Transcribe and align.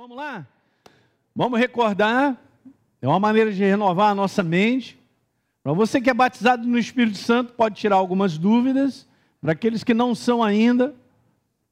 Vamos 0.00 0.16
lá? 0.16 0.46
Vamos 1.36 1.60
recordar. 1.60 2.34
É 3.02 3.06
uma 3.06 3.20
maneira 3.20 3.52
de 3.52 3.62
renovar 3.62 4.10
a 4.10 4.14
nossa 4.14 4.42
mente. 4.42 4.98
Para 5.62 5.74
você 5.74 6.00
que 6.00 6.08
é 6.08 6.14
batizado 6.14 6.66
no 6.66 6.78
Espírito 6.78 7.18
Santo, 7.18 7.52
pode 7.52 7.74
tirar 7.74 7.96
algumas 7.96 8.38
dúvidas. 8.38 9.06
Para 9.42 9.52
aqueles 9.52 9.84
que 9.84 9.92
não 9.92 10.14
são 10.14 10.42
ainda, 10.42 10.94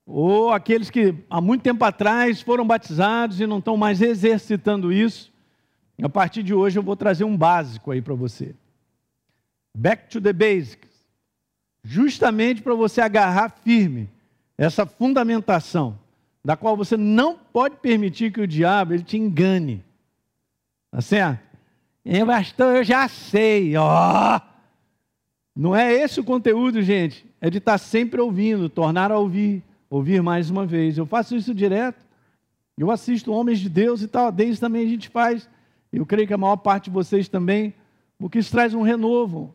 ou 0.04 0.52
aqueles 0.52 0.90
que 0.90 1.14
há 1.30 1.40
muito 1.40 1.62
tempo 1.62 1.82
atrás 1.82 2.42
foram 2.42 2.66
batizados 2.66 3.40
e 3.40 3.46
não 3.46 3.60
estão 3.60 3.78
mais 3.78 4.02
exercitando 4.02 4.92
isso, 4.92 5.32
a 6.02 6.08
partir 6.10 6.42
de 6.42 6.52
hoje 6.52 6.78
eu 6.78 6.82
vou 6.82 6.96
trazer 6.96 7.24
um 7.24 7.34
básico 7.34 7.90
aí 7.90 8.02
para 8.02 8.14
você. 8.14 8.54
Back 9.74 10.06
to 10.10 10.20
the 10.20 10.34
basics. 10.34 10.90
Justamente 11.82 12.60
para 12.60 12.74
você 12.74 13.00
agarrar 13.00 13.48
firme 13.64 14.06
essa 14.58 14.84
fundamentação 14.84 15.98
da 16.48 16.56
qual 16.56 16.74
você 16.74 16.96
não 16.96 17.36
pode 17.36 17.76
permitir 17.76 18.32
que 18.32 18.40
o 18.40 18.46
diabo 18.46 18.94
ele 18.94 19.02
te 19.02 19.18
engane. 19.18 19.84
Tá 20.90 21.02
certo? 21.02 21.42
E 22.02 22.24
pastor, 22.24 22.76
eu 22.76 22.82
já 22.82 23.06
sei, 23.06 23.76
ó. 23.76 24.40
Não 25.54 25.76
é 25.76 25.92
esse 25.92 26.20
o 26.20 26.24
conteúdo, 26.24 26.80
gente. 26.80 27.26
É 27.38 27.50
de 27.50 27.58
estar 27.58 27.76
sempre 27.76 28.18
ouvindo, 28.18 28.70
tornar 28.70 29.12
a 29.12 29.18
ouvir, 29.18 29.62
ouvir 29.90 30.22
mais 30.22 30.48
uma 30.48 30.64
vez. 30.64 30.96
Eu 30.96 31.04
faço 31.04 31.36
isso 31.36 31.54
direto. 31.54 32.02
Eu 32.78 32.90
assisto 32.90 33.30
homens 33.30 33.58
de 33.58 33.68
Deus 33.68 34.00
e 34.00 34.08
tal, 34.08 34.32
desde 34.32 34.58
também 34.58 34.86
a 34.86 34.88
gente 34.88 35.10
faz. 35.10 35.46
Eu 35.92 36.06
creio 36.06 36.26
que 36.26 36.32
a 36.32 36.38
maior 36.38 36.56
parte 36.56 36.84
de 36.84 36.90
vocês 36.92 37.28
também, 37.28 37.74
porque 38.18 38.38
isso 38.38 38.50
traz 38.50 38.72
um 38.72 38.80
renovo. 38.80 39.54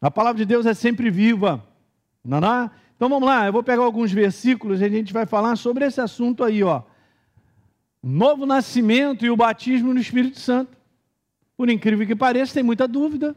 A 0.00 0.10
palavra 0.10 0.38
de 0.38 0.46
Deus 0.46 0.64
é 0.64 0.72
sempre 0.72 1.10
viva. 1.10 1.62
Não, 2.24 2.40
não? 2.40 2.70
Então 3.04 3.20
vamos 3.20 3.28
lá, 3.28 3.44
eu 3.44 3.52
vou 3.52 3.62
pegar 3.62 3.82
alguns 3.82 4.10
versículos 4.10 4.80
e 4.80 4.84
a 4.86 4.88
gente 4.88 5.12
vai 5.12 5.26
falar 5.26 5.56
sobre 5.56 5.84
esse 5.84 6.00
assunto 6.00 6.42
aí, 6.42 6.62
ó. 6.62 6.80
Novo 8.02 8.46
nascimento 8.46 9.26
e 9.26 9.30
o 9.30 9.36
batismo 9.36 9.92
no 9.92 10.00
Espírito 10.00 10.38
Santo. 10.38 10.74
Por 11.54 11.68
incrível 11.68 12.06
que 12.06 12.16
pareça, 12.16 12.54
tem 12.54 12.62
muita 12.62 12.88
dúvida. 12.88 13.36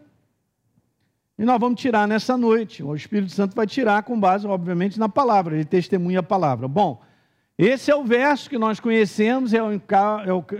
E 1.38 1.44
nós 1.44 1.60
vamos 1.60 1.82
tirar 1.82 2.08
nessa 2.08 2.38
noite. 2.38 2.82
O 2.82 2.95
Espírito 2.95 3.34
Santo 3.34 3.58
vai 3.58 3.68
tirar 3.68 4.04
com 4.04 4.18
base, 4.18 4.48
obviamente, 4.48 4.98
na 4.98 5.10
palavra. 5.10 5.56
Ele 5.56 5.66
testemunha 5.66 6.22
a 6.22 6.23
palavra. 6.23 6.66
Bom, 6.66 7.02
esse 7.58 7.92
é 7.92 7.95
o 7.98 8.06
verso 8.06 8.50
que 8.50 8.58
nós 8.58 8.80
conhecemos, 8.80 9.54
é 9.54 9.62
o, 9.62 9.73
é 9.73 9.80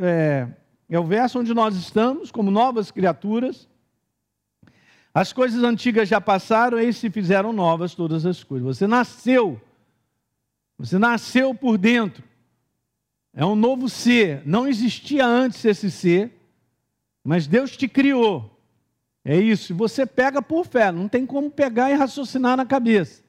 é, 0.02 0.48
é 0.90 1.00
o 1.00 1.06
verso 1.06 1.40
onde 1.40 1.54
nós 1.54 1.78
estamos, 1.78 2.30
como 2.30 2.52
novas 2.52 2.92
criaturas. 2.92 3.70
As 5.18 5.34
coisas 5.34 5.64
antigas 5.64 6.08
já 6.08 6.22
passaram 6.22 6.80
e 6.80 6.94
se 6.94 7.10
fizeram 7.10 7.52
novas 7.52 7.96
todas 7.96 8.24
as 8.24 8.44
coisas. 8.44 8.78
Você 8.78 8.86
nasceu. 8.86 9.60
Você 10.78 11.00
nasceu 11.00 11.56
por 11.56 11.76
dentro. 11.76 12.24
É 13.34 13.44
um 13.44 13.56
novo 13.56 13.90
ser. 13.90 14.44
Não 14.46 14.68
existia 14.68 15.26
antes 15.26 15.66
esse 15.66 15.90
ser, 15.90 16.40
mas 17.24 17.48
Deus 17.48 17.76
te 17.76 17.88
criou. 17.88 18.62
É 19.26 19.36
isso. 19.36 19.74
Você 19.74 20.06
pega 20.06 20.40
por 20.40 20.68
fé. 20.68 20.92
Não 20.92 21.08
tem 21.08 21.26
como 21.26 21.50
pegar 21.50 21.90
e 21.90 21.96
raciocinar 21.96 22.56
na 22.56 22.64
cabeça. 22.64 23.24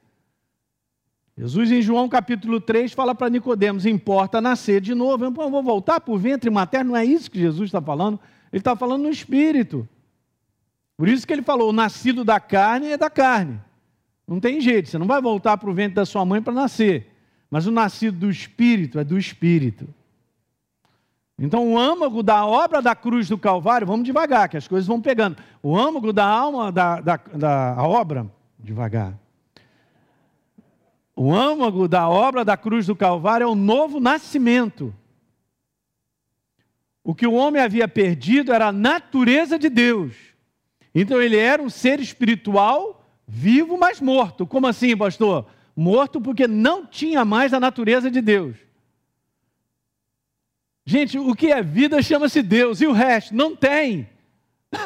Jesus, 1.35 1.71
em 1.71 1.81
João 1.81 2.07
capítulo 2.07 2.61
3, 2.61 2.93
fala 2.93 3.15
para 3.15 3.31
Nicodemos: 3.31 3.87
importa 3.87 4.39
nascer 4.39 4.79
de 4.79 4.93
novo. 4.93 5.25
Eu 5.25 5.31
vou 5.31 5.63
voltar 5.63 5.99
para 5.99 6.13
o 6.13 6.19
ventre 6.19 6.51
materno. 6.51 6.91
Não 6.91 6.97
é 6.97 7.03
isso 7.03 7.31
que 7.31 7.39
Jesus 7.39 7.69
está 7.69 7.81
falando. 7.81 8.19
Ele 8.53 8.59
está 8.59 8.75
falando 8.75 9.01
no 9.01 9.09
espírito. 9.09 9.89
Por 10.99 11.07
isso 11.07 11.25
que 11.25 11.31
ele 11.31 11.41
falou: 11.41 11.69
o 11.69 11.73
nascido 11.73 12.25
da 12.25 12.41
carne 12.41 12.91
é 12.91 12.97
da 12.97 13.09
carne. 13.09 13.57
Não 14.27 14.37
tem 14.37 14.59
jeito, 14.59 14.89
você 14.89 14.97
não 14.97 15.07
vai 15.07 15.21
voltar 15.21 15.55
para 15.55 15.69
o 15.69 15.73
ventre 15.73 15.95
da 15.95 16.05
sua 16.05 16.25
mãe 16.25 16.41
para 16.41 16.51
nascer. 16.51 17.07
Mas 17.49 17.65
o 17.65 17.71
nascido 17.71 18.17
do 18.17 18.29
espírito 18.29 18.99
é 18.99 19.03
do 19.05 19.17
espírito. 19.17 19.87
Então, 21.39 21.71
o 21.71 21.79
âmago 21.79 22.21
da 22.21 22.45
obra 22.45 22.81
da 22.81 22.93
cruz 22.93 23.29
do 23.29 23.37
Calvário, 23.37 23.87
vamos 23.87 24.05
devagar, 24.05 24.49
que 24.49 24.57
as 24.57 24.67
coisas 24.67 24.85
vão 24.85 24.99
pegando. 24.99 25.37
O 25.63 25.77
âmago 25.77 26.11
da 26.11 26.25
alma 26.25 26.69
da, 26.69 26.99
da, 26.99 27.15
da 27.15 27.75
obra, 27.77 28.29
devagar. 28.59 29.17
O 31.15 31.33
âmago 31.33 31.87
da 31.87 32.09
obra 32.09 32.43
da 32.43 32.57
cruz 32.57 32.87
do 32.87 32.95
Calvário 32.95 33.45
é 33.45 33.47
o 33.47 33.55
novo 33.55 34.01
nascimento. 34.01 34.93
O 37.01 37.15
que 37.15 37.25
o 37.25 37.33
homem 37.35 37.61
havia 37.61 37.87
perdido 37.87 38.51
era 38.51 38.67
a 38.67 38.73
natureza 38.73 39.57
de 39.57 39.69
Deus. 39.69 40.28
Então 40.93 41.21
ele 41.21 41.37
era 41.37 41.61
um 41.61 41.69
ser 41.69 41.99
espiritual 41.99 42.99
vivo, 43.27 43.77
mas 43.77 44.01
morto. 44.01 44.47
Como 44.47 44.67
assim, 44.67 44.97
pastor? 44.97 45.45
Morto 45.75 46.19
porque 46.19 46.47
não 46.47 46.85
tinha 46.85 47.23
mais 47.23 47.53
a 47.53 47.59
natureza 47.59 48.09
de 48.09 48.21
Deus. 48.21 48.57
Gente, 50.85 51.19
o 51.19 51.35
que 51.35 51.51
é 51.51 51.61
vida 51.61 52.01
chama-se 52.01 52.41
Deus, 52.41 52.81
e 52.81 52.87
o 52.87 52.91
resto 52.91 53.35
não 53.35 53.55
tem. 53.55 54.09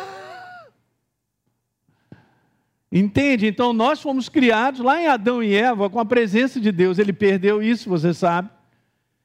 Entende? 2.91 3.47
Então 3.47 3.71
nós 3.71 4.01
fomos 4.01 4.27
criados 4.27 4.81
lá 4.81 5.01
em 5.01 5.07
Adão 5.07 5.41
e 5.41 5.55
Eva 5.55 5.89
com 5.89 5.99
a 6.01 6.05
presença 6.05 6.59
de 6.59 6.73
Deus. 6.73 6.99
Ele 6.99 7.13
perdeu 7.13 7.63
isso, 7.63 7.89
você 7.89 8.13
sabe. 8.13 8.49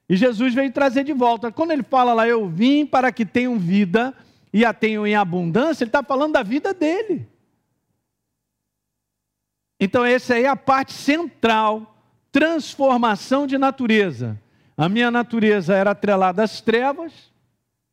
E 0.07 0.15
Jesus 0.15 0.53
veio 0.53 0.71
trazer 0.71 1.03
de 1.03 1.11
volta. 1.11 1.51
Quando 1.51 1.71
ele 1.71 1.83
fala 1.83 2.13
lá, 2.13 2.27
eu 2.27 2.47
vim 2.47 2.85
para 2.85 3.11
que 3.11 3.25
tenham 3.25 3.59
vida 3.59 4.15
e 4.51 4.65
a 4.65 4.73
tenham 4.73 5.05
em 5.05 5.15
abundância, 5.15 5.83
ele 5.83 5.89
está 5.89 6.03
falando 6.03 6.33
da 6.33 6.43
vida 6.43 6.73
dele. 6.73 7.27
Então, 9.79 10.03
essa 10.03 10.33
aí 10.33 10.43
é 10.43 10.47
a 10.47 10.55
parte 10.55 10.93
central, 10.93 11.95
transformação 12.31 13.47
de 13.47 13.57
natureza. 13.57 14.39
A 14.75 14.89
minha 14.89 15.09
natureza 15.09 15.75
era 15.75 15.91
atrelada 15.91 16.43
às 16.43 16.61
trevas, 16.61 17.29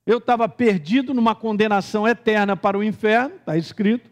eu 0.07 0.19
estava 0.19 0.49
perdido 0.49 1.13
numa 1.13 1.35
condenação 1.35 2.07
eterna 2.07 2.57
para 2.57 2.79
o 2.79 2.85
inferno, 2.85 3.35
está 3.37 3.57
escrito. 3.57 4.09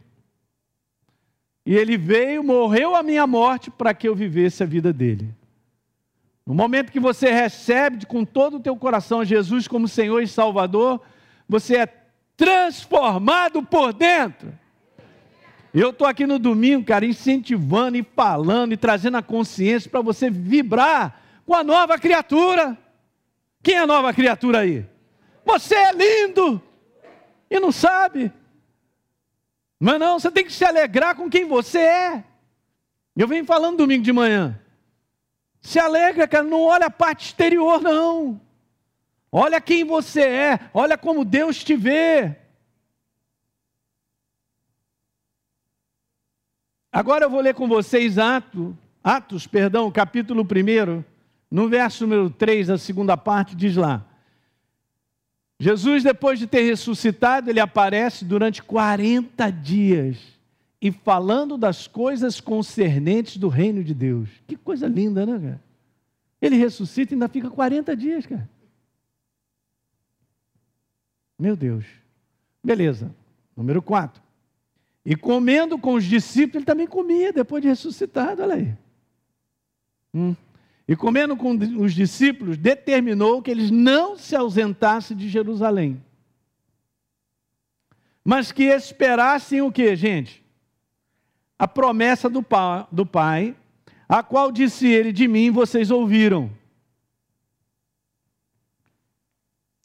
E 1.65 1.75
ele 1.75 1.97
veio, 1.97 2.43
morreu 2.43 2.97
a 2.97 3.03
minha 3.03 3.27
morte 3.27 3.71
para 3.71 3.95
que 3.95 4.09
eu 4.09 4.15
vivesse 4.15 4.63
a 4.63 4.67
vida 4.67 4.93
dele. 4.93 5.33
No 6.45 6.53
momento 6.53 6.93
que 6.93 7.01
você 7.01 7.31
recebe 7.31 8.05
com 8.07 8.25
todo 8.25 8.57
o 8.57 8.61
teu 8.61 8.77
coração 8.77 9.25
Jesus 9.25 9.67
como 9.67 9.89
Senhor 9.89 10.21
e 10.21 10.29
Salvador, 10.29 11.01
você 11.49 11.77
é 11.79 12.04
transformado 12.37 13.63
por 13.63 13.93
dentro. 13.93 14.53
Eu 15.73 15.91
estou 15.91 16.07
aqui 16.07 16.27
no 16.27 16.39
domingo, 16.39 16.85
cara, 16.85 17.05
incentivando 17.05 17.97
e 17.97 18.03
falando 18.15 18.73
e 18.73 18.77
trazendo 18.77 19.17
a 19.17 19.23
consciência 19.23 19.91
para 19.91 20.01
você 20.01 20.31
vibrar 20.31 21.21
com 21.45 21.55
a 21.55 21.65
nova 21.65 21.99
criatura. 21.99 22.79
Quem 23.63 23.75
é 23.75 23.79
a 23.81 23.87
nova 23.87 24.13
criatura 24.13 24.61
aí? 24.61 24.87
Você 25.45 25.75
é 25.75 25.93
lindo 25.93 26.63
e 27.51 27.59
não 27.59 27.73
sabe. 27.73 28.33
Mas 29.81 29.99
não, 29.99 30.19
você 30.19 30.31
tem 30.31 30.45
que 30.45 30.53
se 30.53 30.65
alegrar 30.65 31.17
com 31.17 31.29
quem 31.29 31.45
você 31.45 31.79
é. 31.79 32.25
Eu 33.17 33.29
venho 33.29 33.45
falando 33.45 33.79
domingo 33.79 34.03
de 34.03 34.13
manhã. 34.13 34.61
Se 35.61 35.79
alegra, 35.79 36.29
cara, 36.29 36.45
não 36.45 36.63
olha 36.63 36.87
a 36.87 36.91
parte 36.91 37.27
exterior, 37.27 37.81
não. 37.81 38.41
Olha 39.37 39.61
quem 39.61 39.83
você 39.83 40.21
é, 40.21 40.61
olha 40.73 40.97
como 40.97 41.25
Deus 41.25 41.65
te 41.65 41.75
vê. 41.75 42.37
Agora 46.93 47.25
eu 47.25 47.31
vou 47.31 47.41
ler 47.41 47.53
com 47.53 47.67
vocês 47.67 48.17
Atos, 48.17 48.73
Atos, 49.03 49.45
perdão, 49.45 49.91
capítulo 49.91 50.43
1, 50.43 51.03
no 51.51 51.69
verso 51.69 52.07
número 52.07 52.31
3, 52.31 52.71
a 52.71 52.79
segunda 52.79 53.17
parte, 53.17 53.57
diz 53.57 53.75
lá. 53.75 54.07
Jesus, 55.59 56.05
depois 56.05 56.39
de 56.39 56.47
ter 56.47 56.63
ressuscitado, 56.63 57.51
ele 57.51 57.59
aparece 57.59 58.25
durante 58.25 58.63
40 58.63 59.51
dias 59.51 60.17
e 60.81 60.93
falando 60.93 61.59
das 61.59 61.89
coisas 61.89 62.41
concernentes 62.41 63.37
do 63.37 63.49
reino 63.49 63.83
de 63.83 63.95
Deus. 63.95 64.29
Que 64.47 64.55
coisa 64.55 64.87
linda, 64.87 65.27
né, 65.27 65.33
cara? 65.33 65.61
Ele 66.41 66.55
ressuscita 66.55 67.13
e 67.13 67.17
ainda 67.17 67.27
fica 67.27 67.51
40 67.51 67.97
dias, 67.97 68.27
cara. 68.27 68.54
Meu 71.39 71.57
Deus. 71.57 71.85
Beleza. 72.63 73.15
Número 73.57 73.83
4. 73.83 74.23
E 75.05 75.15
comendo 75.15 75.79
com 75.79 75.95
os 75.95 76.05
discípulos, 76.05 76.57
ele 76.57 76.65
também 76.65 76.87
comia 76.87 77.33
depois 77.33 77.63
de 77.63 77.69
ressuscitado, 77.69 78.43
olha 78.43 78.55
aí. 78.55 78.75
Hum. 80.15 80.35
E 80.87 80.97
comendo 80.97 81.37
com 81.37 81.51
os 81.53 81.95
discípulos, 81.95 82.57
determinou 82.57 83.43
que 83.43 83.51
eles 83.51 83.71
não 83.71 84.17
se 84.17 84.35
ausentassem 84.35 85.17
de 85.17 85.29
Jerusalém. 85.29 86.03
Mas 88.25 88.53
que 88.53 88.65
esperassem 88.65 89.61
o 89.61 89.73
que, 89.73 89.95
gente? 89.97 90.43
A 91.59 91.69
promessa 91.69 92.29
do 92.29 92.45
do 92.91 93.07
pai, 93.07 93.57
a 94.09 94.23
qual 94.23 94.51
disse 94.51 94.87
ele: 94.87 95.13
De 95.13 95.29
mim 95.29 95.51
vocês 95.51 95.91
ouviram. 95.91 96.51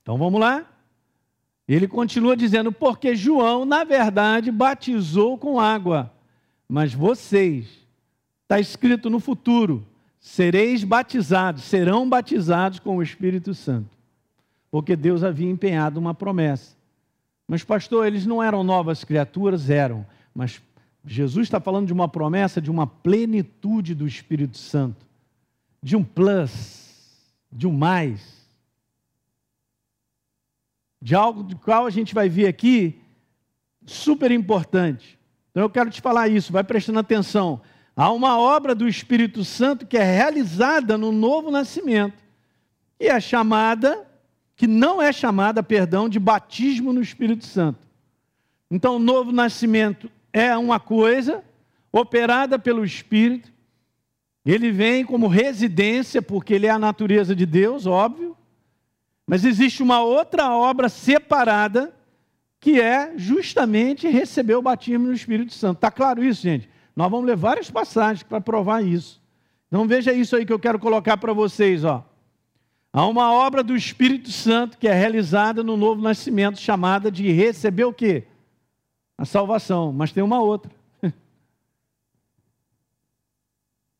Então 0.01 0.17
vamos 0.17 0.39
lá. 0.39 0.65
Ele 1.75 1.87
continua 1.87 2.35
dizendo: 2.35 2.71
porque 2.71 3.15
João, 3.15 3.63
na 3.63 3.83
verdade, 3.83 4.51
batizou 4.51 5.37
com 5.37 5.59
água, 5.59 6.11
mas 6.67 6.93
vocês, 6.93 7.67
está 8.41 8.59
escrito 8.59 9.09
no 9.09 9.19
futuro, 9.19 9.85
sereis 10.19 10.83
batizados, 10.83 11.63
serão 11.63 12.09
batizados 12.09 12.79
com 12.79 12.97
o 12.97 13.03
Espírito 13.03 13.53
Santo. 13.53 13.97
porque 14.71 14.95
Deus 14.95 15.23
havia 15.23 15.49
empenhado 15.49 15.99
uma 15.99 16.13
promessa. 16.13 16.75
Mas, 17.47 17.63
pastor, 17.63 18.05
eles 18.05 18.27
não 18.27 18.41
eram 18.43 18.63
novas 18.63 19.03
criaturas? 19.03 19.69
Eram. 19.69 20.05
Mas 20.33 20.61
Jesus 21.03 21.47
está 21.47 21.59
falando 21.59 21.87
de 21.87 21.93
uma 21.93 22.07
promessa 22.07 22.61
de 22.61 22.69
uma 22.69 22.85
plenitude 22.85 23.95
do 23.95 24.07
Espírito 24.07 24.57
Santo, 24.57 25.03
de 25.81 25.95
um 25.95 26.03
plus, 26.03 27.25
de 27.51 27.65
um 27.65 27.71
mais, 27.71 28.38
de 31.01 31.15
algo 31.15 31.43
do 31.43 31.57
qual 31.57 31.85
a 31.85 31.89
gente 31.89 32.13
vai 32.13 32.27
ver 32.27 32.47
aqui 32.47 33.01
super 33.85 34.31
importante. 34.31 35.17
Então 35.51 35.63
eu 35.63 35.69
quero 35.69 35.89
te 35.89 36.01
falar 36.01 36.27
isso, 36.27 36.51
vai 36.51 36.63
prestando 36.63 36.99
atenção. 36.99 37.61
Há 37.95 38.11
uma 38.11 38.37
obra 38.39 38.73
do 38.73 38.87
Espírito 38.87 39.43
Santo 39.43 39.85
que 39.85 39.97
é 39.97 40.03
realizada 40.03 40.97
no 40.97 41.11
novo 41.11 41.51
nascimento 41.51 42.23
e 42.99 43.07
é 43.07 43.19
chamada, 43.19 44.07
que 44.55 44.67
não 44.67 45.01
é 45.01 45.11
chamada, 45.11 45.63
perdão, 45.63 46.09
de 46.09 46.19
batismo 46.19 46.93
no 46.93 47.01
Espírito 47.01 47.45
Santo. 47.45 47.87
Então, 48.69 48.97
o 48.97 48.99
novo 48.99 49.31
nascimento 49.31 50.11
é 50.31 50.55
uma 50.55 50.79
coisa 50.79 51.43
operada 51.91 52.59
pelo 52.59 52.85
Espírito, 52.85 53.51
ele 54.45 54.71
vem 54.71 55.03
como 55.03 55.27
residência, 55.27 56.21
porque 56.21 56.53
ele 56.53 56.67
é 56.67 56.69
a 56.69 56.79
natureza 56.79 57.35
de 57.35 57.45
Deus, 57.45 57.85
óbvio, 57.85 58.37
mas 59.29 59.45
existe 59.45 59.83
uma 59.83 60.01
outra 60.01 60.51
obra 60.51 60.89
separada, 60.89 61.93
que 62.59 62.81
é 62.81 63.13
justamente 63.15 64.07
receber 64.07 64.55
o 64.55 64.61
batismo 64.61 65.05
no 65.05 65.13
Espírito 65.13 65.53
Santo. 65.53 65.77
Está 65.77 65.91
claro 65.91 66.23
isso, 66.23 66.41
gente? 66.41 66.67
Nós 66.95 67.11
vamos 67.11 67.27
ler 67.27 67.35
várias 67.35 67.69
passagens 67.69 68.23
para 68.23 68.41
provar 68.41 68.83
isso. 68.83 69.21
Então 69.67 69.87
veja 69.87 70.11
isso 70.11 70.35
aí 70.35 70.47
que 70.47 70.51
eu 70.51 70.57
quero 70.57 70.79
colocar 70.79 71.15
para 71.15 71.31
vocês, 71.31 71.83
ó. 71.83 72.03
Há 72.91 73.05
uma 73.05 73.31
obra 73.31 73.61
do 73.61 73.75
Espírito 73.75 74.31
Santo 74.31 74.79
que 74.79 74.87
é 74.87 74.93
realizada 74.93 75.63
no 75.63 75.77
novo 75.77 76.01
nascimento, 76.01 76.59
chamada 76.59 77.11
de 77.11 77.31
receber 77.31 77.83
o 77.83 77.93
quê? 77.93 78.23
A 79.15 79.25
salvação. 79.25 79.93
Mas 79.93 80.11
tem 80.11 80.23
uma 80.23 80.41
outra. 80.41 80.71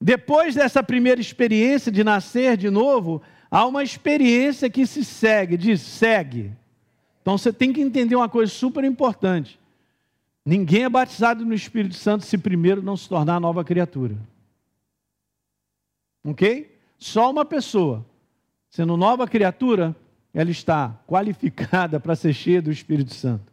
Depois 0.02 0.56
dessa 0.56 0.82
primeira 0.82 1.22
experiência 1.22 1.92
de 1.92 2.04
nascer 2.04 2.58
de 2.58 2.72
novo, 2.72 3.22
há 3.50 3.66
uma 3.66 3.84
experiência 3.84 4.70
que 4.70 4.86
se 4.86 5.04
segue, 5.04 5.58
diz 5.58 5.82
segue. 5.82 6.52
Então 7.22 7.38
você 7.38 7.52
tem 7.52 7.74
que 7.74 7.82
entender 7.82 8.16
uma 8.16 8.30
coisa 8.30 8.52
super 8.52 8.84
importante. 8.84 9.60
Ninguém 10.46 10.84
é 10.84 10.90
batizado 10.90 11.46
no 11.46 11.54
Espírito 11.54 11.96
Santo 11.96 12.26
se 12.26 12.38
primeiro 12.38 12.82
não 12.82 12.98
se 12.98 13.08
tornar 13.08 13.40
nova 13.40 13.64
criatura. 13.64 14.16
Ok? 16.24 16.76
Só 16.98 17.30
uma 17.32 17.46
pessoa, 17.46 18.06
sendo 18.70 18.98
nova 18.98 19.28
criatura, 19.28 19.96
ela 20.34 20.50
está 20.50 21.00
qualificada 21.08 22.00
para 22.00 22.16
ser 22.16 22.34
cheia 22.34 22.62
do 22.62 22.72
Espírito 22.72 23.14
Santo. 23.14 23.52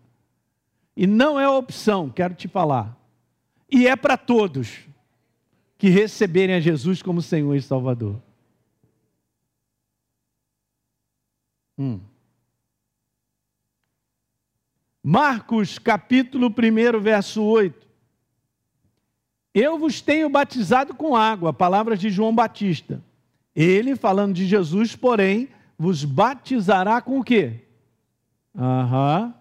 E 0.96 1.06
não 1.06 1.38
é 1.38 1.48
opção, 1.48 2.08
quero 2.08 2.34
te 2.34 2.48
falar. 2.48 2.96
E 3.70 3.86
é 3.86 3.94
para 3.94 4.16
todos 4.16 4.78
que 5.76 5.88
receberem 5.88 6.56
a 6.56 6.60
Jesus 6.60 7.02
como 7.02 7.20
Senhor 7.20 7.54
e 7.54 7.60
Salvador. 7.60 8.20
Hum. 11.78 12.00
Marcos 15.02 15.78
capítulo 15.78 16.48
1, 16.48 17.00
verso 17.00 17.42
8. 17.42 17.86
Eu 19.54 19.78
vos 19.78 20.00
tenho 20.00 20.28
batizado 20.28 20.94
com 20.94 21.14
água, 21.14 21.52
palavras 21.52 22.00
de 22.00 22.10
João 22.10 22.34
Batista. 22.34 23.02
Ele, 23.54 23.94
falando 23.96 24.34
de 24.34 24.46
Jesus, 24.46 24.96
porém, 24.96 25.48
vos 25.78 26.04
batizará 26.04 27.00
com 27.00 27.20
o 27.20 27.24
quê? 27.24 27.64
Aham. 28.54 29.34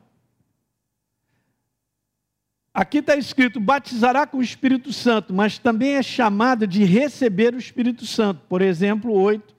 Aqui 2.73 2.99
está 2.99 3.15
escrito: 3.15 3.59
batizará 3.59 4.27
com 4.27 4.37
o 4.37 4.43
Espírito 4.43 4.93
Santo, 4.93 5.33
mas 5.33 5.57
também 5.57 5.95
é 5.95 6.03
chamada 6.03 6.67
de 6.67 6.83
receber 6.83 7.53
o 7.53 7.57
Espírito 7.57 8.05
Santo. 8.05 8.41
Por 8.47 8.61
exemplo, 8.61 9.11
8, 9.11 9.55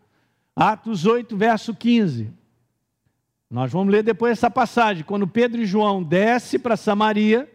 Atos 0.54 1.04
8, 1.04 1.36
verso 1.36 1.74
15. 1.74 2.30
Nós 3.50 3.70
vamos 3.70 3.92
ler 3.92 4.02
depois 4.02 4.32
essa 4.32 4.50
passagem. 4.50 5.04
Quando 5.04 5.26
Pedro 5.26 5.60
e 5.60 5.66
João 5.66 6.02
descem 6.02 6.58
para 6.58 6.76
Samaria, 6.76 7.50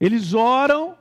eles 0.00 0.34
oram 0.34 0.96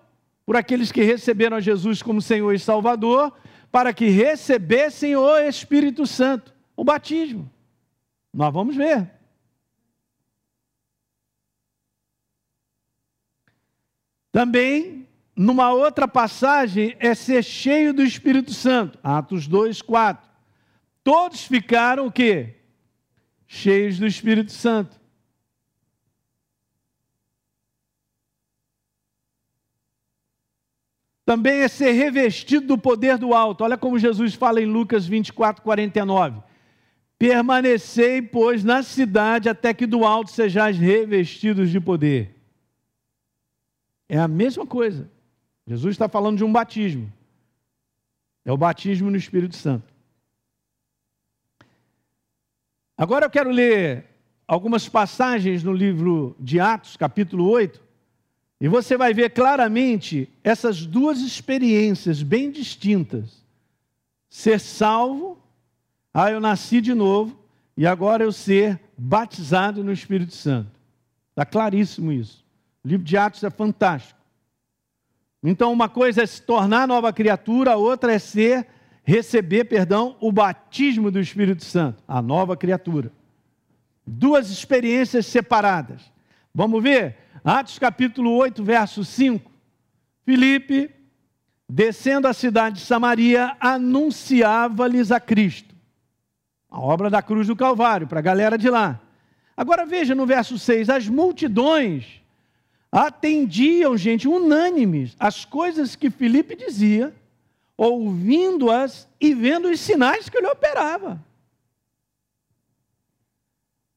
por 0.45 0.55
aqueles 0.55 0.91
que 0.91 1.03
receberam 1.03 1.57
a 1.57 1.61
Jesus 1.61 2.01
como 2.01 2.21
Senhor 2.21 2.53
e 2.53 2.59
Salvador, 2.59 3.33
para 3.71 3.93
que 3.93 4.07
recebessem 4.09 5.15
o 5.15 5.37
Espírito 5.37 6.05
Santo, 6.05 6.53
o 6.75 6.83
batismo. 6.83 7.49
Nós 8.33 8.53
vamos 8.53 8.75
ver. 8.75 9.11
Também, 14.31 15.07
numa 15.35 15.71
outra 15.71 16.07
passagem, 16.07 16.95
é 16.99 17.15
ser 17.15 17.43
cheio 17.43 17.93
do 17.93 18.03
Espírito 18.03 18.53
Santo. 18.53 18.99
Atos 19.01 19.47
2, 19.47 19.81
4. 19.81 20.29
Todos 21.03 21.45
ficaram 21.45 22.07
o 22.07 22.11
quê? 22.11 22.55
Cheios 23.47 23.99
do 23.99 24.05
Espírito 24.05 24.51
Santo. 24.51 24.99
Também 31.25 31.61
é 31.61 31.67
ser 31.67 31.91
revestido 31.93 32.67
do 32.67 32.77
poder 32.77 33.17
do 33.17 33.33
alto. 33.33 33.63
Olha 33.63 33.77
como 33.77 33.97
Jesus 33.97 34.35
fala 34.35 34.61
em 34.61 34.65
Lucas 34.65 35.07
24, 35.07 35.63
49. 35.63 36.43
Permanecei, 37.17 38.21
pois, 38.21 38.63
na 38.63 38.83
cidade 38.83 39.49
até 39.49 39.73
que 39.73 39.87
do 39.87 40.05
alto 40.05 40.29
sejais 40.29 40.77
revestidos 40.77 41.71
de 41.71 41.79
poder. 41.79 42.35
É 44.07 44.19
a 44.19 44.27
mesma 44.27 44.67
coisa. 44.67 45.09
Jesus 45.65 45.95
está 45.95 46.07
falando 46.07 46.37
de 46.37 46.43
um 46.43 46.51
batismo. 46.51 47.11
É 48.43 48.51
o 48.51 48.57
batismo 48.57 49.09
no 49.09 49.17
Espírito 49.17 49.55
Santo. 49.55 49.94
Agora 52.97 53.25
eu 53.25 53.29
quero 53.29 53.49
ler 53.49 54.05
algumas 54.47 54.87
passagens 54.87 55.63
no 55.63 55.73
livro 55.73 56.33
de 56.39 56.59
Atos, 56.61 56.95
capítulo 56.95 57.49
8, 57.49 57.81
e 58.61 58.69
você 58.69 58.95
vai 58.95 59.13
ver 59.13 59.31
claramente 59.31 60.29
essas 60.41 60.85
duas 60.85 61.19
experiências 61.19 62.23
bem 62.23 62.49
distintas. 62.49 63.43
Ser 64.29 64.61
salvo, 64.61 65.37
ah, 66.13 66.31
eu 66.31 66.39
nasci 66.39 66.79
de 66.79 66.93
novo, 66.93 67.37
e 67.75 67.85
agora 67.85 68.23
eu 68.23 68.31
ser 68.31 68.79
batizado 68.97 69.83
no 69.83 69.91
Espírito 69.91 70.33
Santo. 70.33 70.71
Está 71.31 71.45
claríssimo 71.45 72.13
isso. 72.13 72.45
O 72.81 72.87
livro 72.87 73.05
de 73.05 73.17
Atos 73.17 73.43
é 73.43 73.49
fantástico. 73.49 74.17
Então, 75.43 75.73
uma 75.73 75.89
coisa 75.89 76.23
é 76.23 76.25
se 76.25 76.41
tornar 76.41 76.87
nova 76.87 77.11
criatura, 77.11 77.73
a 77.73 77.75
outra 77.75 78.13
é 78.13 78.19
ser 78.19 78.65
receber, 79.05 79.65
perdão, 79.65 80.17
o 80.19 80.31
batismo 80.31 81.11
do 81.11 81.19
Espírito 81.19 81.63
Santo, 81.63 82.03
a 82.07 82.21
nova 82.21 82.57
criatura. 82.57 83.11
Duas 84.05 84.49
experiências 84.49 85.27
separadas. 85.27 86.01
Vamos 86.53 86.81
ver? 86.81 87.15
Atos 87.43 87.77
capítulo 87.77 88.31
8, 88.31 88.63
verso 88.63 89.05
5. 89.05 89.51
Filipe, 90.25 90.89
descendo 91.69 92.27
a 92.27 92.33
cidade 92.33 92.77
de 92.77 92.81
Samaria, 92.81 93.55
anunciava-lhes 93.59 95.11
a 95.11 95.19
Cristo. 95.19 95.75
A 96.69 96.79
obra 96.79 97.09
da 97.09 97.21
cruz 97.21 97.47
do 97.47 97.55
Calvário, 97.55 98.07
para 98.07 98.19
a 98.19 98.23
galera 98.23 98.57
de 98.57 98.69
lá. 98.69 98.99
Agora 99.55 99.85
veja 99.85 100.15
no 100.15 100.25
verso 100.25 100.57
6: 100.57 100.89
as 100.89 101.07
multidões 101.07 102.21
atendiam, 102.91 103.95
gente, 103.95 104.27
unânimes, 104.27 105.15
as 105.19 105.45
coisas 105.45 105.95
que 105.95 106.09
Filipe 106.09 106.55
dizia 106.55 107.13
ouvindo-as 107.77 109.07
e 109.19 109.33
vendo 109.33 109.69
os 109.69 109.79
sinais 109.79 110.29
que 110.29 110.37
ele 110.37 110.47
operava. 110.47 111.23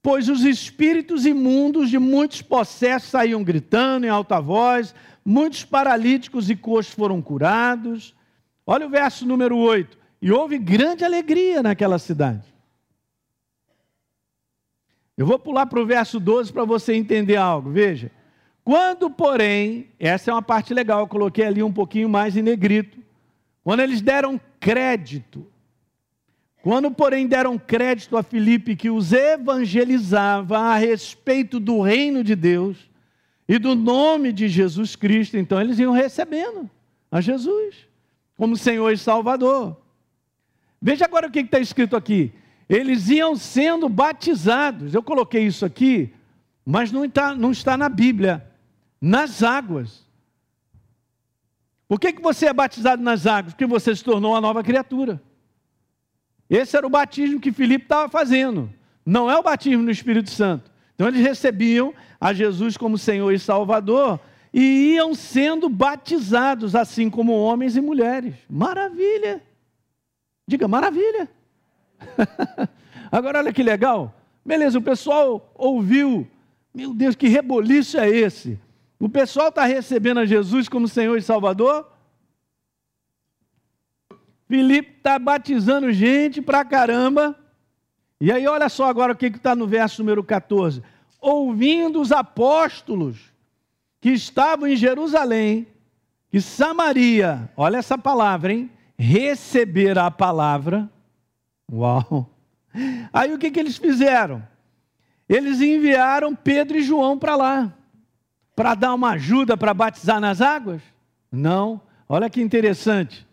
Pois 0.03 0.29
os 0.29 0.45
espíritos 0.45 1.27
imundos 1.27 1.91
de 1.91 1.99
muitos 1.99 2.41
possessos 2.41 3.11
saíam 3.11 3.43
gritando 3.43 4.07
em 4.07 4.09
alta 4.09 4.41
voz, 4.41 4.95
muitos 5.25 5.65
paralíticos 5.65 6.49
e 6.49 6.57
coxos 6.57 6.95
foram 6.95 7.21
curados. 7.21 8.15
Olha 8.67 8.87
o 8.87 8.91
verso 8.91 9.27
número 9.27 9.57
8. 9.57 9.99
E 10.21 10.33
houve 10.33 10.59
grande 10.59 11.05
alegria 11.05 11.63
naquela 11.63 11.99
cidade. 11.99 12.43
Eu 15.17 15.27
vou 15.27 15.39
pular 15.39 15.67
para 15.67 15.81
o 15.81 15.87
verso 15.87 16.21
12 16.21 16.53
para 16.53 16.65
você 16.65 16.95
entender 16.95 17.37
algo. 17.37 17.71
Veja. 17.71 18.11
Quando, 18.65 19.11
porém, 19.11 19.89
essa 19.99 20.31
é 20.31 20.35
uma 20.35 20.43
parte 20.43 20.75
legal, 20.75 21.01
eu 21.01 21.07
coloquei 21.09 21.45
ali 21.45 21.63
um 21.63 21.73
pouquinho 21.73 22.09
mais 22.09 22.37
em 22.37 22.43
negrito. 22.43 22.99
Quando 23.69 23.81
eles 23.81 24.01
deram 24.01 24.41
crédito, 24.59 25.47
quando, 26.63 26.91
porém, 26.91 27.27
deram 27.27 27.59
crédito 27.59 28.17
a 28.17 28.23
Filipe 28.23 28.75
que 28.75 28.89
os 28.89 29.13
evangelizava 29.13 30.59
a 30.59 30.79
respeito 30.79 31.61
do 31.61 31.83
reino 31.83 32.25
de 32.25 32.35
Deus 32.35 32.79
e 33.47 33.59
do 33.59 33.75
nome 33.75 34.33
de 34.33 34.49
Jesus 34.49 34.97
Cristo, 34.97 35.37
então 35.37 35.61
eles 35.61 35.79
iam 35.79 35.93
recebendo 35.93 36.71
a 37.13 37.21
Jesus 37.21 37.87
como 38.39 38.57
Senhor 38.57 38.91
e 38.91 38.97
Salvador. 38.97 39.77
Veja 40.81 41.05
agora 41.05 41.29
o 41.29 41.31
que 41.31 41.41
está 41.41 41.59
escrito 41.61 41.95
aqui. 41.95 42.33
eles 42.71 43.11
iam 43.11 43.37
sendo 43.37 43.87
batizados. 43.87 44.95
Eu 44.95 45.03
coloquei 45.03 45.45
isso 45.45 45.67
aqui, 45.67 46.11
mas 46.65 46.91
não 46.91 47.05
está, 47.05 47.35
não 47.35 47.51
está 47.51 47.77
na 47.77 47.91
Bíblia. 47.91 48.51
Nas 48.99 49.43
águas. 49.43 50.08
Por 51.89 51.99
que, 51.99 52.13
que 52.13 52.21
você 52.21 52.47
é 52.47 52.53
batizado 52.53 53.03
nas 53.03 53.27
águas? 53.27 53.55
Porque 53.55 53.67
você 53.67 53.97
se 53.97 54.05
tornou 54.05 54.33
uma 54.33 54.41
nova 54.41 54.63
criatura. 54.63 55.21
Esse 56.49 56.77
era 56.77 56.87
o 56.87 56.91
batismo 56.91 57.41
que 57.41 57.51
Filipe 57.51 57.87
estava 57.87 58.09
fazendo. 58.11 58.71
Não 59.05 59.31
é 59.31 59.39
o 59.39 59.43
batismo 59.43 59.83
no 59.83 59.91
Espírito 59.91 60.31
Santo. 60.31 60.71
Então 60.95 61.09
eles 61.09 61.23
recebiam 61.23 61.95
a 62.21 62.35
Jesus 62.35 62.77
como 62.77 62.99
Senhor 62.99 63.33
e 63.33 63.39
Salvador 63.39 64.21
e 64.53 64.95
iam 64.95 65.15
sendo 65.15 65.69
batizados, 65.69 66.75
assim 66.75 67.09
como 67.09 67.33
homens 67.33 67.77
e 67.77 67.81
mulheres. 67.81 68.35
Maravilha! 68.49 69.43
Diga, 70.47 70.69
maravilha! 70.69 71.29
Agora 73.11 73.39
olha 73.39 73.53
que 73.53 73.63
legal. 73.63 74.15
Beleza, 74.45 74.79
o 74.79 74.83
pessoal 74.83 75.53
ouviu. 75.55 76.27
Meu 76.75 76.93
Deus, 76.93 77.15
que 77.15 77.29
reboliço 77.29 77.99
é 77.99 78.09
esse? 78.09 78.59
O 78.99 79.09
pessoal 79.09 79.49
está 79.49 79.65
recebendo 79.65 80.19
a 80.19 80.27
Jesus 80.27 80.69
como 80.69 80.89
Senhor 80.89 81.17
e 81.17 81.23
Salvador? 81.23 81.91
Filipe 84.49 84.97
está 84.97 85.19
batizando 85.19 85.93
gente 85.93 86.41
pra 86.41 86.65
caramba. 86.65 87.39
E 88.21 88.33
aí, 88.33 88.47
olha 88.49 88.69
só 88.69 88.87
agora 88.87 89.13
o 89.13 89.17
que 89.17 89.27
está 89.27 89.55
no 89.55 89.67
verso 89.67 90.03
número 90.03 90.25
14. 90.25 90.83
Ouvindo 91.21 92.01
os 92.01 92.11
apóstolos 92.11 93.33
que 94.01 94.11
estavam 94.11 94.67
em 94.67 94.75
Jerusalém, 94.75 95.67
que 96.31 96.41
Samaria, 96.41 97.51
olha 97.57 97.77
essa 97.77 97.97
palavra, 97.97 98.53
hein? 98.53 98.71
Receber 98.99 99.99
a 99.99 100.11
palavra. 100.11 100.91
Uau! 101.71 102.29
Aí 103.13 103.33
o 103.33 103.39
que, 103.39 103.51
que 103.51 103.61
eles 103.61 103.77
fizeram? 103.77 104.47
Eles 105.29 105.61
enviaram 105.61 106.35
Pedro 106.35 106.79
e 106.79 106.83
João 106.83 107.19
para 107.19 107.37
lá, 107.37 107.75
para 108.59 108.75
dar 108.75 108.93
uma 108.93 109.11
ajuda 109.11 109.57
para 109.57 109.73
batizar 109.73 110.21
nas 110.21 110.41
águas? 110.41 110.83
Não. 111.31 111.81
Olha 112.09 112.29
que 112.29 112.43
interessante. 112.43 113.25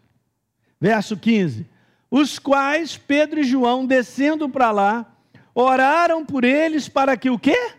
Verso 0.79 1.17
15: 1.17 1.65
Os 2.11 2.37
quais 2.37 2.95
Pedro 2.95 3.39
e 3.39 3.43
João, 3.43 3.87
descendo 3.87 4.47
para 4.47 4.69
lá, 4.69 5.11
oraram 5.55 6.23
por 6.23 6.43
eles 6.43 6.87
para 6.87 7.17
que 7.17 7.31
o 7.31 7.39
quê? 7.39 7.73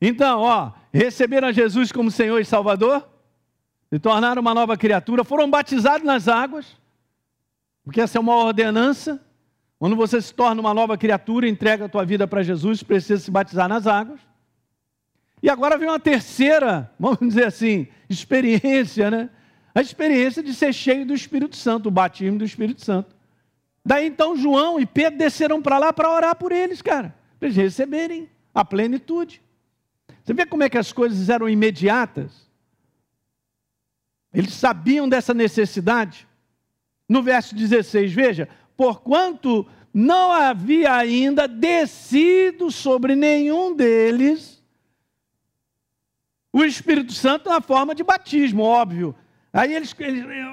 Então, 0.00 0.40
ó, 0.40 0.72
receberam 0.92 1.52
Jesus 1.52 1.92
como 1.92 2.10
Senhor 2.10 2.40
e 2.40 2.44
Salvador, 2.44 3.08
se 3.90 4.00
tornaram 4.00 4.42
uma 4.42 4.54
nova 4.54 4.76
criatura, 4.76 5.22
foram 5.22 5.48
batizados 5.48 6.04
nas 6.04 6.26
águas, 6.26 6.66
porque 7.84 8.00
essa 8.00 8.18
é 8.18 8.20
uma 8.20 8.34
ordenança. 8.34 9.24
Quando 9.84 9.96
você 9.96 10.18
se 10.18 10.32
torna 10.32 10.62
uma 10.62 10.72
nova 10.72 10.96
criatura, 10.96 11.46
entrega 11.46 11.84
a 11.84 11.88
tua 11.90 12.06
vida 12.06 12.26
para 12.26 12.42
Jesus, 12.42 12.82
precisa 12.82 13.20
se 13.20 13.30
batizar 13.30 13.68
nas 13.68 13.86
águas. 13.86 14.18
E 15.42 15.50
agora 15.50 15.76
vem 15.76 15.90
uma 15.90 16.00
terceira, 16.00 16.90
vamos 16.98 17.18
dizer 17.18 17.48
assim, 17.48 17.86
experiência, 18.08 19.10
né? 19.10 19.28
A 19.74 19.82
experiência 19.82 20.42
de 20.42 20.54
ser 20.54 20.72
cheio 20.72 21.04
do 21.04 21.12
Espírito 21.12 21.54
Santo, 21.54 21.90
o 21.90 21.90
batismo 21.90 22.38
do 22.38 22.46
Espírito 22.46 22.82
Santo. 22.82 23.14
Daí 23.84 24.06
então 24.06 24.34
João 24.34 24.80
e 24.80 24.86
Pedro 24.86 25.18
desceram 25.18 25.60
para 25.60 25.76
lá 25.76 25.92
para 25.92 26.10
orar 26.10 26.34
por 26.34 26.50
eles, 26.50 26.80
cara, 26.80 27.14
para 27.38 27.48
eles 27.48 27.58
receberem 27.58 28.30
a 28.54 28.64
plenitude. 28.64 29.42
Você 30.24 30.32
vê 30.32 30.46
como 30.46 30.62
é 30.62 30.70
que 30.70 30.78
as 30.78 30.94
coisas 30.94 31.28
eram 31.28 31.46
imediatas? 31.46 32.48
Eles 34.32 34.54
sabiam 34.54 35.06
dessa 35.06 35.34
necessidade. 35.34 36.26
No 37.06 37.22
verso 37.22 37.54
16, 37.54 38.14
veja: 38.14 38.48
porquanto 38.76 39.66
não 39.92 40.32
havia 40.32 40.94
ainda 40.94 41.46
descido 41.46 42.70
sobre 42.70 43.14
nenhum 43.14 43.74
deles 43.74 44.54
o 46.54 46.64
Espírito 46.64 47.12
Santo 47.12 47.50
na 47.50 47.60
forma 47.60 47.96
de 47.96 48.04
batismo, 48.04 48.62
óbvio. 48.62 49.12
Aí 49.52 49.74
eles, 49.74 49.92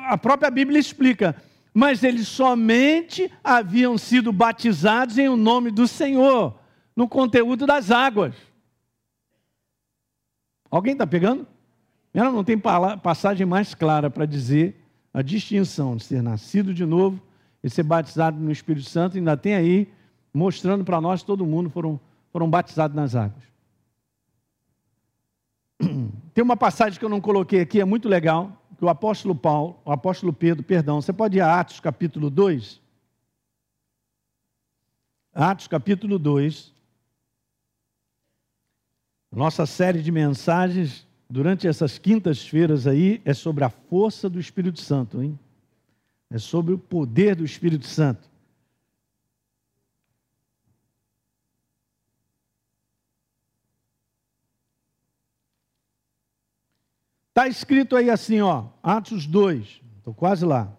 a 0.07 0.17
própria 0.17 0.49
Bíblia 0.49 0.79
explica, 0.79 1.35
mas 1.71 2.03
eles 2.03 2.27
somente 2.27 3.31
haviam 3.43 3.95
sido 3.99 4.33
batizados 4.33 5.19
em 5.19 5.29
o 5.29 5.37
nome 5.37 5.69
do 5.69 5.87
Senhor, 5.87 6.57
no 6.95 7.07
conteúdo 7.07 7.67
das 7.67 7.91
águas. 7.91 8.33
Alguém 10.71 10.93
está 10.93 11.05
pegando? 11.05 11.45
Ela 12.11 12.31
não 12.31 12.43
tem 12.43 12.57
passagem 12.57 13.45
mais 13.45 13.75
clara 13.75 14.09
para 14.09 14.25
dizer 14.25 14.83
a 15.13 15.21
distinção 15.21 15.95
de 15.95 16.03
ser 16.03 16.23
nascido 16.23 16.73
de 16.73 16.83
novo 16.85 17.21
e 17.63 17.70
ser 17.70 17.84
batizado 17.84 18.39
no 18.39 18.51
Espírito 18.51 18.89
Santo, 18.89 19.18
ainda 19.18 19.38
tem 19.38 19.53
aí, 19.56 19.88
mostrando 20.34 20.84
para 20.84 21.00
nós, 21.00 21.24
todo 21.24 21.46
mundo 21.46 21.70
foram, 21.70 22.00
foram 22.32 22.50
batizados 22.50 22.96
nas 22.96 23.15
águas. 23.15 23.44
Tem 26.34 26.44
uma 26.44 26.58
passagem 26.58 26.98
que 26.98 27.06
eu 27.06 27.10
não 27.10 27.22
coloquei 27.22 27.62
aqui, 27.62 27.82
é 27.82 27.86
muito 27.86 28.08
legal, 28.08 28.62
que 28.77 28.86
o 28.86 28.89
apóstolo 28.89 29.36
Paulo, 29.36 29.80
o 29.86 29.91
apóstolo 29.91 30.34
Pedro, 30.34 30.63
perdão, 30.63 31.01
você 31.01 31.13
pode 31.13 31.38
ir 31.38 31.41
a 31.41 31.60
Atos 31.60 31.80
capítulo 31.80 32.30
2. 32.30 32.82
Atos 35.34 35.68
capítulo 35.68 36.18
2. 36.18 36.74
Nossa 39.32 39.65
série 39.65 40.01
de 40.01 40.12
mensagens 40.12 41.08
durante 41.30 41.68
essas 41.68 41.98
quintas-feiras 41.98 42.86
aí 42.86 43.22
é 43.24 43.34
sobre 43.34 43.63
a 43.63 43.70
força 43.70 44.30
do 44.30 44.39
Espírito 44.39 44.82
Santo, 44.82 45.22
hein? 45.22 45.39
É 46.31 46.39
sobre 46.39 46.73
o 46.73 46.79
poder 46.79 47.35
do 47.35 47.43
Espírito 47.43 47.85
Santo. 47.85 48.31
Está 57.29 57.47
escrito 57.47 57.95
aí 57.95 58.09
assim, 58.09 58.41
ó, 58.41 58.67
Atos 58.81 59.25
2, 59.25 59.81
estou 59.97 60.13
quase 60.13 60.45
lá. 60.45 60.71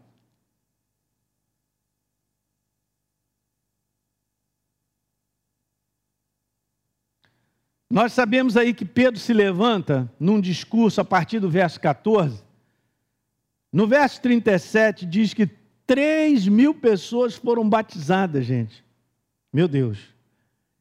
Nós 7.90 8.14
sabemos 8.14 8.56
aí 8.56 8.72
que 8.72 8.86
Pedro 8.86 9.20
se 9.20 9.34
levanta 9.34 10.10
num 10.18 10.40
discurso 10.40 10.98
a 10.98 11.04
partir 11.04 11.40
do 11.40 11.50
verso 11.50 11.78
14. 11.78 12.42
No 13.72 13.86
verso 13.86 14.20
37 14.20 15.06
diz 15.06 15.32
que 15.32 15.48
3 15.86 16.46
mil 16.48 16.74
pessoas 16.74 17.34
foram 17.34 17.68
batizadas, 17.68 18.44
gente. 18.44 18.84
Meu 19.52 19.66
Deus. 19.66 19.98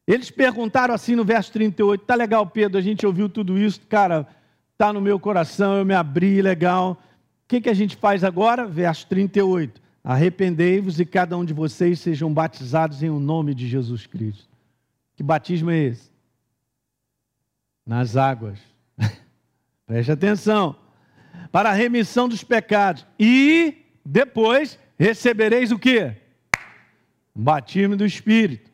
Eles 0.05 0.29
perguntaram 0.29 0.93
assim 0.93 1.15
no 1.15 1.23
verso 1.23 1.51
38, 1.53 2.03
tá 2.03 2.15
legal, 2.15 2.45
Pedro, 2.45 2.77
a 2.77 2.81
gente 2.81 3.05
ouviu 3.05 3.29
tudo 3.29 3.57
isso, 3.57 3.79
cara, 3.87 4.27
tá 4.77 4.91
no 4.91 4.99
meu 4.99 5.19
coração, 5.19 5.77
eu 5.77 5.85
me 5.85 5.93
abri, 5.93 6.41
legal. 6.41 6.93
O 6.93 7.47
que, 7.47 7.61
que 7.61 7.69
a 7.69 7.73
gente 7.73 7.95
faz 7.95 8.23
agora? 8.23 8.65
Verso 8.65 9.07
38. 9.07 9.81
Arrependei-vos 10.03 10.99
e 10.99 11.05
cada 11.05 11.37
um 11.37 11.45
de 11.45 11.53
vocês 11.53 11.99
sejam 11.99 12.33
batizados 12.33 13.03
em 13.03 13.09
o 13.09 13.19
nome 13.19 13.53
de 13.53 13.67
Jesus 13.67 14.05
Cristo. 14.05 14.49
Que 15.15 15.23
batismo 15.23 15.69
é 15.69 15.77
esse? 15.77 16.11
nas 17.85 18.15
águas. 18.15 18.59
Preste 19.85 20.11
atenção. 20.11 20.75
Para 21.51 21.69
a 21.69 21.73
remissão 21.73 22.27
dos 22.27 22.43
pecados. 22.43 23.05
E 23.19 23.85
depois 24.05 24.79
recebereis 24.97 25.71
o 25.71 25.79
que? 25.79 26.11
Batismo 27.33 27.95
do 27.95 28.05
Espírito. 28.05 28.69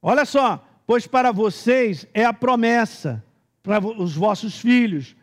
Olha 0.00 0.24
só, 0.24 0.64
pois 0.86 1.06
para 1.06 1.32
vocês 1.32 2.06
é 2.14 2.24
a 2.24 2.32
promessa, 2.32 3.22
para 3.62 3.78
os 3.80 4.14
vossos 4.14 4.60
filhos, 4.60 5.16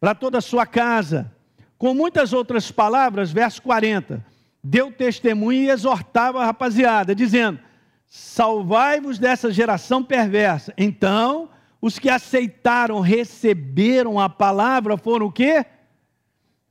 para 0.00 0.14
toda 0.14 0.38
a 0.38 0.42
sua 0.42 0.66
casa. 0.66 1.32
Com 1.78 1.94
muitas 1.94 2.32
outras 2.32 2.70
palavras, 2.70 3.30
verso 3.30 3.60
40, 3.62 4.24
deu 4.62 4.90
testemunho 4.90 5.64
e 5.64 5.70
exortava 5.70 6.40
a 6.40 6.46
rapaziada, 6.46 7.14
dizendo: 7.14 7.60
Salvai-vos 8.06 9.18
dessa 9.18 9.50
geração 9.50 10.02
perversa. 10.02 10.72
Então 10.78 11.50
os 11.80 11.98
que 11.98 12.08
aceitaram, 12.08 13.00
receberam 13.00 14.18
a 14.18 14.26
palavra, 14.26 14.96
foram 14.96 15.26
o 15.26 15.32
quê? 15.32 15.66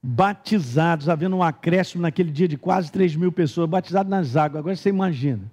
Batizados, 0.05 1.07
havendo 1.07 1.37
um 1.37 1.41
acréscimo 1.41 2.01
naquele 2.01 2.29
dia 2.29 2.47
de 2.47 2.57
quase 2.57 2.91
3 2.91 3.15
mil 3.15 3.31
pessoas, 3.31 3.69
batizados 3.69 4.09
nas 4.09 4.35
águas. 4.35 4.59
Agora 4.59 4.75
você 4.75 4.89
imagina. 4.89 5.49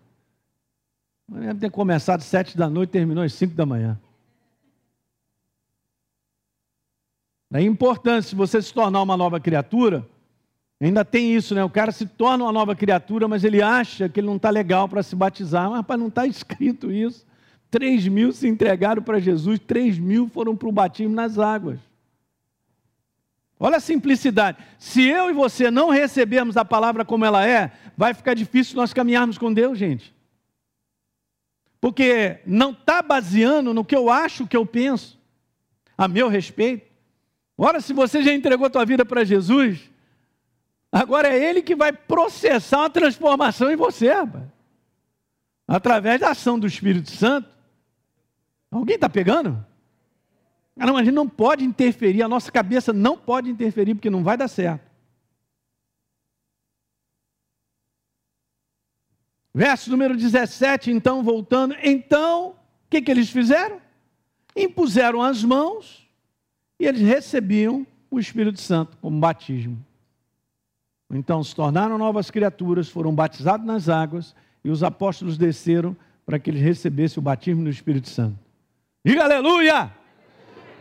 Deve 1.29 1.61
ter 1.61 1.71
começado 1.71 2.19
às 2.19 2.27
sete 2.27 2.57
da 2.57 2.69
noite 2.69 2.91
e 2.91 2.93
terminou 2.93 3.23
às 3.23 3.33
cinco 3.33 3.55
da 3.55 3.65
manhã. 3.65 3.97
É 7.53 7.63
importante, 7.63 8.27
se 8.27 8.35
você 8.35 8.61
se 8.61 8.75
tornar 8.75 9.01
uma 9.03 9.17
nova 9.17 9.39
criatura, 9.39 10.05
ainda 10.81 11.05
tem 11.05 11.35
isso, 11.35 11.55
né? 11.55 11.63
O 11.63 11.71
cara 11.71 11.93
se 11.93 12.07
torna 12.07 12.45
uma 12.45 12.53
nova 12.53 12.75
criatura, 12.75 13.29
mas 13.29 13.45
ele 13.45 13.63
acha 13.63 14.09
que 14.09 14.19
ele 14.19 14.27
não 14.27 14.37
está 14.37 14.51
legal 14.51 14.89
para 14.89 15.03
se 15.03 15.15
batizar. 15.15 15.69
Mas, 15.69 15.79
rapaz, 15.79 16.01
não 16.01 16.09
está 16.09 16.27
escrito 16.27 16.91
isso. 16.91 17.25
3 17.71 18.09
mil 18.09 18.33
se 18.33 18.49
entregaram 18.49 19.01
para 19.01 19.21
Jesus, 19.21 19.61
3 19.61 19.99
mil 19.99 20.29
foram 20.29 20.57
para 20.57 20.69
o 20.69 20.73
batismo 20.73 21.15
nas 21.15 21.39
águas. 21.39 21.79
Olha 23.63 23.77
a 23.77 23.81
simplicidade. 23.81 24.57
Se 24.79 25.07
eu 25.07 25.29
e 25.29 25.35
você 25.35 25.71
não 25.71 25.91
recebermos 25.91 26.57
a 26.57 26.65
palavra 26.65 27.05
como 27.05 27.27
ela 27.27 27.47
é, 27.47 27.71
vai 27.95 28.15
ficar 28.15 28.33
difícil 28.33 28.75
nós 28.75 28.95
caminharmos 28.95 29.37
com 29.37 29.53
Deus, 29.53 29.79
gente. 29.79 30.15
Porque 31.79 32.41
não 32.47 32.71
está 32.71 33.03
baseando 33.03 33.75
no 33.75 33.85
que 33.85 33.95
eu 33.95 34.09
acho, 34.09 34.47
que 34.47 34.57
eu 34.57 34.65
penso, 34.65 35.21
a 35.97 36.09
meu 36.09 36.29
respeito. 36.29 36.91
Ora, 37.57 37.83
se 37.83 37.93
você 37.93 38.23
já 38.23 38.33
entregou 38.33 38.67
a 38.67 38.71
tua 38.71 38.87
vida 38.87 39.05
para 39.05 39.25
Jesus, 39.25 39.91
agora 40.91 41.29
é 41.29 41.39
Ele 41.39 41.61
que 41.61 41.77
vai 41.77 41.93
processar 41.93 42.79
uma 42.79 42.91
transformação 42.91 43.71
em 43.71 43.77
você, 43.77 44.11
rapaz. 44.11 44.45
através 45.69 46.19
da 46.19 46.31
ação 46.31 46.59
do 46.59 46.67
Espírito 46.67 47.11
Santo. 47.11 47.47
Alguém 48.71 48.95
está 48.95 49.09
pegando? 49.09 49.67
A 50.81 51.05
gente 51.05 51.15
não 51.15 51.29
pode 51.29 51.63
interferir, 51.63 52.23
a 52.23 52.29
nossa 52.29 52.51
cabeça 52.51 52.91
não 52.91 53.17
pode 53.17 53.51
interferir, 53.51 53.95
porque 53.95 54.09
não 54.09 54.25
vai 54.25 54.37
dar 54.37 54.49
certo. 54.49 54.91
Verso 59.53 59.91
número 59.91 60.17
17, 60.17 60.91
então, 60.91 61.23
voltando. 61.23 61.77
Então, 61.83 62.51
o 62.51 62.55
que, 62.89 63.03
que 63.03 63.11
eles 63.11 63.29
fizeram? 63.29 63.79
Impuseram 64.57 65.21
as 65.23 65.45
mãos 65.45 66.09
e 66.79 66.87
eles 66.87 67.03
recebiam 67.03 67.87
o 68.11 68.19
Espírito 68.19 68.61
Santo 68.61 68.97
como 69.03 69.21
batismo. 69.21 69.85
Então 71.13 71.43
se 71.45 71.55
tornaram 71.55 71.99
novas 71.99 72.31
criaturas, 72.31 72.89
foram 72.89 73.15
batizados 73.15 73.67
nas 73.67 73.89
águas 73.89 74.35
e 74.65 74.71
os 74.71 74.83
apóstolos 74.83 75.37
desceram 75.37 75.97
para 76.25 76.39
que 76.39 76.49
eles 76.49 76.63
recebessem 76.63 77.19
o 77.19 77.23
batismo 77.23 77.65
do 77.65 77.71
Espírito 77.71 78.09
Santo. 78.09 78.39
Diga 79.05 79.25
aleluia! 79.25 80.00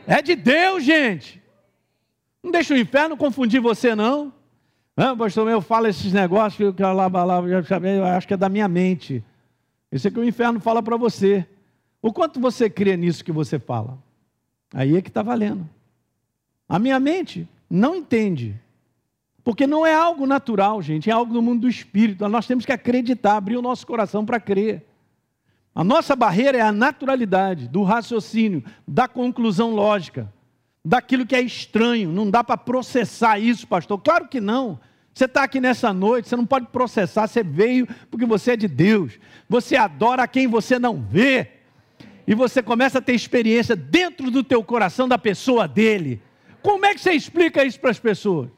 É 0.09 0.23
de 0.23 0.35
Deus, 0.35 0.83
gente. 0.83 1.39
Não 2.41 2.49
deixa 2.49 2.73
o 2.73 2.77
inferno 2.77 3.15
confundir 3.15 3.61
você, 3.61 3.93
não. 3.93 4.33
Ah, 4.97 5.15
pastor 5.15 5.45
meu, 5.45 5.61
fala 5.61 5.87
esses 5.87 6.11
negócios 6.11 6.57
que 6.57 6.63
eu, 6.63 6.73
que 6.73 6.81
eu, 6.81 7.89
eu 7.89 8.05
acho 8.05 8.27
que 8.27 8.33
é 8.33 8.37
da 8.37 8.49
minha 8.49 8.67
mente. 8.67 9.23
Isso 9.91 10.07
é 10.07 10.11
que 10.11 10.19
o 10.19 10.23
inferno 10.23 10.59
fala 10.59 10.81
para 10.81 10.97
você. 10.97 11.45
O 12.01 12.11
quanto 12.11 12.39
você 12.39 12.71
crê 12.71 12.97
nisso 12.97 13.23
que 13.23 13.31
você 13.31 13.59
fala? 13.59 13.99
Aí 14.73 14.97
é 14.97 15.01
que 15.03 15.09
está 15.09 15.21
valendo. 15.21 15.69
A 16.67 16.79
minha 16.79 16.99
mente 16.99 17.47
não 17.69 17.95
entende. 17.95 18.59
Porque 19.43 19.67
não 19.67 19.85
é 19.85 19.93
algo 19.93 20.25
natural, 20.25 20.81
gente, 20.81 21.07
é 21.07 21.13
algo 21.13 21.31
do 21.31 21.41
mundo 21.41 21.61
do 21.61 21.69
espírito. 21.69 22.27
Nós 22.27 22.47
temos 22.47 22.65
que 22.65 22.71
acreditar, 22.71 23.37
abrir 23.37 23.57
o 23.57 23.61
nosso 23.61 23.85
coração 23.85 24.25
para 24.25 24.39
crer. 24.39 24.88
A 25.73 25.83
nossa 25.83 26.15
barreira 26.15 26.57
é 26.57 26.61
a 26.61 26.71
naturalidade 26.71 27.67
do 27.67 27.83
raciocínio, 27.83 28.63
da 28.87 29.07
conclusão 29.07 29.71
lógica, 29.71 30.31
daquilo 30.83 31.25
que 31.25 31.35
é 31.35 31.41
estranho. 31.41 32.11
Não 32.11 32.29
dá 32.29 32.43
para 32.43 32.57
processar 32.57 33.39
isso, 33.39 33.67
pastor. 33.67 33.99
Claro 33.99 34.27
que 34.27 34.41
não. 34.41 34.79
Você 35.13 35.25
está 35.25 35.43
aqui 35.43 35.59
nessa 35.59 35.93
noite, 35.93 36.29
você 36.29 36.35
não 36.35 36.45
pode 36.45 36.67
processar, 36.67 37.27
você 37.27 37.43
veio 37.43 37.87
porque 38.09 38.25
você 38.25 38.51
é 38.51 38.57
de 38.57 38.67
Deus. 38.67 39.19
Você 39.47 39.75
adora 39.75 40.27
quem 40.27 40.47
você 40.47 40.79
não 40.79 41.01
vê. 41.01 41.51
E 42.25 42.35
você 42.35 42.61
começa 42.61 42.99
a 42.99 43.01
ter 43.01 43.13
experiência 43.13 43.75
dentro 43.75 44.29
do 44.29 44.43
teu 44.43 44.63
coração 44.63 45.07
da 45.07 45.17
pessoa 45.17 45.67
dele. 45.67 46.21
Como 46.61 46.85
é 46.85 46.93
que 46.93 47.01
você 47.01 47.11
explica 47.11 47.63
isso 47.63 47.79
para 47.79 47.89
as 47.89 47.99
pessoas? 47.99 48.49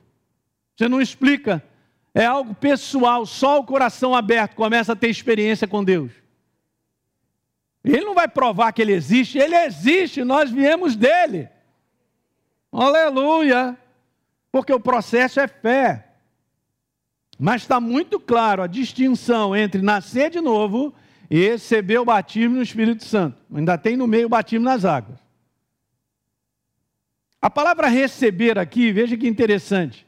Você 0.75 0.89
não 0.89 1.01
explica. 1.01 1.63
É 2.13 2.25
algo 2.25 2.53
pessoal, 2.53 3.25
só 3.25 3.60
o 3.60 3.63
coração 3.63 4.13
aberto 4.13 4.56
começa 4.56 4.91
a 4.91 4.96
ter 4.96 5.10
experiência 5.10 5.68
com 5.68 5.84
Deus. 5.84 6.12
Ele 7.84 8.06
não 8.06 8.14
vai 8.14 8.28
provar 8.28 8.72
que 8.72 8.82
ele 8.82 8.94
existe, 8.94 9.38
ele 9.38 9.56
existe, 9.56 10.24
nós 10.24 10.52
viemos 10.52 10.96
dele. 10.96 11.50
Aleluia! 12.72 13.78
Porque 14.52 14.72
o 14.72 14.80
processo 14.80 15.40
é 15.40 15.48
fé. 15.48 16.08
Mas 17.40 17.64
está 17.64 17.80
muito 17.80 18.20
claro 18.20 18.62
a 18.62 18.68
distinção 18.68 19.56
entre 19.56 19.82
nascer 19.82 20.30
de 20.30 20.40
novo 20.40 20.94
e 21.30 21.48
receber 21.48 21.98
o 21.98 22.06
batismo 22.06 22.58
no 22.58 22.62
Espírito 22.62 23.04
Santo. 23.04 23.42
Ainda 23.54 23.78
tem 23.78 23.98
no 23.98 24.06
meio 24.06 24.28
o 24.28 24.30
batismo 24.30 24.66
nas 24.66 24.86
águas. 24.86 25.17
A 27.41 27.50
palavra 27.50 27.88
receber 27.88 28.60
aqui, 28.60 28.91
veja 28.91 29.17
que 29.17 29.28
interessante. 29.28 30.06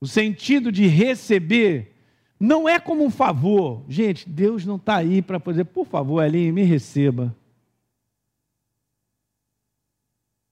O 0.00 0.06
sentido 0.06 0.70
de 0.70 0.86
receber 0.86 1.97
não 2.38 2.68
é 2.68 2.78
como 2.78 3.04
um 3.04 3.10
favor. 3.10 3.82
Gente, 3.88 4.28
Deus 4.28 4.64
não 4.64 4.76
está 4.76 4.96
aí 4.96 5.20
para 5.20 5.40
fazer, 5.40 5.64
por 5.64 5.86
favor, 5.86 6.22
Elinho, 6.22 6.54
me 6.54 6.62
receba. 6.62 7.34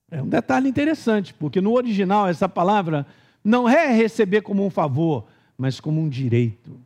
É 0.09 0.21
um 0.21 0.27
detalhe 0.27 0.69
interessante, 0.69 1.33
porque 1.33 1.59
no 1.59 1.73
original 1.73 2.27
essa 2.27 2.47
palavra 2.47 3.05
não 3.43 3.67
é 3.67 3.93
receber 3.93 4.41
como 4.41 4.65
um 4.65 4.69
favor, 4.69 5.25
mas 5.57 5.79
como 5.79 6.01
um 6.01 6.09
direito. 6.09 6.79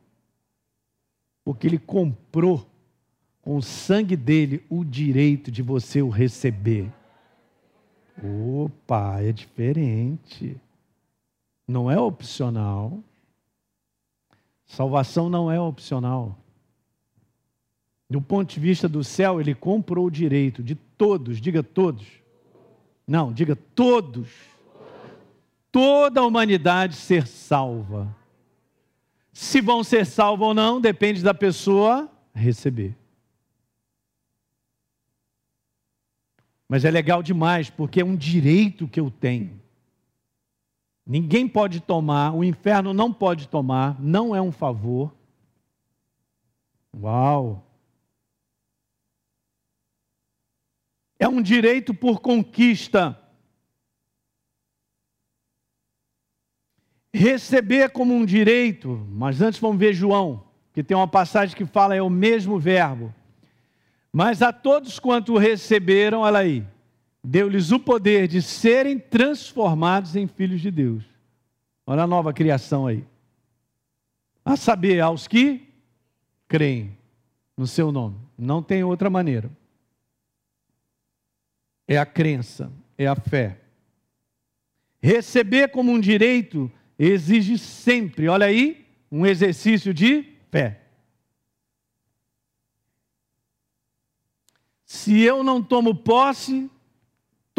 Porque 1.44 1.68
ele 1.68 1.80
comprou 1.80 2.68
com 3.42 3.58
o 3.58 3.62
sangue 3.62 4.16
dele 4.16 4.64
o 4.70 4.84
direito 4.84 5.52
de 5.52 5.62
você 5.62 6.02
o 6.02 6.10
receber. 6.10 6.92
Opa, 8.24 9.20
é 9.22 9.32
diferente. 9.32 10.56
Não 11.68 11.90
é 11.90 12.00
opcional. 12.00 13.00
Salvação 14.72 15.30
não 15.30 15.52
é 15.52 15.60
opcional. 15.60 16.40
Do 18.10 18.22
ponto 18.22 18.54
de 18.54 18.58
vista 18.58 18.88
do 18.88 19.04
céu, 19.04 19.42
ele 19.42 19.54
comprou 19.54 20.06
o 20.06 20.12
direito 20.12 20.64
de 20.64 20.76
todos, 20.76 21.42
diga 21.42 21.62
todos. 21.62 22.08
Não, 23.06 23.34
diga 23.34 23.54
todos. 23.54 24.30
Toda 25.74 26.22
a 26.22 26.26
humanidade 26.26 26.96
ser 26.96 27.28
salva. 27.28 28.16
Se 29.34 29.60
vão 29.60 29.84
ser 29.84 30.06
salvos 30.06 30.48
ou 30.48 30.54
não, 30.54 30.80
depende 30.80 31.22
da 31.22 31.34
pessoa 31.34 32.10
receber. 32.34 32.96
Mas 36.66 36.86
é 36.86 36.92
legal 36.92 37.22
demais, 37.22 37.70
porque 37.70 38.00
é 38.00 38.06
um 38.06 38.16
direito 38.16 38.88
que 38.88 39.02
eu 39.02 39.12
tenho. 39.12 39.61
Ninguém 41.06 41.48
pode 41.48 41.82
tomar, 41.82 42.34
o 42.34 42.44
inferno 42.44 42.94
não 42.94 43.12
pode 43.12 43.48
tomar, 43.48 44.00
não 44.00 44.36
é 44.36 44.42
um 44.42 44.52
favor. 44.52 45.14
Uau! 46.96 47.66
É 51.18 51.28
um 51.28 51.42
direito 51.42 51.94
por 51.94 52.20
conquista. 52.20 53.18
Receber 57.14 57.92
como 57.92 58.14
um 58.14 58.26
direito, 58.26 59.06
mas 59.10 59.42
antes 59.42 59.60
vamos 59.60 59.78
ver 59.78 59.94
João, 59.94 60.46
que 60.74 60.84
tem 60.84 60.96
uma 60.96 61.08
passagem 61.08 61.56
que 61.56 61.66
fala 61.66 61.96
é 61.96 62.02
o 62.02 62.10
mesmo 62.10 62.58
verbo. 62.58 63.14
Mas 64.12 64.42
a 64.42 64.52
todos 64.52 65.00
quanto 65.00 65.38
receberam, 65.38 66.22
olha 66.22 66.40
aí, 66.40 66.66
deu-lhes 67.24 67.72
o 67.72 67.80
poder 67.80 68.28
de 68.28 68.42
serem 68.42 68.98
transformados 68.98 70.16
em 70.16 70.28
filhos 70.28 70.62
de 70.62 70.72
Deus. 70.72 71.04
Olha 71.86 72.04
a 72.04 72.08
nova 72.08 72.34
criação 72.34 72.88
aí. 72.88 73.06
A 74.44 74.56
saber, 74.56 75.00
aos 75.02 75.28
que 75.28 75.68
creem 76.48 76.98
no 77.56 77.68
seu 77.68 77.92
nome. 77.92 78.18
Não 78.38 78.64
tem 78.64 78.84
outra 78.84 79.10
maneira. 79.10 79.52
É 81.88 81.98
a 81.98 82.06
crença, 82.06 82.72
é 82.98 83.08
a 83.08 83.16
fé. 83.16 83.60
Receber 85.02 85.70
como 85.70 85.92
um 85.92 86.00
direito 86.00 86.72
exige 86.98 87.58
sempre, 87.58 88.28
olha 88.28 88.46
aí, 88.46 88.86
um 89.12 89.26
exercício 89.26 89.94
de 89.94 90.24
fé. 90.50 90.82
Se 94.86 95.20
eu 95.22 95.44
não 95.44 95.64
tomo 95.64 95.96
posse, 95.96 96.70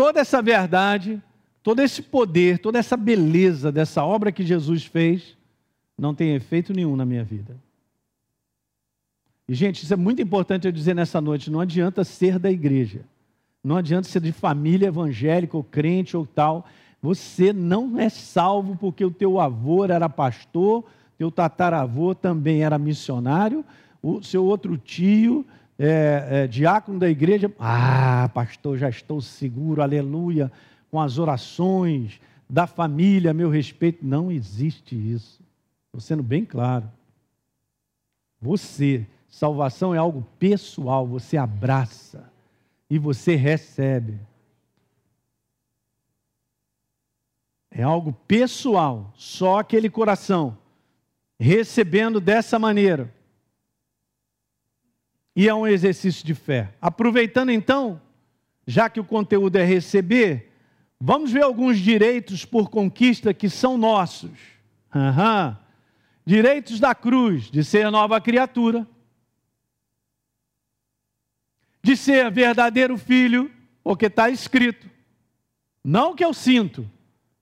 toda 0.03 0.19
essa 0.19 0.43
verdade, 0.43 1.23
todo 1.62 1.79
esse 1.79 2.03
poder, 2.03 2.59
toda 2.59 2.77
essa 2.77 2.97
beleza 2.97 3.71
dessa 3.71 4.05
obra 4.05 4.33
que 4.33 4.45
Jesus 4.45 4.85
fez, 4.85 5.37
não 5.97 6.12
tem 6.12 6.35
efeito 6.35 6.73
nenhum 6.73 6.97
na 6.97 7.05
minha 7.05 7.23
vida. 7.23 7.55
E, 9.49 9.55
gente, 9.55 9.85
isso 9.85 9.95
é 9.95 9.97
muito 9.97 10.21
importante 10.21 10.67
eu 10.67 10.73
dizer 10.73 10.93
nessa 10.93 11.21
noite: 11.21 11.53
não 11.53 11.61
adianta 11.61 12.03
ser 12.03 12.41
da 12.41 12.51
igreja, 12.51 13.03
não 13.62 13.77
adianta 13.77 14.09
ser 14.09 14.21
de 14.21 14.33
família 14.33 14.88
evangélica 14.88 15.57
ou 15.57 15.62
crente 15.62 16.17
ou 16.17 16.27
tal. 16.27 16.67
Você 17.01 17.53
não 17.53 17.97
é 17.97 18.09
salvo 18.09 18.75
porque 18.75 19.05
o 19.05 19.11
teu 19.11 19.38
avô 19.38 19.85
era 19.85 20.09
pastor, 20.09 20.85
teu 21.17 21.31
tataravô 21.31 22.12
também 22.12 22.65
era 22.65 22.77
missionário, 22.77 23.65
o 24.03 24.21
seu 24.21 24.45
outro 24.45 24.77
tio 24.77 25.47
é, 25.79 26.29
é, 26.31 26.47
diácono 26.47 26.99
da 26.99 27.09
igreja, 27.09 27.53
ah, 27.59 28.31
pastor, 28.33 28.79
já 28.79 28.89
estou 28.89 29.21
seguro, 29.21 29.83
aleluia, 29.83 30.51
com 30.91 31.01
as 31.01 31.19
orações 31.19 32.21
da 32.49 32.67
família, 32.67 33.33
meu 33.33 33.49
respeito. 33.49 34.05
Não 34.05 34.31
existe 34.31 34.95
isso. 34.95 35.41
Estou 35.87 36.01
sendo 36.01 36.23
bem 36.23 36.45
claro. 36.45 36.91
Você, 38.41 39.07
salvação 39.29 39.95
é 39.95 39.99
algo 39.99 40.27
pessoal, 40.39 41.07
você 41.07 41.37
abraça 41.37 42.31
e 42.91 42.99
você 42.99 43.37
recebe. 43.37 44.19
É 47.71 47.83
algo 47.83 48.13
pessoal, 48.29 49.11
só 49.17 49.61
aquele 49.61 49.89
coração 49.89 50.59
recebendo 51.41 52.21
dessa 52.21 52.59
maneira. 52.59 53.13
E 55.35 55.49
é 55.49 55.55
um 55.55 55.66
exercício 55.66 56.25
de 56.25 56.35
fé. 56.35 56.75
Aproveitando 56.81 57.51
então, 57.51 58.01
já 58.66 58.88
que 58.88 59.01
o 59.01 59.05
conteúdo 59.05 59.57
é 59.57 59.64
receber, 59.64 60.53
vamos 61.01 61.33
ver 61.33 61.42
alguns 61.42 61.79
direitos 61.79 62.45
por 62.45 62.68
conquista 62.68 63.33
que 63.33 63.49
são 63.49 63.79
nossos. 63.79 64.31
Uhum. 64.95 65.57
Direitos 66.25 66.79
da 66.79 66.95
cruz, 66.95 67.51
de 67.51 67.64
ser 67.64 67.90
nova 67.90 68.21
criatura, 68.21 68.87
de 71.83 71.97
ser 71.97 72.31
verdadeiro 72.31 72.97
filho, 72.97 73.51
porque 73.83 74.07
está 74.07 74.31
escrito. 74.31 74.88
Não 75.83 76.12
o 76.12 76.14
que 76.14 76.25
eu 76.25 76.33
sinto, 76.33 76.88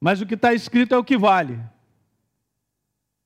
mas 0.01 0.21
o 0.21 0.27
que 0.27 0.35
está 0.35 0.55
escrito 0.55 0.95
é 0.95 0.99
o 0.99 1.05
que 1.05 1.19
vale. 1.19 1.61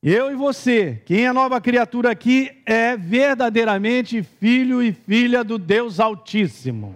Eu 0.06 0.30
e 0.30 0.34
você, 0.34 1.00
quem 1.06 1.24
é 1.24 1.32
nova 1.32 1.58
criatura 1.62 2.10
aqui 2.10 2.50
é 2.66 2.94
verdadeiramente 2.94 4.22
filho 4.22 4.82
e 4.82 4.92
filha 4.92 5.42
do 5.42 5.56
Deus 5.56 5.98
Altíssimo. 5.98 6.94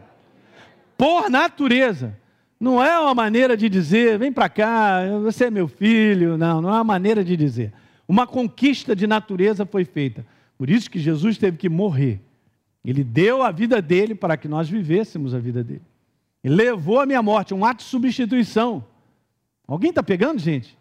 Por 0.95 1.31
natureza. 1.31 2.15
Não 2.61 2.85
é 2.85 3.01
uma 3.01 3.15
maneira 3.15 3.57
de 3.57 3.67
dizer, 3.67 4.19
vem 4.19 4.31
para 4.31 4.51
cá, 4.51 5.01
você 5.23 5.47
é 5.47 5.51
meu 5.51 5.67
filho. 5.67 6.37
Não, 6.37 6.61
não 6.61 6.69
é 6.69 6.73
uma 6.73 6.85
maneira 6.85 7.25
de 7.25 7.35
dizer. 7.35 7.73
Uma 8.07 8.27
conquista 8.27 8.95
de 8.95 9.07
natureza 9.07 9.65
foi 9.65 9.87
feita. 9.87 10.27
Por 10.59 10.69
isso 10.69 10.91
que 10.91 10.99
Jesus 10.99 11.39
teve 11.39 11.57
que 11.57 11.71
morrer. 11.71 12.21
Ele 12.85 13.03
deu 13.03 13.43
a 13.43 13.51
vida 13.51 13.81
dele 13.81 14.15
para 14.15 14.37
que 14.37 14.49
nós 14.49 14.69
vivêssemos 14.69 15.35
a 15.35 15.39
vida 15.39 15.65
dele. 15.65 15.81
Ele 16.45 16.57
levou 16.57 17.01
a 17.01 17.07
minha 17.07 17.23
morte, 17.23 17.55
um 17.55 17.65
ato 17.65 17.79
de 17.79 17.85
substituição. 17.85 18.85
Alguém 19.67 19.89
está 19.89 20.03
pegando, 20.03 20.39
gente? 20.39 20.78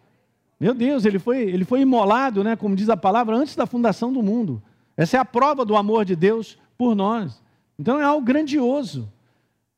Meu 0.60 0.74
Deus, 0.74 1.04
ele 1.04 1.18
foi, 1.18 1.42
ele 1.42 1.64
foi 1.64 1.80
imolado, 1.80 2.42
né, 2.42 2.56
como 2.56 2.74
diz 2.74 2.88
a 2.88 2.96
palavra, 2.96 3.36
antes 3.36 3.54
da 3.54 3.66
fundação 3.66 4.12
do 4.12 4.22
mundo. 4.22 4.62
Essa 4.96 5.16
é 5.16 5.20
a 5.20 5.24
prova 5.24 5.64
do 5.64 5.76
amor 5.76 6.04
de 6.04 6.16
Deus 6.16 6.58
por 6.76 6.94
nós. 6.94 7.40
Então 7.78 8.00
é 8.00 8.02
algo 8.02 8.24
grandioso. 8.24 9.10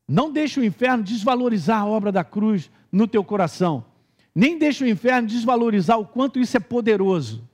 Não 0.07 0.31
deixe 0.31 0.59
o 0.59 0.63
inferno 0.63 1.03
desvalorizar 1.03 1.81
a 1.81 1.85
obra 1.85 2.11
da 2.11 2.23
cruz 2.23 2.71
no 2.91 3.07
teu 3.07 3.23
coração. 3.23 3.85
Nem 4.33 4.57
deixe 4.57 4.83
o 4.83 4.87
inferno 4.87 5.27
desvalorizar 5.27 5.99
o 5.99 6.05
quanto 6.05 6.39
isso 6.39 6.57
é 6.57 6.59
poderoso. 6.59 7.47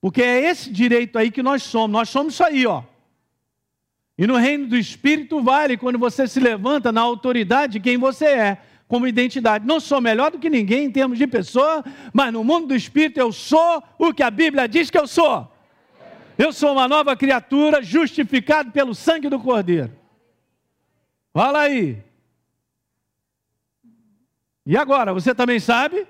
Porque 0.00 0.22
é 0.22 0.48
esse 0.48 0.70
direito 0.70 1.18
aí 1.18 1.30
que 1.30 1.42
nós 1.42 1.64
somos. 1.64 1.90
Nós 1.90 2.08
somos 2.08 2.34
isso 2.34 2.44
aí, 2.44 2.66
ó. 2.66 2.84
E 4.16 4.26
no 4.26 4.36
reino 4.36 4.68
do 4.68 4.76
Espírito 4.76 5.42
vale 5.42 5.76
quando 5.76 5.98
você 5.98 6.28
se 6.28 6.38
levanta 6.38 6.92
na 6.92 7.00
autoridade 7.00 7.74
de 7.74 7.80
quem 7.80 7.98
você 7.98 8.26
é 8.26 8.58
como 8.92 9.06
identidade. 9.06 9.66
Não 9.66 9.80
sou 9.80 10.02
melhor 10.02 10.30
do 10.30 10.38
que 10.38 10.50
ninguém 10.50 10.84
em 10.84 10.90
termos 10.90 11.16
de 11.16 11.26
pessoa, 11.26 11.82
mas 12.12 12.30
no 12.30 12.44
mundo 12.44 12.66
do 12.66 12.74
espírito 12.74 13.18
eu 13.18 13.32
sou 13.32 13.82
o 13.98 14.12
que 14.12 14.22
a 14.22 14.30
Bíblia 14.30 14.68
diz 14.68 14.90
que 14.90 14.98
eu 14.98 15.06
sou. 15.06 15.50
Eu 16.36 16.52
sou 16.52 16.72
uma 16.72 16.86
nova 16.86 17.16
criatura 17.16 17.82
justificado 17.82 18.70
pelo 18.70 18.94
sangue 18.94 19.30
do 19.30 19.40
Cordeiro. 19.40 19.90
Fala 21.32 21.60
aí. 21.60 22.02
E 24.66 24.76
agora, 24.76 25.14
você 25.14 25.34
também 25.34 25.58
sabe? 25.58 26.06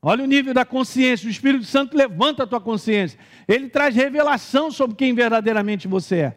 Olha 0.00 0.24
o 0.24 0.26
nível 0.26 0.54
da 0.54 0.64
consciência. 0.64 1.28
O 1.28 1.30
Espírito 1.30 1.66
Santo 1.66 1.94
levanta 1.94 2.44
a 2.44 2.46
tua 2.46 2.62
consciência. 2.62 3.18
Ele 3.46 3.68
traz 3.68 3.94
revelação 3.94 4.70
sobre 4.70 4.96
quem 4.96 5.14
verdadeiramente 5.14 5.86
você 5.86 6.16
é. 6.16 6.36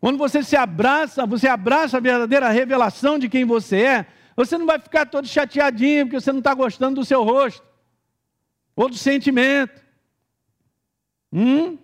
Quando 0.00 0.18
você 0.18 0.42
se 0.42 0.56
abraça, 0.56 1.24
você 1.24 1.46
abraça 1.46 1.98
a 1.98 2.00
verdadeira 2.00 2.48
revelação 2.48 3.20
de 3.20 3.28
quem 3.28 3.44
você 3.44 3.82
é, 3.82 4.06
você 4.36 4.56
não 4.56 4.66
vai 4.66 4.78
ficar 4.78 5.06
todo 5.06 5.26
chateadinho 5.26 6.06
porque 6.06 6.20
você 6.20 6.32
não 6.32 6.38
está 6.38 6.54
gostando 6.54 7.00
do 7.00 7.04
seu 7.04 7.22
rosto 7.22 7.62
ou 8.74 8.88
do 8.88 8.96
sentimento. 8.96 9.82
Hum? 11.32 11.78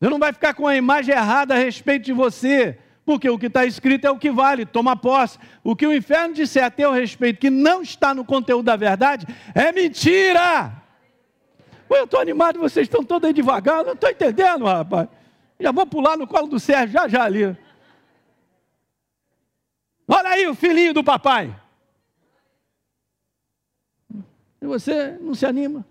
Você 0.00 0.08
não 0.08 0.18
vai 0.18 0.32
ficar 0.32 0.54
com 0.54 0.66
a 0.66 0.76
imagem 0.76 1.14
errada 1.14 1.54
a 1.54 1.58
respeito 1.58 2.06
de 2.06 2.12
você, 2.12 2.78
porque 3.04 3.28
o 3.28 3.38
que 3.38 3.46
está 3.46 3.66
escrito 3.66 4.06
é 4.06 4.10
o 4.10 4.18
que 4.18 4.30
vale, 4.30 4.64
toma 4.64 4.96
posse. 4.96 5.38
O 5.62 5.76
que 5.76 5.86
o 5.86 5.94
inferno 5.94 6.34
disser 6.34 6.64
a 6.64 6.70
teu 6.70 6.90
respeito, 6.90 7.38
que 7.38 7.50
não 7.50 7.82
está 7.82 8.14
no 8.14 8.24
conteúdo 8.24 8.64
da 8.64 8.76
verdade, 8.76 9.26
é 9.54 9.70
mentira. 9.72 10.72
eu 11.90 12.04
estou 12.04 12.18
animado, 12.18 12.58
vocês 12.58 12.86
estão 12.86 13.04
todos 13.04 13.26
aí 13.26 13.34
devagar, 13.34 13.84
não 13.84 13.92
estou 13.92 14.08
entendendo, 14.08 14.64
rapaz. 14.64 15.08
Já 15.58 15.70
vou 15.70 15.86
pular 15.86 16.16
no 16.16 16.26
colo 16.26 16.46
do 16.46 16.58
Sérgio, 16.58 16.94
já 16.94 17.06
já 17.06 17.24
ali. 17.24 17.54
Olha 20.12 20.30
aí 20.30 20.48
o 20.48 20.56
filhinho 20.56 20.92
do 20.92 21.04
papai. 21.04 21.56
E 24.60 24.66
você 24.66 25.12
não 25.20 25.36
se 25.36 25.46
anima. 25.46 25.86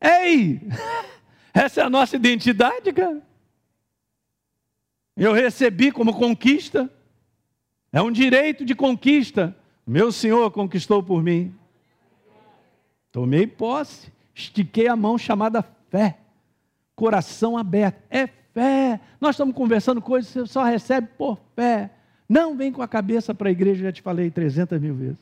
Ei! 0.00 0.60
Essa 1.52 1.80
é 1.80 1.84
a 1.84 1.90
nossa 1.90 2.14
identidade, 2.14 2.92
cara. 2.92 3.20
Eu 5.16 5.32
recebi 5.32 5.90
como 5.90 6.14
conquista. 6.14 6.88
É 7.92 8.00
um 8.00 8.12
direito 8.12 8.64
de 8.64 8.72
conquista. 8.72 9.56
Meu 9.84 10.12
Senhor 10.12 10.48
conquistou 10.52 11.02
por 11.02 11.20
mim. 11.20 11.52
Tomei 13.10 13.48
posse. 13.48 14.12
Estiquei 14.32 14.86
a 14.86 14.94
mão 14.94 15.18
chamada 15.18 15.64
fé. 15.90 16.18
Coração 16.94 17.58
aberto. 17.58 18.00
É 18.08 18.28
fé. 18.54 19.00
Nós 19.20 19.34
estamos 19.34 19.56
conversando 19.56 20.00
coisas 20.00 20.32
que 20.32 20.38
você 20.38 20.46
só 20.46 20.62
recebe 20.62 21.08
por 21.18 21.36
fé. 21.56 21.97
Não 22.28 22.56
vem 22.56 22.70
com 22.70 22.82
a 22.82 22.88
cabeça 22.88 23.34
para 23.34 23.48
a 23.48 23.52
igreja, 23.52 23.84
já 23.84 23.92
te 23.92 24.02
falei 24.02 24.30
300 24.30 24.78
mil 24.80 24.94
vezes. 24.94 25.18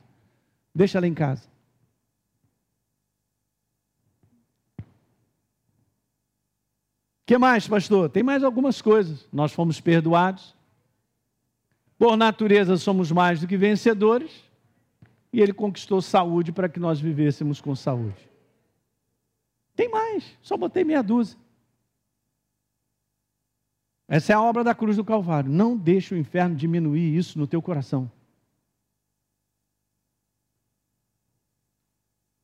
Deixa 0.74 0.98
ela 0.98 1.06
em 1.06 1.14
casa. 1.14 1.48
Que 7.24 7.38
mais, 7.38 7.66
pastor? 7.66 8.08
Tem 8.08 8.22
mais 8.22 8.44
algumas 8.44 8.80
coisas. 8.80 9.26
Nós 9.32 9.52
fomos 9.52 9.80
perdoados. 9.80 10.54
Por 11.98 12.16
natureza, 12.16 12.76
somos 12.76 13.10
mais 13.10 13.40
do 13.40 13.46
que 13.46 13.56
vencedores. 13.56 14.44
E 15.32 15.40
ele 15.40 15.52
conquistou 15.52 16.00
saúde 16.00 16.52
para 16.52 16.68
que 16.68 16.78
nós 16.78 17.00
vivêssemos 17.00 17.60
com 17.60 17.74
saúde. 17.74 18.30
Tem 19.74 19.90
mais, 19.90 20.24
só 20.40 20.56
botei 20.56 20.84
meia 20.84 21.02
dúzia. 21.02 21.36
Essa 24.08 24.32
é 24.32 24.36
a 24.36 24.42
obra 24.42 24.62
da 24.62 24.74
cruz 24.74 24.96
do 24.96 25.04
Calvário. 25.04 25.50
Não 25.50 25.76
deixe 25.76 26.14
o 26.14 26.18
inferno 26.18 26.54
diminuir 26.54 27.16
isso 27.16 27.38
no 27.38 27.46
teu 27.46 27.60
coração. 27.60 28.10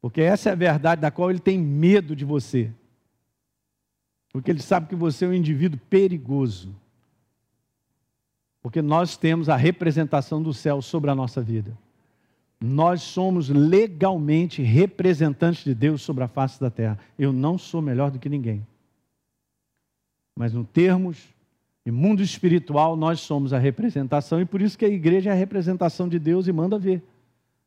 Porque 0.00 0.20
essa 0.20 0.48
é 0.48 0.52
a 0.52 0.56
verdade 0.56 1.00
da 1.00 1.10
qual 1.12 1.30
ele 1.30 1.38
tem 1.38 1.56
medo 1.56 2.16
de 2.16 2.24
você. 2.24 2.72
Porque 4.32 4.50
ele 4.50 4.60
sabe 4.60 4.88
que 4.88 4.96
você 4.96 5.24
é 5.24 5.28
um 5.28 5.34
indivíduo 5.34 5.78
perigoso. 5.88 6.74
Porque 8.60 8.82
nós 8.82 9.16
temos 9.16 9.48
a 9.48 9.54
representação 9.54 10.42
do 10.42 10.52
céu 10.52 10.82
sobre 10.82 11.10
a 11.10 11.14
nossa 11.14 11.40
vida. 11.40 11.78
Nós 12.60 13.02
somos 13.02 13.48
legalmente 13.48 14.62
representantes 14.62 15.62
de 15.64 15.74
Deus 15.74 16.02
sobre 16.02 16.24
a 16.24 16.28
face 16.28 16.60
da 16.60 16.70
terra. 16.70 16.98
Eu 17.16 17.32
não 17.32 17.56
sou 17.56 17.80
melhor 17.80 18.10
do 18.10 18.18
que 18.18 18.28
ninguém. 18.28 18.66
Mas 20.36 20.52
no 20.52 20.64
termos 20.64 21.32
e 21.84 21.90
mundo 21.90 22.22
espiritual, 22.22 22.96
nós 22.96 23.20
somos 23.20 23.52
a 23.52 23.58
representação, 23.58 24.40
e 24.40 24.44
por 24.44 24.62
isso 24.62 24.78
que 24.78 24.84
a 24.84 24.88
igreja 24.88 25.30
é 25.30 25.32
a 25.32 25.36
representação 25.36 26.08
de 26.08 26.18
Deus 26.18 26.46
e 26.46 26.52
manda 26.52 26.78
ver. 26.78 27.02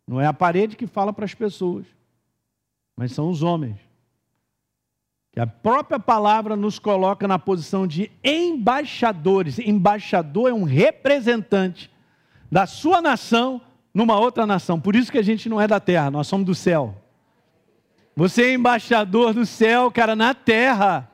Não 0.08 0.22
é 0.22 0.26
a 0.26 0.34
parede 0.34 0.76
que 0.76 0.88
fala 0.88 1.12
para 1.12 1.26
as 1.26 1.34
pessoas, 1.34 1.86
mas 2.96 3.12
são 3.12 3.30
os 3.30 3.44
homens. 3.44 3.78
Que 5.32 5.40
a 5.42 5.48
própria 5.48 6.00
palavra 6.00 6.56
nos 6.56 6.80
coloca 6.80 7.28
na 7.28 7.38
posição 7.38 7.86
de 7.86 8.10
embaixadores. 8.24 9.60
Embaixador 9.60 10.50
é 10.50 10.54
um 10.54 10.64
representante 10.64 11.92
da 12.50 12.66
sua 12.66 13.02
nação 13.02 13.60
numa 13.94 14.18
outra 14.18 14.46
nação. 14.46 14.80
Por 14.80 14.96
isso 14.96 15.12
que 15.12 15.18
a 15.18 15.24
gente 15.24 15.50
não 15.50 15.60
é 15.60 15.68
da 15.68 15.80
terra, 15.80 16.10
nós 16.10 16.28
somos 16.28 16.46
do 16.46 16.56
céu. 16.56 16.96
Você 18.16 18.44
é 18.44 18.54
embaixador 18.54 19.34
do 19.34 19.46
céu, 19.46 19.92
cara, 19.92 20.16
na 20.16 20.34
terra. 20.34 21.12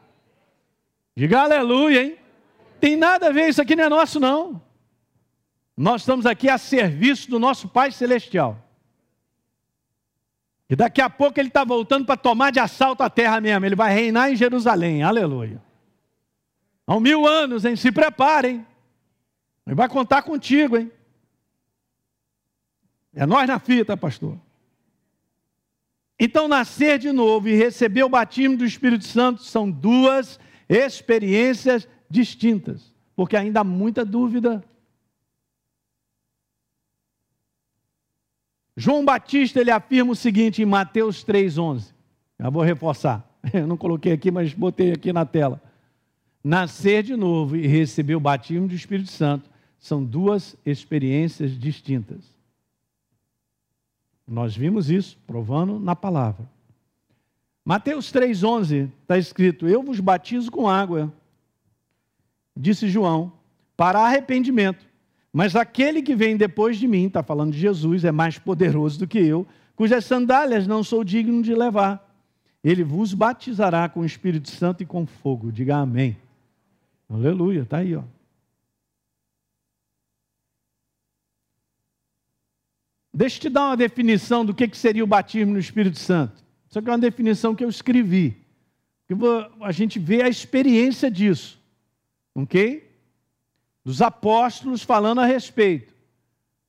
Diga 1.16 1.42
aleluia, 1.42 2.04
hein? 2.04 2.21
Tem 2.82 2.98
nada 2.98 3.28
a 3.28 3.32
ver, 3.32 3.48
isso 3.48 3.62
aqui 3.62 3.76
não 3.76 3.84
é 3.84 3.90
nosso, 3.90 4.20
não. 4.20 4.60
Nós 5.78 6.02
estamos 6.02 6.26
aqui 6.26 6.50
a 6.50 6.58
serviço 6.58 7.30
do 7.30 7.38
nosso 7.38 7.70
Pai 7.70 7.92
Celestial. 7.92 8.58
E 10.68 10.76
daqui 10.76 11.00
a 11.00 11.10
pouco 11.10 11.40
ele 11.40 11.50
está 11.50 11.64
voltando 11.64 12.06
para 12.06 12.18
tomar 12.18 12.52
de 12.52 12.60
assalto 12.60 13.04
a 13.04 13.10
terra 13.10 13.40
mesmo. 13.40 13.66
Ele 13.66 13.76
vai 13.76 13.94
reinar 13.94 14.32
em 14.32 14.36
Jerusalém. 14.36 15.04
Aleluia. 15.04 15.62
Há 16.88 17.00
mil 17.00 17.28
anos, 17.28 17.66
hein? 17.66 17.76
Se 17.76 17.92
preparem. 17.92 18.66
Ele 19.68 19.76
vai 19.76 19.88
contar 19.88 20.24
contigo, 20.24 20.76
hein? 20.76 20.92
É 23.14 23.28
nós 23.28 23.48
na 23.48 23.60
fita, 23.60 23.96
pastor. 23.96 24.40
Então, 26.20 26.48
nascer 26.48 26.98
de 26.98 27.12
novo 27.12 27.48
e 27.48 27.56
receber 27.56 28.04
o 28.04 28.10
batismo 28.10 28.58
do 28.58 28.66
Espírito 28.66 29.06
Santo 29.06 29.44
são 29.44 29.70
duas 29.70 30.40
experiências 30.68 31.88
distintas, 32.12 32.94
porque 33.16 33.38
ainda 33.38 33.62
há 33.62 33.64
muita 33.64 34.04
dúvida. 34.04 34.64
João 38.76 39.06
Batista 39.06 39.60
ele 39.60 39.72
afirma 39.72 40.12
o 40.12 40.16
seguinte 40.16 40.62
em 40.62 40.66
Mateus 40.66 41.24
3:11. 41.24 41.94
Já 42.40 42.50
vou 42.50 42.64
reforçar. 42.64 43.28
Eu 43.54 43.68
não 43.68 43.78
coloquei 43.78 44.12
aqui, 44.12 44.32
mas 44.32 44.54
botei 44.54 44.92
aqui 44.92 45.14
na 45.14 45.26
tela. 45.26 45.62
Nascer 46.44 47.04
de 47.04 47.16
novo 47.16 47.56
e 47.56 47.68
receber 47.68 48.16
o 48.16 48.20
batismo 48.20 48.68
do 48.68 48.74
Espírito 48.74 49.12
Santo 49.12 49.50
são 49.80 50.04
duas 50.04 50.56
experiências 50.66 51.58
distintas. 51.58 52.24
Nós 54.28 54.56
vimos 54.56 54.90
isso 54.90 55.18
provando 55.28 55.80
na 55.80 55.96
palavra. 55.96 56.50
Mateus 57.64 58.12
3,11 58.12 58.90
está 59.02 59.18
escrito: 59.18 59.68
Eu 59.68 59.84
vos 59.84 60.00
batizo 60.00 60.52
com 60.52 60.68
água, 60.68 61.14
disse 62.62 62.88
João, 62.88 63.34
para 63.76 64.00
arrependimento. 64.00 64.86
Mas 65.34 65.56
aquele 65.56 66.02
que 66.02 66.16
vem 66.16 66.38
depois 66.38 66.78
de 66.78 66.88
mim, 66.88 67.08
está 67.08 67.24
falando 67.24 67.54
de 67.54 67.60
Jesus, 67.60 68.06
é 68.06 68.12
mais 68.12 68.38
poderoso 68.38 69.00
do 69.00 69.08
que 69.08 69.20
eu, 69.20 69.48
cujas 69.76 70.06
sandálias 70.06 70.68
não 70.68 70.84
sou 70.84 71.04
digno 71.04 71.42
de 71.42 71.56
levar. 71.56 72.08
Ele 72.64 72.84
vos 72.84 73.14
batizará 73.14 73.90
com 73.90 74.02
o 74.02 74.06
Espírito 74.06 74.52
Santo 74.52 74.84
e 74.84 74.86
com 74.86 75.08
fogo. 75.08 75.52
Diga 75.52 75.78
amém. 75.78 76.18
Aleluia, 77.10 77.62
está 77.62 77.78
aí, 77.78 77.96
ó. 77.96 78.04
Deixa 83.14 83.38
eu 83.38 83.42
te 83.42 83.50
dar 83.50 83.68
uma 83.68 83.78
definição 83.78 84.46
do 84.46 84.54
que 84.54 84.70
seria 84.78 85.04
o 85.04 85.08
batismo 85.08 85.54
no 85.54 85.60
Espírito 85.60 86.00
Santo. 86.00 86.42
Isso 86.70 86.80
aqui 86.80 86.90
é 86.90 86.92
uma 86.92 87.00
definição 87.00 87.54
que 87.54 87.64
eu 87.64 87.70
escrevi. 87.70 88.38
A 89.60 89.72
gente 89.72 90.00
vê 90.00 90.22
a 90.22 90.30
experiência 90.30 91.12
disso. 91.12 91.61
Ok? 92.36 92.90
Dos 93.84 94.02
apóstolos 94.02 94.84
falando 94.84 95.22
a 95.22 95.26
respeito. 95.26 95.94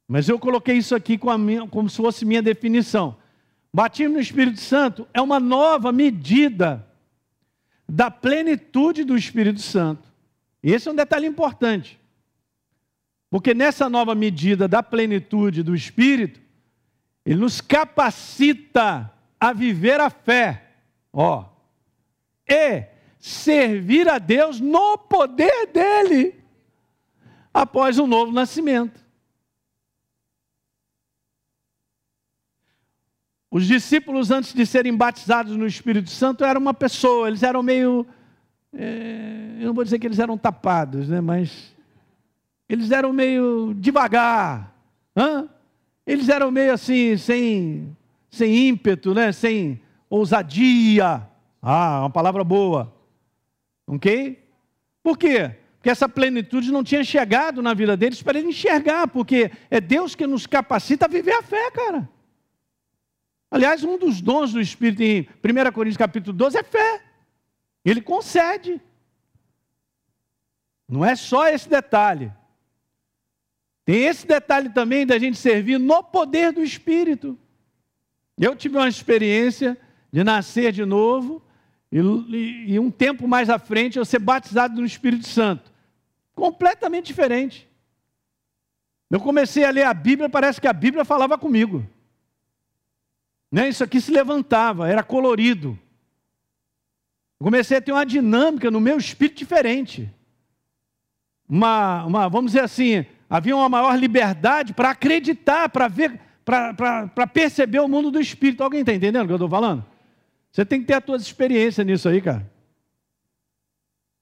Mas 0.09 0.29
eu 0.29 0.39
coloquei 0.39 0.77
isso 0.77 0.95
aqui 0.95 1.19
minha, 1.39 1.67
como 1.67 1.89
se 1.89 1.97
fosse 1.97 2.25
minha 2.25 2.43
definição. 2.43 3.17
Batismo 3.73 4.15
no 4.15 4.21
Espírito 4.21 4.61
Santo 4.61 5.09
é 5.15 5.21
uma 5.21 5.41
nova 5.41 5.91
medida 5.91 6.87
da 7.89 8.11
plenitude 8.11 9.05
do 9.05 9.17
Espírito 9.17 9.61
Santo. 9.61 10.13
E 10.63 10.73
esse 10.73 10.89
é 10.89 10.93
um 10.93 10.97
detalhe 10.97 11.27
importante. 11.27 11.99
Porque 13.31 13.55
nessa 13.55 13.89
nova 13.89 14.15
medida 14.15 14.69
da 14.69 14.83
plenitude 14.83 15.63
do 15.63 15.75
Espírito, 15.75 16.41
ele 17.25 17.41
nos 17.41 17.61
capacita 17.61 19.11
a 19.41 19.53
viver 19.53 20.01
a 20.01 20.11
fé, 20.11 20.71
ó, 21.13 21.47
e 22.47 22.92
servir 23.23 24.09
a 24.09 24.19
Deus 24.19 24.59
no 24.59 24.99
poder 24.99 25.69
dele 25.69 26.35
após 27.55 27.97
o 27.97 28.07
novo 28.07 28.33
nascimento. 28.33 29.01
Os 33.49 33.67
discípulos, 33.67 34.33
antes 34.33 34.53
de 34.53 34.67
serem 34.67 34.97
batizados 34.97 35.57
no 35.57 35.67
Espírito 35.67 36.11
Santo, 36.11 36.45
eram 36.45 36.61
uma 36.61 36.75
pessoa, 36.75 37.29
eles 37.29 37.45
eram 37.45 37.63
meio. 37.63 38.05
É, 38.73 39.57
eu 39.61 39.67
não 39.67 39.75
vou 39.75 39.85
dizer 39.85 40.01
que 40.01 40.07
eles 40.07 40.19
eram 40.19 40.37
tapados, 40.37 41.09
né, 41.09 41.21
mas 41.21 41.73
eles 42.69 42.91
eram 42.91 43.13
meio 43.13 43.73
devagar. 43.75 44.75
Hã? 45.17 45.49
Eles 46.05 46.29
eram 46.29 46.51
meio 46.51 46.73
assim, 46.73 47.17
sem 47.17 47.97
sem 48.33 48.69
ímpeto, 48.69 49.15
né? 49.15 49.31
sem 49.31 49.81
ousadia. 50.11 51.29
Ah, 51.61 52.01
uma 52.01 52.11
palavra 52.11 52.43
boa. 52.43 52.92
Ok? 53.93 54.43
Por 55.03 55.19
quê? 55.19 55.55
Porque 55.77 55.91
essa 55.91 56.09
plenitude 56.09 56.73
não 56.73 56.83
tinha 56.83 57.05
chegado 57.05 57.61
na 57.61 57.75
vida 57.75 57.95
deles 57.95 58.23
para 58.23 58.39
ele 58.39 58.49
enxergar, 58.49 59.07
porque 59.07 59.51
é 59.71 59.83
Deus 59.83 60.15
que 60.15 60.27
nos 60.27 60.47
capacita 60.47 61.05
a 61.05 61.09
viver 61.09 61.35
a 61.35 61.43
fé, 61.43 61.71
cara. 61.71 62.09
Aliás, 63.51 63.85
um 63.85 63.99
dos 63.99 64.23
dons 64.23 64.51
do 64.51 64.63
Espírito 64.63 65.03
em 65.03 65.29
1 65.45 65.73
Coríntios 65.73 65.99
capítulo 65.99 66.35
12 66.35 66.57
é 66.57 66.63
fé. 66.63 67.03
Ele 67.85 68.01
concede. 68.01 68.81
Não 70.89 71.05
é 71.05 71.15
só 71.15 71.47
esse 71.49 71.69
detalhe. 71.69 72.33
Tem 73.85 74.05
esse 74.05 74.27
detalhe 74.27 74.71
também 74.71 75.05
da 75.05 75.19
gente 75.19 75.37
servir 75.37 75.79
no 75.79 76.03
poder 76.03 76.51
do 76.51 76.63
Espírito. 76.63 77.39
Eu 78.39 78.57
tive 78.57 78.79
uma 78.79 78.89
experiência 78.89 79.77
de 80.11 80.25
nascer 80.25 80.73
de 80.73 80.87
novo 80.87 81.43
e, 81.93 82.73
e, 82.73 82.79
um 82.79 82.91
tempo 82.91 83.29
mais 83.29 83.51
à 83.51 83.59
frente 83.59 83.99
eu 83.99 84.05
ser 84.05 84.19
batizado 84.19 84.81
no 84.81 84.87
Espírito 84.87 85.27
Santo. 85.27 85.71
Completamente 86.35 87.07
diferente. 87.07 87.69
Eu 89.11 89.21
comecei 89.21 89.63
a 89.63 89.71
ler 89.71 89.85
a 89.85 89.93
Bíblia, 89.93 90.31
parece 90.31 90.59
que 90.59 90.67
a 90.67 90.73
Bíblia 90.73 91.05
falava 91.05 91.37
comigo. 91.37 91.87
Né? 93.51 93.69
Isso 93.69 93.85
aqui 93.85 94.01
se 94.01 94.11
levantava, 94.11 94.89
era 94.89 95.03
colorido. 95.03 95.79
Eu 97.39 97.45
comecei 97.45 97.77
a 97.77 97.81
ter 97.83 97.93
uma 97.93 98.07
dinâmica 98.07 98.71
no 98.71 98.81
meu 98.81 98.97
espírito 98.97 99.37
diferente. 99.37 100.11
Uma, 101.47 102.07
uma 102.07 102.29
vamos 102.31 102.53
dizer 102.53 102.65
assim, 102.65 103.05
havia 103.29 103.55
uma 103.55 103.69
maior 103.69 103.95
liberdade 103.99 104.73
para 104.73 104.91
acreditar, 104.91 105.69
para 105.69 105.89
ver 105.89 106.19
para 106.45 107.27
perceber 107.27 107.81
o 107.81 107.89
mundo 107.89 108.11
do 108.11 108.21
espírito. 108.21 108.65
Alguém 108.65 108.81
está 108.81 108.93
entendendo 108.93 109.25
o 109.25 109.27
que 109.27 109.33
eu 109.33 109.37
estou 109.37 109.49
falando? 109.49 109.92
Você 110.53 110.65
tem 110.65 110.81
que 110.81 110.87
ter 110.87 110.95
as 110.95 111.05
suas 111.05 111.23
experiências 111.23 111.87
nisso 111.87 112.09
aí, 112.09 112.21
cara. 112.21 112.51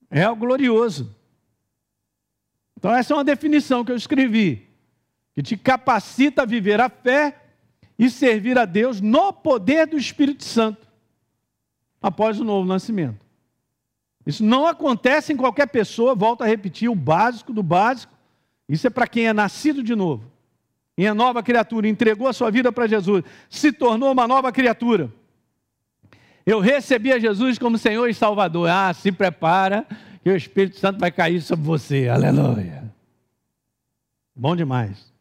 É 0.08 0.22
algo 0.22 0.46
glorioso. 0.46 1.14
Então, 2.78 2.94
essa 2.94 3.12
é 3.12 3.16
uma 3.16 3.24
definição 3.24 3.84
que 3.84 3.92
eu 3.92 3.96
escrevi, 3.96 4.66
que 5.34 5.42
te 5.42 5.56
capacita 5.56 6.42
a 6.42 6.46
viver 6.46 6.80
a 6.80 6.88
fé 6.88 7.36
e 7.98 8.08
servir 8.08 8.56
a 8.58 8.64
Deus 8.64 9.00
no 9.00 9.32
poder 9.32 9.86
do 9.86 9.98
Espírito 9.98 10.44
Santo, 10.44 10.88
após 12.00 12.40
o 12.40 12.44
novo 12.44 12.66
nascimento. 12.66 13.20
Isso 14.24 14.44
não 14.44 14.66
acontece 14.66 15.32
em 15.32 15.36
qualquer 15.36 15.66
pessoa, 15.66 16.14
volto 16.14 16.42
a 16.42 16.46
repetir, 16.46 16.88
o 16.88 16.94
básico 16.94 17.52
do 17.52 17.62
básico. 17.62 18.14
Isso 18.68 18.86
é 18.86 18.90
para 18.90 19.06
quem 19.06 19.26
é 19.26 19.32
nascido 19.32 19.82
de 19.82 19.94
novo 19.94 20.30
em 21.00 21.06
a 21.06 21.14
nova 21.14 21.42
criatura, 21.42 21.88
entregou 21.88 22.28
a 22.28 22.32
sua 22.32 22.50
vida 22.50 22.70
para 22.70 22.86
Jesus, 22.86 23.24
se 23.48 23.72
tornou 23.72 24.12
uma 24.12 24.28
nova 24.28 24.52
criatura. 24.52 25.10
Eu 26.50 26.58
recebi 26.58 27.12
a 27.12 27.18
Jesus 27.20 27.60
como 27.60 27.78
Senhor 27.78 28.08
e 28.08 28.14
Salvador. 28.14 28.68
Ah, 28.68 28.92
se 28.92 29.12
prepara, 29.12 29.86
que 30.20 30.28
o 30.28 30.34
Espírito 30.34 30.78
Santo 30.78 30.98
vai 30.98 31.12
cair 31.12 31.40
sobre 31.40 31.64
você. 31.64 32.08
Aleluia. 32.08 32.92
Bom 34.34 34.56
demais. 34.56 35.12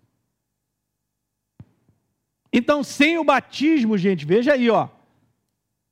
Então, 2.52 2.84
sem 2.84 3.20
o 3.20 3.24
batismo, 3.24 3.96
gente, 3.96 4.26
veja 4.26 4.54
aí, 4.54 4.72
ó. 4.72 4.90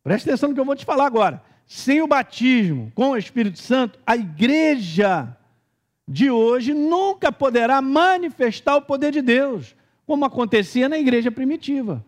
Presta 0.04 0.28
atenção 0.28 0.50
no 0.50 0.56
que 0.56 0.60
eu 0.60 0.65
vou 0.65 0.76
te 0.76 0.84
falar 0.84 1.06
agora. 1.06 1.43
Sem 1.67 2.02
o 2.02 2.08
batismo 2.08 2.91
com 2.95 3.12
o 3.12 3.17
Espírito 3.17 3.60
Santo, 3.60 4.00
a 4.08 4.17
igreja 4.17 5.38
de 6.08 6.32
hoje 6.32 6.73
nunca 6.73 7.32
poderá 7.32 7.80
manifestar 7.80 8.76
o 8.76 8.82
poder 8.82 9.12
de 9.12 9.21
Deus, 9.21 9.76
como 10.04 10.26
acontecia 10.26 10.89
na 10.89 10.97
igreja 10.97 11.30
primitiva. 11.30 12.04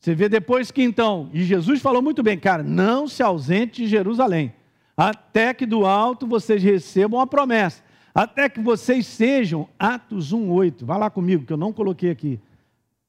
Você 0.00 0.14
vê 0.14 0.28
depois 0.28 0.70
que 0.70 0.82
então, 0.82 1.28
e 1.32 1.42
Jesus 1.42 1.80
falou 1.80 2.00
muito 2.00 2.22
bem, 2.22 2.38
cara, 2.38 2.62
não 2.62 3.08
se 3.08 3.22
ausente 3.22 3.82
de 3.82 3.88
Jerusalém, 3.88 4.54
até 4.96 5.52
que 5.52 5.66
do 5.66 5.84
alto 5.84 6.26
vocês 6.26 6.62
recebam 6.62 7.20
a 7.20 7.26
promessa, 7.26 7.82
até 8.14 8.48
que 8.48 8.60
vocês 8.60 9.06
sejam, 9.06 9.68
Atos 9.78 10.32
1,8, 10.32 10.84
vai 10.84 10.98
lá 10.98 11.10
comigo, 11.10 11.44
que 11.44 11.52
eu 11.52 11.56
não 11.56 11.72
coloquei 11.72 12.10
aqui. 12.10 12.40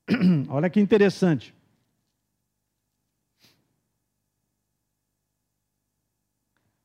Olha 0.50 0.70
que 0.70 0.80
interessante. 0.80 1.54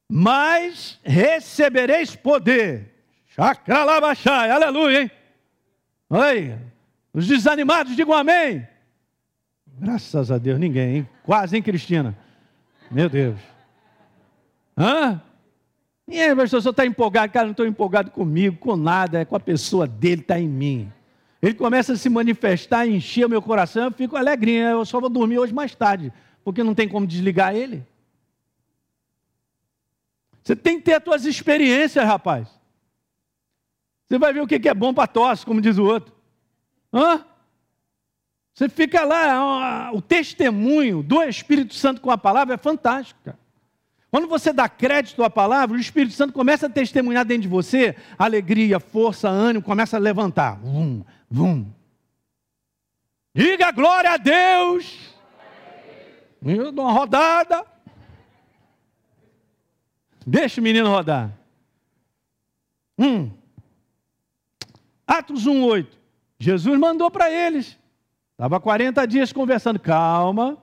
Mas 0.08 1.00
recebereis 1.02 2.14
poder 2.14 2.94
Chacralabachai, 3.34 4.48
aleluia, 4.48 5.02
hein? 5.02 5.10
Oi, 6.08 6.56
os 7.12 7.26
desanimados 7.26 7.96
digam 7.96 8.14
amém. 8.14 8.64
Graças 9.78 10.30
a 10.30 10.38
Deus, 10.38 10.58
ninguém, 10.58 10.96
hein? 10.96 11.08
Quase, 11.24 11.56
hein, 11.56 11.62
Cristina? 11.62 12.16
Meu 12.90 13.08
Deus. 13.08 13.38
Hã? 14.76 15.20
E 16.06 16.20
aí, 16.20 16.36
pastor, 16.36 16.60
senhor 16.60 16.70
está 16.70 16.84
empolgado? 16.84 17.32
Cara, 17.32 17.46
não 17.46 17.52
estou 17.52 17.66
empolgado 17.66 18.10
comigo, 18.10 18.56
com 18.58 18.76
nada, 18.76 19.20
é 19.20 19.24
com 19.24 19.34
a 19.34 19.40
pessoa 19.40 19.86
dele, 19.86 20.20
está 20.20 20.38
em 20.38 20.48
mim. 20.48 20.92
Ele 21.40 21.54
começa 21.54 21.94
a 21.94 21.96
se 21.96 22.08
manifestar, 22.08 22.86
encher 22.86 23.26
o 23.26 23.28
meu 23.28 23.42
coração, 23.42 23.84
eu 23.84 23.92
fico 23.92 24.16
alegrinho, 24.16 24.64
eu 24.64 24.84
só 24.84 25.00
vou 25.00 25.10
dormir 25.10 25.38
hoje 25.38 25.52
mais 25.52 25.74
tarde, 25.74 26.12
porque 26.42 26.62
não 26.62 26.74
tem 26.74 26.88
como 26.88 27.06
desligar 27.06 27.54
ele. 27.54 27.84
Você 30.42 30.54
tem 30.54 30.78
que 30.78 30.84
ter 30.84 30.94
as 30.94 31.04
suas 31.04 31.24
experiências, 31.24 32.04
rapaz. 32.04 32.48
Você 34.06 34.18
vai 34.18 34.32
ver 34.32 34.42
o 34.42 34.46
que 34.46 34.68
é 34.68 34.74
bom 34.74 34.92
para 34.92 35.06
tosse, 35.06 35.44
como 35.44 35.60
diz 35.60 35.78
o 35.78 35.84
outro. 35.84 36.14
Hã? 36.92 37.24
Você 38.54 38.68
fica 38.68 39.04
lá, 39.04 39.90
o 39.92 40.00
testemunho 40.00 41.02
do 41.02 41.20
Espírito 41.24 41.74
Santo 41.74 42.00
com 42.00 42.10
a 42.10 42.16
palavra 42.16 42.54
é 42.54 42.58
fantástico. 42.58 43.34
Quando 44.12 44.28
você 44.28 44.52
dá 44.52 44.68
crédito 44.68 45.24
à 45.24 45.28
palavra, 45.28 45.76
o 45.76 45.80
Espírito 45.80 46.14
Santo 46.14 46.32
começa 46.32 46.66
a 46.66 46.70
testemunhar 46.70 47.24
dentro 47.24 47.42
de 47.42 47.48
você 47.48 47.96
alegria, 48.16 48.78
força, 48.78 49.28
ânimo, 49.28 49.64
começa 49.64 49.96
a 49.96 50.00
levantar. 50.00 50.60
Vum, 50.60 51.02
vum. 51.28 51.66
Diga 53.34 53.72
glória 53.72 54.12
a 54.12 54.16
Deus. 54.16 55.12
Eu 56.40 56.70
dou 56.70 56.84
uma 56.84 56.92
rodada. 56.92 57.66
Deixa 60.24 60.60
o 60.60 60.64
menino 60.64 60.88
rodar. 60.88 61.32
Hum. 62.96 63.32
Atos 65.04 65.44
1, 65.44 65.64
8. 65.64 65.98
Jesus 66.38 66.78
mandou 66.78 67.10
para 67.10 67.28
eles. 67.28 67.76
Estava 68.34 68.60
40 68.60 69.06
dias 69.06 69.32
conversando. 69.32 69.78
Calma. 69.78 70.58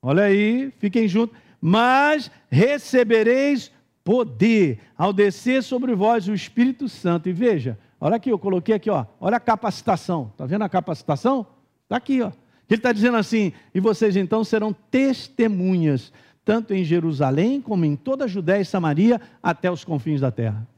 Olha 0.00 0.24
aí, 0.24 0.70
fiquem 0.78 1.08
juntos. 1.08 1.36
Mas 1.60 2.30
recebereis 2.50 3.72
poder 4.04 4.78
ao 4.96 5.12
descer 5.12 5.62
sobre 5.62 5.94
vós 5.94 6.28
o 6.28 6.34
Espírito 6.34 6.88
Santo. 6.88 7.28
E 7.28 7.32
veja, 7.32 7.78
olha 8.00 8.16
aqui, 8.16 8.30
eu 8.30 8.38
coloquei 8.38 8.74
aqui, 8.74 8.88
ó. 8.90 9.04
Olha 9.18 9.38
a 9.38 9.40
capacitação. 9.40 10.30
Está 10.32 10.46
vendo 10.46 10.62
a 10.62 10.68
capacitação? 10.68 11.46
Está 11.84 11.96
aqui, 11.96 12.22
ó. 12.22 12.30
Ele 12.68 12.78
está 12.78 12.92
dizendo 12.92 13.16
assim: 13.16 13.52
e 13.74 13.80
vocês 13.80 14.14
então 14.16 14.44
serão 14.44 14.72
testemunhas, 14.72 16.12
tanto 16.44 16.74
em 16.74 16.84
Jerusalém 16.84 17.60
como 17.60 17.84
em 17.84 17.96
toda 17.96 18.24
a 18.24 18.28
Judéia 18.28 18.60
e 18.60 18.64
Samaria, 18.64 19.20
até 19.42 19.70
os 19.70 19.84
confins 19.84 20.20
da 20.20 20.30
terra. 20.30 20.68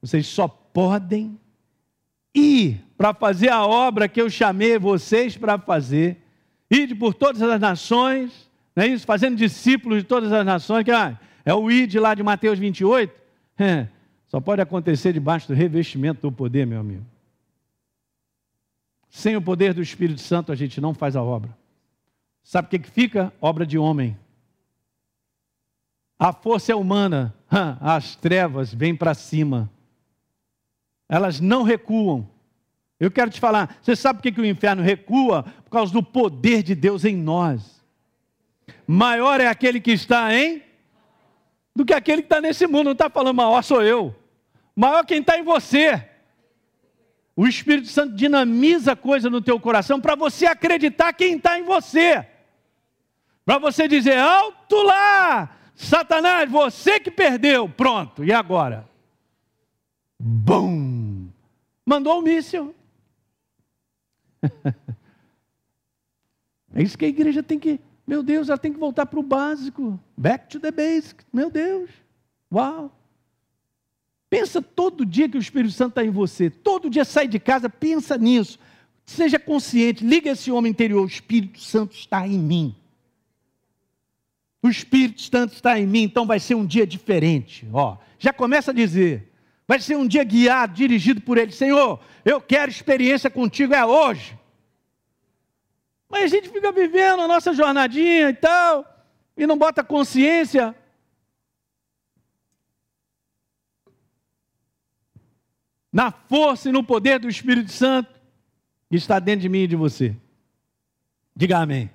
Vocês 0.00 0.26
só 0.26 0.48
podem 0.48 1.38
ir 2.34 2.80
para 2.98 3.14
fazer 3.14 3.48
a 3.48 3.64
obra 3.64 4.08
que 4.08 4.20
eu 4.20 4.28
chamei 4.28 4.76
vocês 4.76 5.36
para 5.36 5.56
fazer. 5.56 6.16
Ide 6.68 6.96
por 6.96 7.14
todas 7.14 7.40
as 7.40 7.60
nações, 7.60 8.50
não 8.74 8.82
é 8.82 8.88
isso? 8.88 9.06
Fazendo 9.06 9.36
discípulos 9.36 9.98
de 9.98 10.04
todas 10.04 10.32
as 10.32 10.44
nações, 10.44 10.84
que 10.84 10.90
ah, 10.90 11.18
é 11.44 11.54
o 11.54 11.70
id 11.70 11.94
lá 11.94 12.12
de 12.12 12.24
Mateus 12.24 12.58
28. 12.58 13.14
É, 13.56 13.86
só 14.26 14.40
pode 14.40 14.60
acontecer 14.60 15.12
debaixo 15.12 15.46
do 15.46 15.54
revestimento 15.54 16.22
do 16.22 16.32
poder, 16.32 16.66
meu 16.66 16.80
amigo. 16.80 17.06
Sem 19.08 19.36
o 19.36 19.42
poder 19.42 19.72
do 19.72 19.80
Espírito 19.80 20.20
Santo, 20.20 20.50
a 20.50 20.56
gente 20.56 20.80
não 20.80 20.92
faz 20.92 21.14
a 21.14 21.22
obra. 21.22 21.56
Sabe 22.42 22.66
o 22.66 22.70
que, 22.70 22.80
que 22.80 22.90
fica? 22.90 23.32
Obra 23.40 23.64
de 23.64 23.78
homem. 23.78 24.16
A 26.18 26.32
força 26.32 26.72
é 26.72 26.74
humana, 26.74 27.32
as 27.80 28.16
trevas 28.16 28.74
vêm 28.74 28.94
para 28.94 29.14
cima. 29.14 29.70
Elas 31.08 31.38
não 31.38 31.62
recuam. 31.62 32.28
Eu 33.00 33.10
quero 33.10 33.30
te 33.30 33.38
falar, 33.38 33.78
você 33.80 33.94
sabe 33.94 34.18
por 34.18 34.22
que, 34.22 34.32
que 34.32 34.40
o 34.40 34.46
inferno 34.46 34.82
recua? 34.82 35.44
Por 35.64 35.70
causa 35.70 35.92
do 35.92 36.02
poder 36.02 36.62
de 36.62 36.74
Deus 36.74 37.04
em 37.04 37.16
nós. 37.16 37.80
Maior 38.86 39.40
é 39.40 39.46
aquele 39.46 39.80
que 39.80 39.92
está 39.92 40.34
em 40.34 40.62
do 41.74 41.84
que 41.84 41.94
aquele 41.94 42.22
que 42.22 42.26
está 42.26 42.40
nesse 42.40 42.66
mundo. 42.66 42.86
Não 42.86 42.92
está 42.92 43.08
falando 43.08 43.36
maior 43.36 43.62
sou 43.62 43.82
eu. 43.82 44.16
Maior 44.74 45.04
quem 45.04 45.20
está 45.20 45.38
em 45.38 45.44
você. 45.44 46.08
O 47.36 47.46
Espírito 47.46 47.86
Santo 47.86 48.16
dinamiza 48.16 48.96
coisa 48.96 49.30
no 49.30 49.40
teu 49.40 49.60
coração 49.60 50.00
para 50.00 50.16
você 50.16 50.46
acreditar 50.46 51.12
quem 51.12 51.36
está 51.36 51.56
em 51.56 51.62
você. 51.62 52.26
Para 53.44 53.58
você 53.58 53.86
dizer, 53.86 54.18
alto 54.18 54.82
lá, 54.82 55.56
Satanás, 55.76 56.50
você 56.50 56.98
que 56.98 57.12
perdeu. 57.12 57.68
Pronto, 57.68 58.24
e 58.24 58.32
agora? 58.32 58.88
Bum! 60.18 61.28
Mandou 61.86 62.16
o 62.16 62.18
um 62.18 62.22
míssil. 62.22 62.74
é 66.74 66.82
isso 66.82 66.96
que 66.96 67.04
a 67.04 67.08
igreja 67.08 67.42
tem 67.42 67.58
que. 67.58 67.80
Meu 68.06 68.22
Deus, 68.22 68.48
ela 68.48 68.58
tem 68.58 68.72
que 68.72 68.78
voltar 68.78 69.06
para 69.06 69.20
o 69.20 69.22
básico. 69.22 69.98
Back 70.16 70.48
to 70.48 70.60
the 70.60 70.70
basic. 70.70 71.24
Meu 71.32 71.50
Deus. 71.50 71.90
Uau! 72.52 72.90
Pensa 74.30 74.60
todo 74.60 75.06
dia 75.06 75.28
que 75.28 75.38
o 75.38 75.40
Espírito 75.40 75.72
Santo 75.72 75.90
está 75.90 76.04
em 76.04 76.10
você. 76.10 76.50
Todo 76.50 76.90
dia 76.90 77.04
sai 77.04 77.26
de 77.26 77.38
casa, 77.38 77.68
pensa 77.68 78.16
nisso. 78.18 78.58
Seja 79.04 79.38
consciente, 79.38 80.04
liga 80.04 80.30
esse 80.30 80.50
homem 80.50 80.70
interior. 80.70 81.02
O 81.02 81.08
Espírito 81.08 81.60
Santo 81.60 81.94
está 81.94 82.26
em 82.26 82.38
mim. 82.38 82.74
O 84.62 84.68
Espírito 84.68 85.22
Santo 85.22 85.54
está 85.54 85.78
em 85.78 85.86
mim, 85.86 86.02
então 86.02 86.26
vai 86.26 86.40
ser 86.40 86.54
um 86.54 86.66
dia 86.66 86.86
diferente. 86.86 87.66
Ó, 87.72 87.96
já 88.18 88.32
começa 88.32 88.70
a 88.70 88.74
dizer. 88.74 89.27
Vai 89.68 89.78
ser 89.78 89.96
um 89.96 90.08
dia 90.08 90.24
guiado, 90.24 90.72
dirigido 90.72 91.20
por 91.20 91.36
Ele. 91.36 91.52
Senhor, 91.52 92.00
eu 92.24 92.40
quero 92.40 92.70
experiência 92.70 93.28
contigo, 93.28 93.74
é 93.74 93.84
hoje. 93.84 94.36
Mas 96.08 96.24
a 96.24 96.26
gente 96.28 96.48
fica 96.48 96.72
vivendo 96.72 97.20
a 97.20 97.28
nossa 97.28 97.52
jornadinha 97.52 98.30
e 98.30 98.34
tal, 98.34 99.06
e 99.36 99.46
não 99.46 99.58
bota 99.58 99.84
consciência 99.84 100.74
na 105.92 106.10
força 106.10 106.70
e 106.70 106.72
no 106.72 106.82
poder 106.82 107.18
do 107.18 107.28
Espírito 107.28 107.70
Santo 107.70 108.10
que 108.88 108.96
está 108.96 109.18
dentro 109.18 109.42
de 109.42 109.48
mim 109.50 109.60
e 109.60 109.66
de 109.66 109.76
você. 109.76 110.16
Diga 111.36 111.58
amém. 111.58 111.90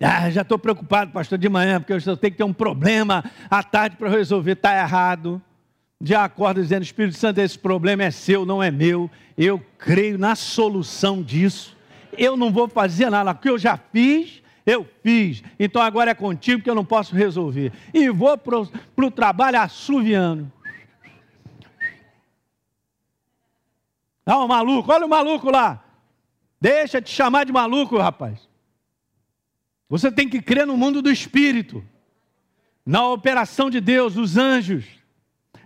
Ah, 0.00 0.28
já 0.28 0.42
estou 0.42 0.58
preocupado, 0.58 1.12
pastor, 1.12 1.38
de 1.38 1.48
manhã, 1.48 1.80
porque 1.80 1.92
eu 1.92 2.16
tenho 2.16 2.32
que 2.32 2.38
ter 2.38 2.44
um 2.44 2.52
problema 2.52 3.22
à 3.48 3.62
tarde 3.62 3.96
para 3.96 4.08
resolver. 4.08 4.52
Está 4.52 4.76
errado. 4.76 5.40
Já 6.02 6.24
acorda 6.24 6.62
dizendo: 6.62 6.82
Espírito 6.82 7.18
Santo, 7.18 7.38
esse 7.40 7.58
problema 7.58 8.04
é 8.04 8.10
seu, 8.10 8.46
não 8.46 8.62
é 8.62 8.70
meu. 8.70 9.10
Eu 9.36 9.60
creio 9.76 10.18
na 10.18 10.34
solução 10.34 11.22
disso. 11.22 11.76
Eu 12.16 12.36
não 12.36 12.50
vou 12.50 12.68
fazer 12.68 13.10
nada. 13.10 13.34
Que 13.34 13.50
eu 13.50 13.58
já 13.58 13.76
fiz, 13.76 14.42
eu 14.64 14.88
fiz. 15.02 15.42
Então 15.58 15.82
agora 15.82 16.10
é 16.10 16.14
contigo 16.14 16.62
que 16.62 16.70
eu 16.70 16.74
não 16.74 16.84
posso 16.84 17.14
resolver. 17.14 17.72
E 17.92 18.08
vou 18.08 18.36
para 18.38 18.58
o 19.06 19.10
trabalho 19.10 19.60
assoviando. 19.60 20.50
Ah, 24.24 24.44
o 24.44 24.48
maluco, 24.48 24.92
olha 24.92 25.06
o 25.06 25.08
maluco 25.08 25.50
lá. 25.50 25.84
Deixa 26.60 27.00
te 27.02 27.10
chamar 27.10 27.44
de 27.44 27.52
maluco, 27.52 27.98
rapaz. 27.98 28.48
Você 29.88 30.10
tem 30.12 30.28
que 30.28 30.40
crer 30.40 30.66
no 30.66 30.76
mundo 30.76 31.02
do 31.02 31.10
espírito, 31.10 31.84
na 32.86 33.08
operação 33.08 33.68
de 33.68 33.80
Deus, 33.80 34.16
os 34.16 34.36
anjos, 34.36 34.84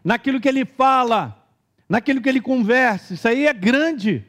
naquilo 0.04 0.38
que 0.40 0.48
ele 0.48 0.66
fala, 0.66 1.42
naquilo 1.88 2.20
que 2.20 2.28
ele 2.28 2.40
conversa. 2.40 3.14
Isso 3.14 3.26
aí 3.26 3.46
é 3.46 3.52
grande. 3.52 4.24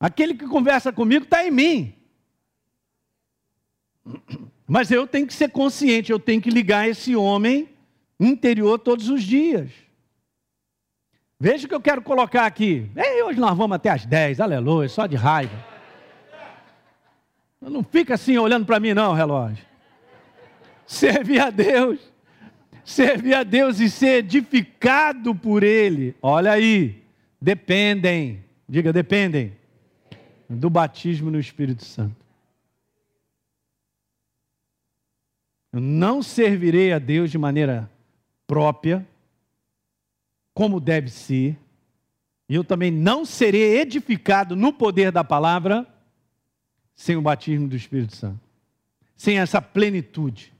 Aquele 0.00 0.34
que 0.34 0.46
conversa 0.46 0.92
comigo 0.92 1.24
está 1.24 1.46
em 1.46 1.50
mim. 1.50 1.94
Mas 4.66 4.90
eu 4.90 5.06
tenho 5.06 5.26
que 5.26 5.32
ser 5.32 5.50
consciente, 5.50 6.10
eu 6.10 6.18
tenho 6.18 6.42
que 6.42 6.50
ligar 6.50 6.88
esse 6.88 7.14
homem 7.14 7.68
interior 8.18 8.78
todos 8.78 9.08
os 9.08 9.22
dias. 9.22 9.70
Veja 11.38 11.66
o 11.66 11.68
que 11.68 11.74
eu 11.74 11.80
quero 11.80 12.02
colocar 12.02 12.46
aqui. 12.46 12.90
Ei, 12.96 13.22
hoje 13.22 13.38
nós 13.38 13.56
vamos 13.56 13.76
até 13.76 13.90
às 13.90 14.04
10, 14.04 14.40
aleluia, 14.40 14.88
só 14.88 15.06
de 15.06 15.16
raiva. 15.16 15.54
Não 17.60 17.82
fica 17.82 18.14
assim 18.14 18.36
olhando 18.36 18.66
para 18.66 18.78
mim, 18.78 18.92
não, 18.92 19.14
relógio. 19.14 19.64
Servir 20.86 21.40
a 21.40 21.50
Deus, 21.50 21.98
servir 22.84 23.34
a 23.34 23.42
Deus 23.42 23.80
e 23.80 23.88
ser 23.88 24.18
edificado 24.18 25.34
por 25.34 25.62
Ele. 25.62 26.14
Olha 26.20 26.52
aí, 26.52 27.02
dependem, 27.40 28.44
diga, 28.68 28.92
dependem 28.92 29.56
do 30.48 30.68
batismo 30.68 31.30
no 31.30 31.40
Espírito 31.40 31.84
Santo. 31.84 32.24
Eu 35.72 35.80
não 35.80 36.22
servirei 36.22 36.92
a 36.92 37.00
Deus 37.00 37.30
de 37.30 37.38
maneira 37.38 37.90
própria, 38.46 39.04
como 40.52 40.78
deve 40.78 41.10
ser, 41.10 41.58
e 42.48 42.54
eu 42.54 42.62
também 42.62 42.92
não 42.92 43.24
serei 43.24 43.80
edificado 43.80 44.54
no 44.54 44.72
poder 44.72 45.10
da 45.10 45.24
palavra 45.24 45.84
sem 46.94 47.16
o 47.16 47.22
batismo 47.22 47.66
do 47.66 47.74
Espírito 47.74 48.14
Santo, 48.14 48.38
sem 49.16 49.38
essa 49.38 49.60
plenitude. 49.60 50.53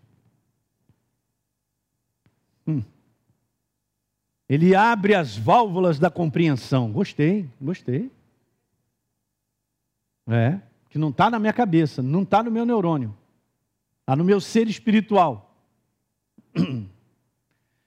Hum. 2.66 2.82
Ele 4.48 4.74
abre 4.74 5.14
as 5.14 5.36
válvulas 5.36 5.98
da 5.98 6.10
compreensão. 6.10 6.92
Gostei, 6.92 7.48
gostei. 7.60 8.10
É, 10.28 10.58
que 10.88 10.98
não 10.98 11.10
está 11.10 11.28
na 11.30 11.38
minha 11.38 11.52
cabeça, 11.52 12.02
não 12.02 12.22
está 12.22 12.42
no 12.42 12.50
meu 12.50 12.64
neurônio, 12.64 13.14
está 14.00 14.16
no 14.16 14.24
meu 14.24 14.40
ser 14.40 14.68
espiritual. 14.68 15.54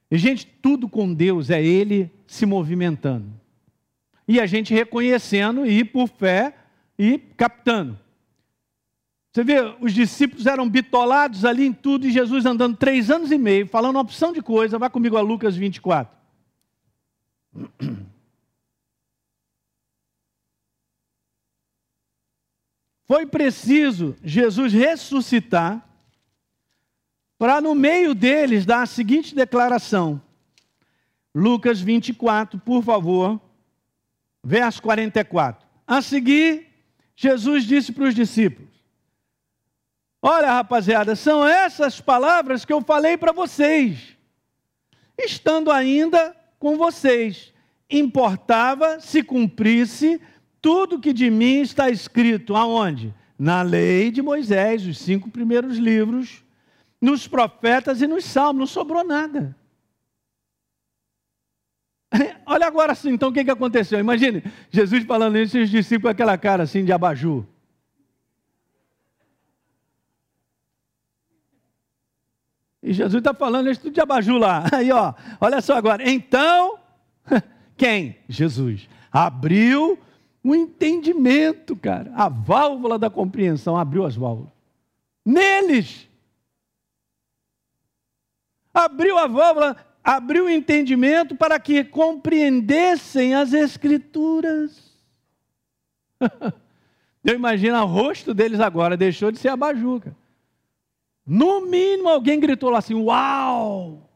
E, 0.10 0.18
gente, 0.18 0.46
tudo 0.46 0.88
com 0.88 1.14
Deus 1.14 1.50
é 1.50 1.62
Ele 1.62 2.10
se 2.26 2.46
movimentando. 2.46 3.30
E 4.26 4.40
a 4.40 4.46
gente 4.46 4.74
reconhecendo 4.74 5.66
e 5.66 5.84
por 5.84 6.08
fé 6.08 6.56
e 6.98 7.18
captando. 7.18 8.00
Você 9.32 9.44
vê, 9.44 9.76
os 9.80 9.94
discípulos 9.94 10.46
eram 10.48 10.68
bitolados 10.70 11.46
ali 11.46 11.66
em 11.66 11.74
tudo 11.74 12.08
e 12.08 12.12
Jesus 12.12 12.46
andando 12.46 12.76
três 12.76 13.12
anos 13.12 13.32
e 13.32 13.38
meio, 13.38 13.68
falando 13.68 13.96
uma 13.96 14.02
opção 14.02 14.34
de 14.34 14.42
coisa. 14.42 14.80
Vai 14.80 14.90
comigo 14.90 15.16
a 15.18 15.22
Lucas 15.22 15.56
24. 15.56 16.18
Foi 23.06 23.26
preciso 23.26 24.16
Jesus 24.22 24.74
ressuscitar 24.74 25.88
para 27.38 27.62
no 27.62 27.74
meio 27.74 28.14
deles 28.14 28.66
dar 28.66 28.82
a 28.82 28.88
seguinte 28.88 29.34
declaração. 29.34 30.22
Lucas 31.34 31.80
24, 31.80 32.60
por 32.60 32.84
favor, 32.84 33.40
verso 34.44 34.82
44. 34.82 35.66
A 35.86 36.02
seguir, 36.02 36.68
Jesus 37.16 37.64
disse 37.64 37.94
para 37.94 38.06
os 38.06 38.16
discípulos: 38.16 38.77
Olha, 40.22 40.52
rapaziada, 40.52 41.16
são 41.16 41.48
essas 41.48 42.02
palavras 42.02 42.66
que 42.66 42.74
eu 42.74 42.82
falei 42.82 43.18
para 43.18 43.32
vocês, 43.32 44.18
estando 45.18 45.72
ainda 45.72 46.36
com 46.60 46.78
vocês. 46.78 47.54
Importava 47.90 49.00
se 49.00 49.24
cumprisse 49.24 50.20
tudo 50.62 51.00
que 51.00 51.14
de 51.14 51.30
mim 51.30 51.62
está 51.62 51.90
escrito, 51.90 52.56
aonde? 52.56 53.14
Na 53.38 53.62
lei 53.62 54.10
de 54.10 54.22
Moisés, 54.22 54.86
os 54.86 54.98
cinco 54.98 55.30
primeiros 55.30 55.78
livros, 55.78 56.44
nos 57.00 57.28
profetas 57.28 58.02
e 58.02 58.08
nos 58.08 58.26
salmos, 58.26 58.60
não 58.60 58.68
sobrou 58.68 59.04
nada. 59.04 59.56
Olha 62.46 62.66
agora 62.66 62.94
assim, 62.94 63.12
então 63.12 63.30
o 63.30 63.34
que, 63.34 63.46
que 63.46 63.52
aconteceu? 63.52 64.00
Imagine 64.00 64.44
Jesus 64.72 65.04
falando 65.06 65.38
isso 65.38 65.58
e 65.58 65.62
os 65.62 65.70
discípulos 65.70 66.04
com 66.04 66.10
aquela 66.10 66.38
cara 66.38 66.64
assim 66.64 66.84
de 66.84 66.92
abajur. 66.92 67.46
E 72.88 72.94
Jesus 72.94 73.20
está 73.20 73.34
falando 73.34 73.70
isso 73.70 73.92
de 73.92 74.00
abajur 74.00 74.40
lá. 74.40 74.64
Aí, 74.72 74.90
ó, 74.92 75.14
olha 75.42 75.60
só 75.60 75.76
agora. 75.76 76.10
Então, 76.10 76.80
quem? 77.76 78.18
Jesus. 78.30 78.88
Abriu 79.12 80.00
o 80.42 80.56
entendimento, 80.56 81.76
cara. 81.76 82.10
A 82.16 82.30
válvula 82.30 82.98
da 82.98 83.10
compreensão 83.10 83.76
abriu 83.76 84.06
as 84.06 84.16
válvulas. 84.16 84.54
Neles. 85.26 86.08
Abriu 88.74 89.18
a 89.18 89.28
válvula, 89.28 89.76
abriu 90.02 90.46
o 90.46 90.50
entendimento 90.50 91.36
para 91.36 91.60
que 91.60 91.84
compreendessem 91.84 93.36
as 93.36 93.52
Escrituras. 93.52 94.96
Eu 97.26 97.36
imagino 97.36 97.78
o 97.82 97.86
rosto 97.86 98.34
deles 98.34 98.62
agora, 98.62 98.96
deixou 98.96 99.30
de 99.30 99.40
ser 99.40 99.50
abajuca. 99.50 100.16
No 101.28 101.66
mínimo, 101.66 102.08
alguém 102.08 102.40
gritou 102.40 102.70
lá 102.70 102.80
assim: 102.80 102.94
Uau! 102.94 104.10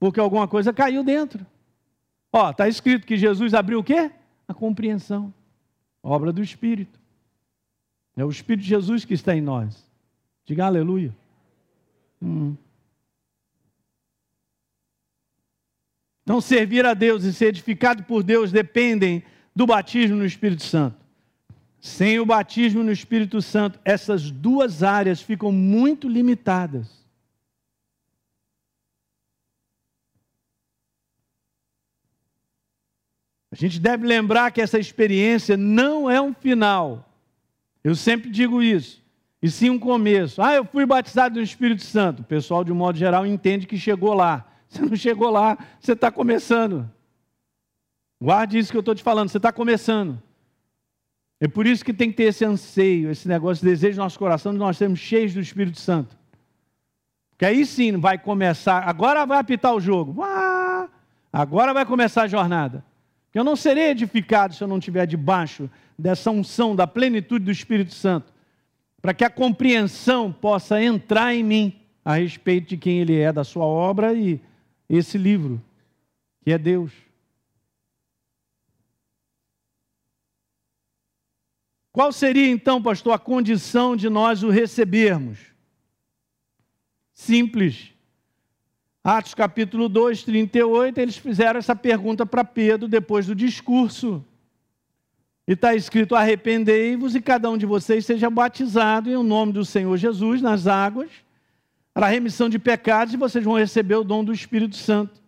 Porque 0.00 0.18
alguma 0.18 0.48
coisa 0.48 0.72
caiu 0.72 1.04
dentro. 1.04 1.46
Ó, 2.32 2.50
está 2.50 2.66
escrito 2.66 3.06
que 3.06 3.16
Jesus 3.16 3.52
abriu 3.52 3.80
o 3.80 3.84
quê? 3.84 4.10
A 4.46 4.54
compreensão. 4.54 5.34
Obra 6.02 6.32
do 6.32 6.42
Espírito. 6.42 6.98
É 8.16 8.24
o 8.24 8.30
Espírito 8.30 8.62
de 8.62 8.68
Jesus 8.68 9.04
que 9.04 9.12
está 9.12 9.36
em 9.36 9.40
nós. 9.40 9.86
Diga 10.46 10.64
aleluia. 10.64 11.14
Hum. 12.22 12.56
Então, 16.22 16.40
servir 16.40 16.84
a 16.84 16.94
Deus 16.94 17.24
e 17.24 17.32
ser 17.32 17.46
edificado 17.46 18.02
por 18.04 18.22
Deus 18.22 18.52
dependem 18.52 19.22
do 19.54 19.66
batismo 19.66 20.16
no 20.16 20.26
Espírito 20.26 20.62
Santo. 20.62 20.97
Sem 21.80 22.18
o 22.18 22.26
batismo 22.26 22.82
no 22.82 22.90
Espírito 22.90 23.40
Santo, 23.40 23.78
essas 23.84 24.30
duas 24.30 24.82
áreas 24.82 25.20
ficam 25.20 25.52
muito 25.52 26.08
limitadas. 26.08 26.98
A 33.50 33.56
gente 33.56 33.80
deve 33.80 34.06
lembrar 34.06 34.50
que 34.50 34.60
essa 34.60 34.78
experiência 34.78 35.56
não 35.56 36.10
é 36.10 36.20
um 36.20 36.34
final. 36.34 37.08
Eu 37.82 37.94
sempre 37.94 38.30
digo 38.30 38.62
isso. 38.62 39.02
E 39.40 39.50
sim 39.50 39.70
um 39.70 39.78
começo. 39.78 40.42
Ah, 40.42 40.54
eu 40.54 40.64
fui 40.64 40.84
batizado 40.84 41.36
no 41.36 41.42
Espírito 41.42 41.82
Santo. 41.82 42.20
O 42.20 42.24
pessoal, 42.24 42.64
de 42.64 42.72
um 42.72 42.74
modo 42.74 42.98
geral, 42.98 43.24
entende 43.24 43.66
que 43.66 43.78
chegou 43.78 44.12
lá. 44.12 44.44
Você 44.68 44.82
não 44.82 44.96
chegou 44.96 45.30
lá, 45.30 45.56
você 45.80 45.92
está 45.92 46.10
começando. 46.10 46.90
Guarde 48.20 48.58
isso 48.58 48.70
que 48.70 48.76
eu 48.76 48.80
estou 48.80 48.94
te 48.94 49.02
falando, 49.02 49.30
você 49.30 49.38
está 49.38 49.50
começando. 49.50 50.22
É 51.40 51.46
por 51.46 51.66
isso 51.66 51.84
que 51.84 51.92
tem 51.92 52.10
que 52.10 52.16
ter 52.16 52.24
esse 52.24 52.44
anseio, 52.44 53.10
esse 53.10 53.28
negócio, 53.28 53.60
esse 53.60 53.64
desejo 53.64 53.98
no 53.98 54.04
nosso 54.04 54.18
coração 54.18 54.52
de 54.52 54.58
nós 54.58 54.76
sermos 54.76 54.98
cheios 54.98 55.32
do 55.32 55.40
Espírito 55.40 55.78
Santo. 55.78 56.16
Que 57.36 57.44
aí 57.44 57.64
sim 57.64 57.96
vai 57.96 58.18
começar, 58.18 58.82
agora 58.88 59.24
vai 59.24 59.38
apitar 59.38 59.72
o 59.72 59.80
jogo. 59.80 60.20
Ah, 60.22 60.88
agora 61.32 61.72
vai 61.72 61.86
começar 61.86 62.22
a 62.22 62.28
jornada. 62.28 62.84
Eu 63.32 63.44
não 63.44 63.54
serei 63.54 63.90
edificado 63.90 64.54
se 64.54 64.64
eu 64.64 64.66
não 64.66 64.78
estiver 64.78 65.06
debaixo 65.06 65.70
dessa 65.96 66.30
unção, 66.30 66.74
da 66.74 66.86
plenitude 66.86 67.44
do 67.44 67.52
Espírito 67.52 67.94
Santo, 67.94 68.32
para 69.00 69.14
que 69.14 69.24
a 69.24 69.30
compreensão 69.30 70.32
possa 70.32 70.82
entrar 70.82 71.32
em 71.34 71.44
mim 71.44 71.80
a 72.04 72.14
respeito 72.14 72.70
de 72.70 72.76
quem 72.76 72.98
Ele 72.98 73.16
é, 73.16 73.32
da 73.32 73.44
sua 73.44 73.64
obra 73.64 74.12
e 74.12 74.40
esse 74.88 75.16
livro, 75.16 75.62
que 76.42 76.50
é 76.50 76.58
Deus. 76.58 76.90
Qual 81.98 82.12
seria 82.12 82.48
então, 82.48 82.80
pastor, 82.80 83.12
a 83.12 83.18
condição 83.18 83.96
de 83.96 84.08
nós 84.08 84.44
o 84.44 84.50
recebermos? 84.50 85.36
Simples. 87.12 87.92
Atos 89.02 89.34
capítulo 89.34 89.88
2, 89.88 90.22
38, 90.22 90.96
eles 90.96 91.16
fizeram 91.16 91.58
essa 91.58 91.74
pergunta 91.74 92.24
para 92.24 92.44
Pedro 92.44 92.86
depois 92.86 93.26
do 93.26 93.34
discurso. 93.34 94.24
E 95.44 95.54
está 95.54 95.74
escrito: 95.74 96.14
arrependei-vos 96.14 97.16
e 97.16 97.20
cada 97.20 97.50
um 97.50 97.58
de 97.58 97.66
vocês 97.66 98.06
seja 98.06 98.30
batizado 98.30 99.10
em 99.10 99.16
o 99.16 99.24
nome 99.24 99.52
do 99.52 99.64
Senhor 99.64 99.96
Jesus 99.96 100.40
nas 100.40 100.68
águas, 100.68 101.10
para 101.92 102.06
a 102.06 102.10
remissão 102.10 102.48
de 102.48 102.60
pecados, 102.60 103.12
e 103.12 103.16
vocês 103.16 103.44
vão 103.44 103.58
receber 103.58 103.96
o 103.96 104.04
dom 104.04 104.22
do 104.22 104.32
Espírito 104.32 104.76
Santo. 104.76 105.20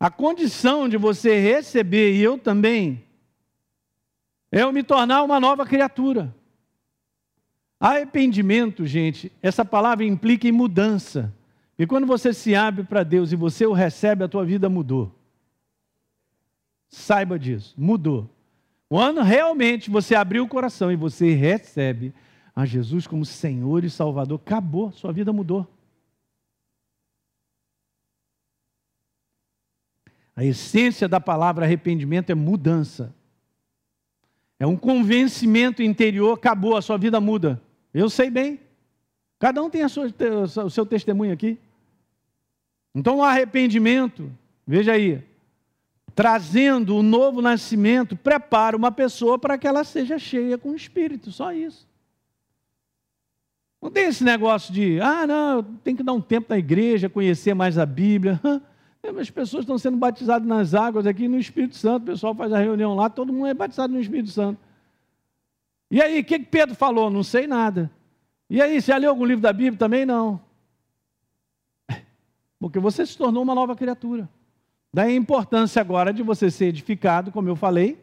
A 0.00 0.10
condição 0.10 0.88
de 0.88 0.96
você 0.96 1.38
receber, 1.38 2.12
e 2.12 2.22
eu 2.22 2.36
também, 2.36 3.04
eu 4.52 4.70
me 4.70 4.82
tornar 4.82 5.22
uma 5.22 5.40
nova 5.40 5.64
criatura. 5.64 6.32
Arrependimento, 7.80 8.86
gente, 8.86 9.32
essa 9.42 9.64
palavra 9.64 10.04
implica 10.04 10.46
em 10.46 10.52
mudança. 10.52 11.34
E 11.78 11.86
quando 11.86 12.06
você 12.06 12.34
se 12.34 12.54
abre 12.54 12.84
para 12.84 13.02
Deus 13.02 13.32
e 13.32 13.36
você 13.36 13.66
o 13.66 13.72
recebe, 13.72 14.22
a 14.22 14.28
tua 14.28 14.44
vida 14.44 14.68
mudou. 14.68 15.12
Saiba 16.88 17.38
disso, 17.38 17.74
mudou. 17.76 18.30
Quando 18.88 19.22
realmente 19.22 19.90
você 19.90 20.14
abriu 20.14 20.44
o 20.44 20.48
coração 20.48 20.92
e 20.92 20.96
você 20.96 21.32
recebe 21.32 22.12
a 22.54 22.66
Jesus 22.66 23.06
como 23.06 23.24
Senhor 23.24 23.82
e 23.82 23.90
Salvador, 23.90 24.38
acabou, 24.44 24.92
sua 24.92 25.10
vida 25.10 25.32
mudou. 25.32 25.66
A 30.36 30.44
essência 30.44 31.08
da 31.08 31.18
palavra 31.18 31.64
arrependimento 31.64 32.30
é 32.30 32.34
mudança. 32.34 33.14
É 34.62 34.66
um 34.66 34.76
convencimento 34.76 35.82
interior, 35.82 36.34
acabou, 36.34 36.76
a 36.76 36.82
sua 36.82 36.96
vida 36.96 37.20
muda. 37.20 37.60
Eu 37.92 38.08
sei 38.08 38.30
bem. 38.30 38.60
Cada 39.36 39.60
um 39.60 39.68
tem 39.68 39.88
sua, 39.88 40.06
o 40.64 40.70
seu 40.70 40.86
testemunho 40.86 41.32
aqui. 41.32 41.58
Então, 42.94 43.16
o 43.16 43.24
arrependimento, 43.24 44.30
veja 44.64 44.92
aí, 44.92 45.20
trazendo 46.14 46.94
o 46.94 47.02
novo 47.02 47.42
nascimento, 47.42 48.14
prepara 48.14 48.76
uma 48.76 48.92
pessoa 48.92 49.36
para 49.36 49.58
que 49.58 49.66
ela 49.66 49.82
seja 49.82 50.16
cheia 50.16 50.56
com 50.56 50.68
o 50.68 50.76
Espírito, 50.76 51.32
só 51.32 51.52
isso. 51.52 51.84
Não 53.82 53.90
tem 53.90 54.04
esse 54.04 54.22
negócio 54.22 54.72
de, 54.72 55.00
ah, 55.00 55.26
não, 55.26 55.64
tem 55.82 55.96
que 55.96 56.04
dar 56.04 56.12
um 56.12 56.20
tempo 56.20 56.46
na 56.50 56.56
igreja, 56.56 57.08
conhecer 57.08 57.52
mais 57.52 57.78
a 57.78 57.84
Bíblia. 57.84 58.40
As 59.02 59.30
pessoas 59.30 59.64
estão 59.64 59.76
sendo 59.78 59.96
batizadas 59.96 60.46
nas 60.46 60.74
águas 60.74 61.06
aqui 61.06 61.26
no 61.26 61.38
Espírito 61.38 61.76
Santo. 61.76 62.04
O 62.04 62.06
pessoal 62.06 62.34
faz 62.34 62.52
a 62.52 62.58
reunião 62.58 62.94
lá, 62.94 63.10
todo 63.10 63.32
mundo 63.32 63.46
é 63.46 63.54
batizado 63.54 63.92
no 63.92 64.00
Espírito 64.00 64.30
Santo. 64.30 64.60
E 65.90 66.00
aí, 66.00 66.20
o 66.20 66.24
que 66.24 66.38
Pedro 66.38 66.74
falou? 66.74 67.10
Não 67.10 67.22
sei 67.22 67.46
nada. 67.46 67.90
E 68.48 68.62
aí, 68.62 68.80
você 68.80 68.96
leu 68.96 69.10
algum 69.10 69.24
livro 69.24 69.42
da 69.42 69.52
Bíblia? 69.52 69.78
Também 69.78 70.06
não. 70.06 70.40
Porque 72.58 72.78
você 72.78 73.04
se 73.04 73.16
tornou 73.18 73.42
uma 73.42 73.54
nova 73.54 73.74
criatura. 73.74 74.28
Daí 74.94 75.12
a 75.12 75.16
importância 75.16 75.80
agora 75.80 76.12
de 76.12 76.22
você 76.22 76.50
ser 76.50 76.66
edificado, 76.66 77.32
como 77.32 77.48
eu 77.48 77.56
falei, 77.56 77.98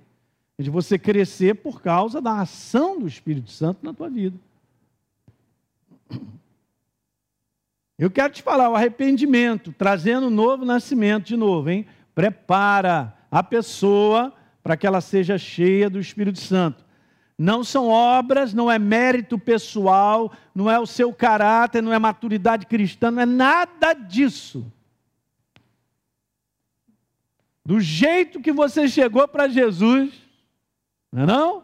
de 0.57 0.69
você 0.69 0.99
crescer 0.99 1.55
por 1.55 1.81
causa 1.81 2.19
da 2.19 2.41
ação 2.41 2.99
do 2.99 3.07
Espírito 3.07 3.51
Santo 3.51 3.79
na 3.83 3.93
tua 3.93 4.09
vida. 4.09 4.37
Eu 7.99 8.09
quero 8.09 8.31
te 8.31 8.41
falar, 8.41 8.69
o 8.69 8.75
arrependimento, 8.75 9.73
trazendo 9.73 10.27
um 10.27 10.29
novo 10.29 10.63
nascimento 10.63 11.25
de 11.25 11.35
novo, 11.35 11.69
hein? 11.69 11.85
Prepara 12.15 13.13
a 13.29 13.43
pessoa 13.43 14.33
para 14.63 14.77
que 14.77 14.87
ela 14.87 15.01
seja 15.01 15.37
cheia 15.37 15.89
do 15.89 15.99
Espírito 15.99 16.39
Santo. 16.39 16.85
Não 17.37 17.61
são 17.61 17.89
obras, 17.89 18.53
não 18.53 18.71
é 18.71 18.79
mérito 18.79 19.37
pessoal, 19.37 20.31
não 20.55 20.71
é 20.71 20.79
o 20.79 20.85
seu 20.85 21.13
caráter, 21.13 21.83
não 21.83 21.91
é 21.93 21.99
maturidade 21.99 22.65
cristã, 22.67 23.11
não 23.11 23.21
é 23.21 23.25
nada 23.25 23.91
disso. 23.91 24.71
Do 27.65 27.81
jeito 27.81 28.39
que 28.39 28.53
você 28.53 28.87
chegou 28.87 29.27
para 29.27 29.49
Jesus, 29.49 30.13
não 31.11 31.23
é 31.23 31.25
não? 31.25 31.63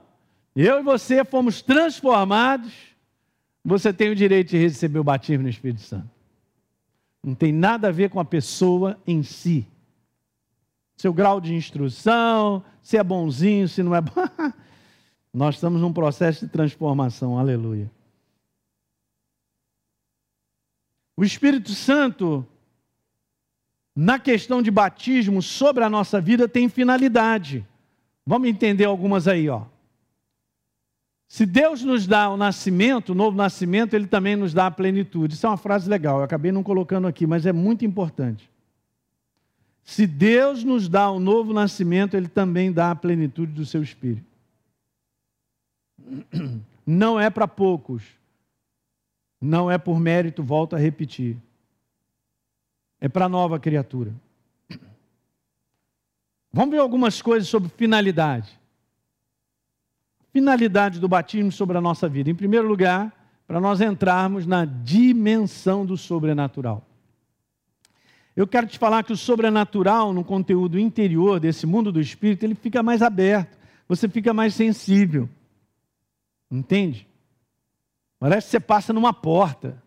Eu 0.54 0.80
e 0.80 0.84
você 0.84 1.24
fomos 1.24 1.62
transformados, 1.62 2.74
você 3.64 3.94
tem 3.94 4.10
o 4.10 4.16
direito 4.16 4.50
de 4.50 4.58
receber 4.58 5.00
o 5.00 5.04
batismo 5.04 5.44
no 5.44 5.50
Espírito 5.50 5.82
Santo. 5.82 6.15
Não 7.26 7.34
tem 7.34 7.52
nada 7.52 7.88
a 7.88 7.92
ver 7.92 8.12
com 8.12 8.20
a 8.20 8.24
pessoa 8.24 9.02
em 9.08 9.24
si. 9.24 9.68
Seu 10.96 11.12
grau 11.12 11.42
de 11.42 11.56
instrução, 11.56 12.64
se 12.84 12.98
é 12.98 13.04
bonzinho, 13.04 13.68
se 13.68 13.82
não 13.82 13.96
é 13.96 14.00
bom. 14.00 14.12
Nós 15.34 15.56
estamos 15.56 15.82
num 15.82 15.92
processo 15.92 16.46
de 16.46 16.52
transformação, 16.52 17.40
aleluia. 17.40 17.90
O 21.18 21.24
Espírito 21.24 21.72
Santo, 21.72 22.46
na 23.96 24.20
questão 24.20 24.62
de 24.62 24.70
batismo 24.70 25.42
sobre 25.42 25.84
a 25.84 25.90
nossa 25.90 26.22
vida, 26.22 26.48
tem 26.48 26.70
finalidade. 26.70 27.66
Vamos 28.24 28.48
entender 28.48 28.86
algumas 28.86 29.28
aí, 29.28 29.50
ó. 29.50 29.64
Se 31.28 31.46
Deus 31.46 31.84
nos 31.84 32.06
dá 32.06 32.30
o 32.30 32.38
nascimento, 32.38 33.10
o 33.10 33.16
novo 33.16 33.36
nascimento, 33.36 33.94
Ele 33.96 34.08
também 34.08 34.36
nos 34.36 34.54
dá 34.54 34.68
a 34.68 34.72
plenitude. 34.72 35.34
Isso 35.34 35.46
é 35.46 35.50
uma 35.50 35.58
frase 35.58 35.90
legal, 35.90 36.20
eu 36.20 36.24
acabei 36.24 36.52
não 36.52 36.64
colocando 36.64 37.08
aqui, 37.08 37.26
mas 37.26 37.46
é 37.46 37.52
muito 37.52 37.84
importante. 37.84 38.50
Se 39.84 40.08
Deus 40.08 40.64
nos 40.64 40.88
dá 40.88 41.10
o 41.10 41.20
novo 41.20 41.54
nascimento, 41.54 42.16
Ele 42.16 42.28
também 42.28 42.72
dá 42.72 42.92
a 42.92 42.96
plenitude 42.96 43.52
do 43.52 43.66
seu 43.66 43.82
Espírito. 43.82 44.26
Não 46.86 47.20
é 47.20 47.32
para 47.32 47.48
poucos, 47.48 48.04
não 49.42 49.72
é 49.72 49.78
por 49.80 50.00
mérito, 50.00 50.44
volto 50.44 50.76
a 50.76 50.80
repetir. 50.80 51.36
É 53.02 53.10
para 53.10 53.28
nova 53.28 53.60
criatura. 53.60 54.14
Vamos 56.54 56.70
ver 56.70 56.80
algumas 56.80 57.24
coisas 57.24 57.50
sobre 57.50 57.70
finalidade 57.70 58.60
finalidade 60.36 61.00
do 61.00 61.08
batismo 61.08 61.50
sobre 61.50 61.78
a 61.78 61.82
nossa 61.82 62.10
vida. 62.10 62.30
Em 62.30 62.36
primeiro 62.36 62.68
lugar, 62.68 63.10
para 63.48 63.62
nós 63.62 63.80
entrarmos 63.80 64.46
na 64.46 64.66
dimensão 64.66 65.86
do 65.86 65.96
sobrenatural. 65.96 66.86
Eu 68.36 68.46
quero 68.46 68.68
te 68.68 68.78
falar 68.78 69.06
que 69.06 69.14
o 69.14 69.18
sobrenatural, 69.18 70.12
no 70.12 70.26
conteúdo 70.26 70.78
interior 70.78 71.40
desse 71.40 71.66
mundo 71.66 71.90
do 71.90 72.02
espírito, 72.02 72.44
ele 72.44 72.54
fica 72.54 72.84
mais 72.84 73.02
aberto, 73.02 73.58
você 73.88 74.10
fica 74.10 74.34
mais 74.34 74.54
sensível. 74.54 75.30
Entende? 76.52 77.08
Parece 78.20 78.48
que 78.48 78.52
você 78.52 78.60
passa 78.60 78.92
numa 78.92 79.14
porta. 79.14 79.82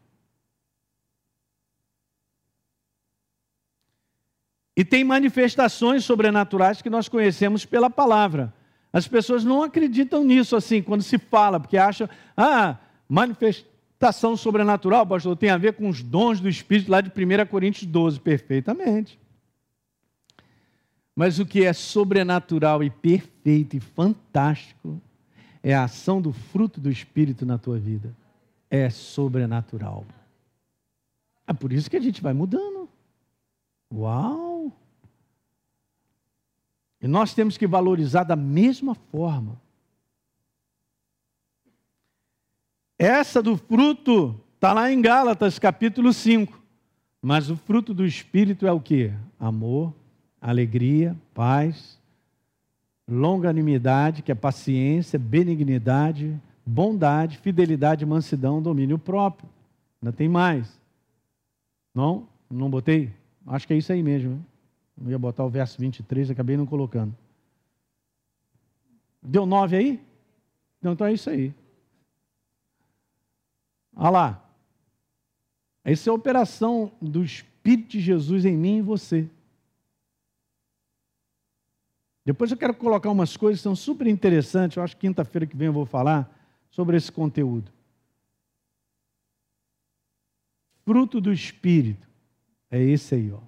E 4.74 4.82
tem 4.82 5.05
manifestações 5.05 6.07
sobrenaturais 6.07 6.80
que 6.80 6.88
nós 6.88 7.07
conhecemos 7.07 7.66
pela 7.66 7.90
palavra. 7.90 8.57
As 8.93 9.07
pessoas 9.07 9.45
não 9.45 9.62
acreditam 9.62 10.24
nisso 10.24 10.57
assim, 10.57 10.82
quando 10.82 11.03
se 11.03 11.18
fala, 11.18 11.61
porque 11.61 11.76
acham, 11.76 12.09
ah, 12.36 12.76
manifestação 13.09 14.36
sobrenatural, 14.36 15.07
pastor, 15.07 15.36
tem 15.36 15.51
a 15.51 15.59
ver 15.59 15.74
com 15.74 15.89
os 15.89 16.03
dons 16.03 16.41
do 16.41 16.49
Espírito 16.49 16.91
lá 16.91 17.01
de 17.01 17.11
1 17.11 17.47
Coríntios 17.47 17.84
12, 17.84 18.20
perfeitamente. 18.20 19.18
Mas 21.14 21.39
o 21.39 21.45
que 21.45 21.64
é 21.64 21.72
sobrenatural 21.72 22.82
e 22.82 22.91
perfeito 22.91 23.76
e 23.76 23.80
fantástico 23.80 25.01
é 25.62 25.74
a 25.74 25.84
ação 25.84 26.22
do 26.22 26.32
fruto 26.32 26.80
do 26.80 26.91
Espírito 26.91 27.45
na 27.45 27.59
tua 27.59 27.78
vida. 27.78 28.14
É 28.70 28.89
sobrenatural. 28.89 30.07
É 31.47 31.53
por 31.53 31.72
isso 31.72 31.91
que 31.91 31.97
a 31.97 32.01
gente 32.01 32.22
vai 32.22 32.32
mudando. 32.32 32.89
Uau! 33.93 34.47
E 37.01 37.07
nós 37.07 37.34
temos 37.34 37.57
que 37.57 37.66
valorizar 37.66 38.24
da 38.24 38.36
mesma 38.36 38.94
forma. 38.94 39.61
Essa 42.99 43.40
do 43.42 43.57
fruto 43.57 44.38
está 44.57 44.72
lá 44.72 44.90
em 44.90 45.01
Gálatas, 45.01 45.59
capítulo 45.59 46.12
5. 46.12 46.61
Mas 47.22 47.51
o 47.51 47.57
fruto 47.57 47.94
do 47.94 48.05
Espírito 48.05 48.66
é 48.66 48.72
o 48.72 48.80
que? 48.80 49.12
Amor, 49.38 49.94
alegria, 50.40 51.16
paz, 51.32 51.99
longanimidade, 53.09 54.22
que 54.22 54.32
é 54.32 54.34
paciência, 54.34 55.18
benignidade, 55.18 56.40
bondade, 56.66 57.38
fidelidade, 57.38 58.05
mansidão, 58.05 58.61
domínio 58.61 58.99
próprio. 58.99 59.49
Ainda 60.03 60.12
tem 60.12 60.28
mais. 60.28 60.80
Não? 61.94 62.28
Não 62.51 62.68
botei? 62.68 63.12
Acho 63.46 63.66
que 63.66 63.74
é 63.74 63.76
isso 63.76 63.92
aí 63.92 64.03
mesmo. 64.03 64.32
Hein? 64.32 64.46
Eu 65.05 65.11
ia 65.11 65.18
botar 65.18 65.44
o 65.44 65.51
verso 65.51 65.78
23, 65.80 66.30
acabei 66.30 66.57
não 66.57 66.66
colocando. 66.66 67.16
Deu 69.22 69.46
nove 69.46 69.76
aí? 69.76 70.09
então 70.82 71.07
é 71.07 71.12
isso 71.12 71.28
aí. 71.28 71.55
Olha 73.94 74.11
lá. 74.11 74.51
Essa 75.84 76.09
é 76.09 76.11
a 76.11 76.14
operação 76.14 76.92
do 77.01 77.24
Espírito 77.24 77.90
de 77.90 78.01
Jesus 78.01 78.44
em 78.44 78.57
mim 78.57 78.78
e 78.78 78.82
você. 78.82 79.28
Depois 82.24 82.51
eu 82.51 82.57
quero 82.57 82.74
colocar 82.74 83.11
umas 83.11 83.36
coisas 83.36 83.61
que 83.61 83.62
são 83.62 83.74
super 83.74 84.07
interessantes. 84.07 84.76
Eu 84.76 84.82
acho 84.82 84.94
que 84.94 85.07
quinta-feira 85.07 85.46
que 85.46 85.57
vem 85.57 85.66
eu 85.66 85.72
vou 85.72 85.86
falar 85.86 86.30
sobre 86.70 86.96
esse 86.96 87.11
conteúdo. 87.11 87.72
Fruto 90.84 91.20
do 91.20 91.32
Espírito. 91.32 92.07
É 92.70 92.80
esse 92.82 93.14
aí, 93.14 93.32
ó. 93.32 93.47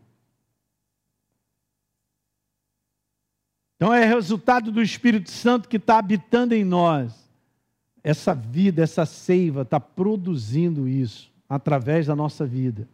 Então 3.80 3.94
é 3.94 4.04
resultado 4.04 4.70
do 4.70 4.82
Espírito 4.82 5.30
Santo 5.30 5.66
que 5.66 5.78
está 5.78 5.96
habitando 5.96 6.54
em 6.54 6.62
nós. 6.62 7.14
Essa 8.04 8.34
vida, 8.34 8.82
essa 8.82 9.06
seiva 9.06 9.62
está 9.62 9.80
produzindo 9.80 10.86
isso 10.86 11.32
através 11.48 12.06
da 12.06 12.14
nossa 12.14 12.44
vida. 12.44 12.86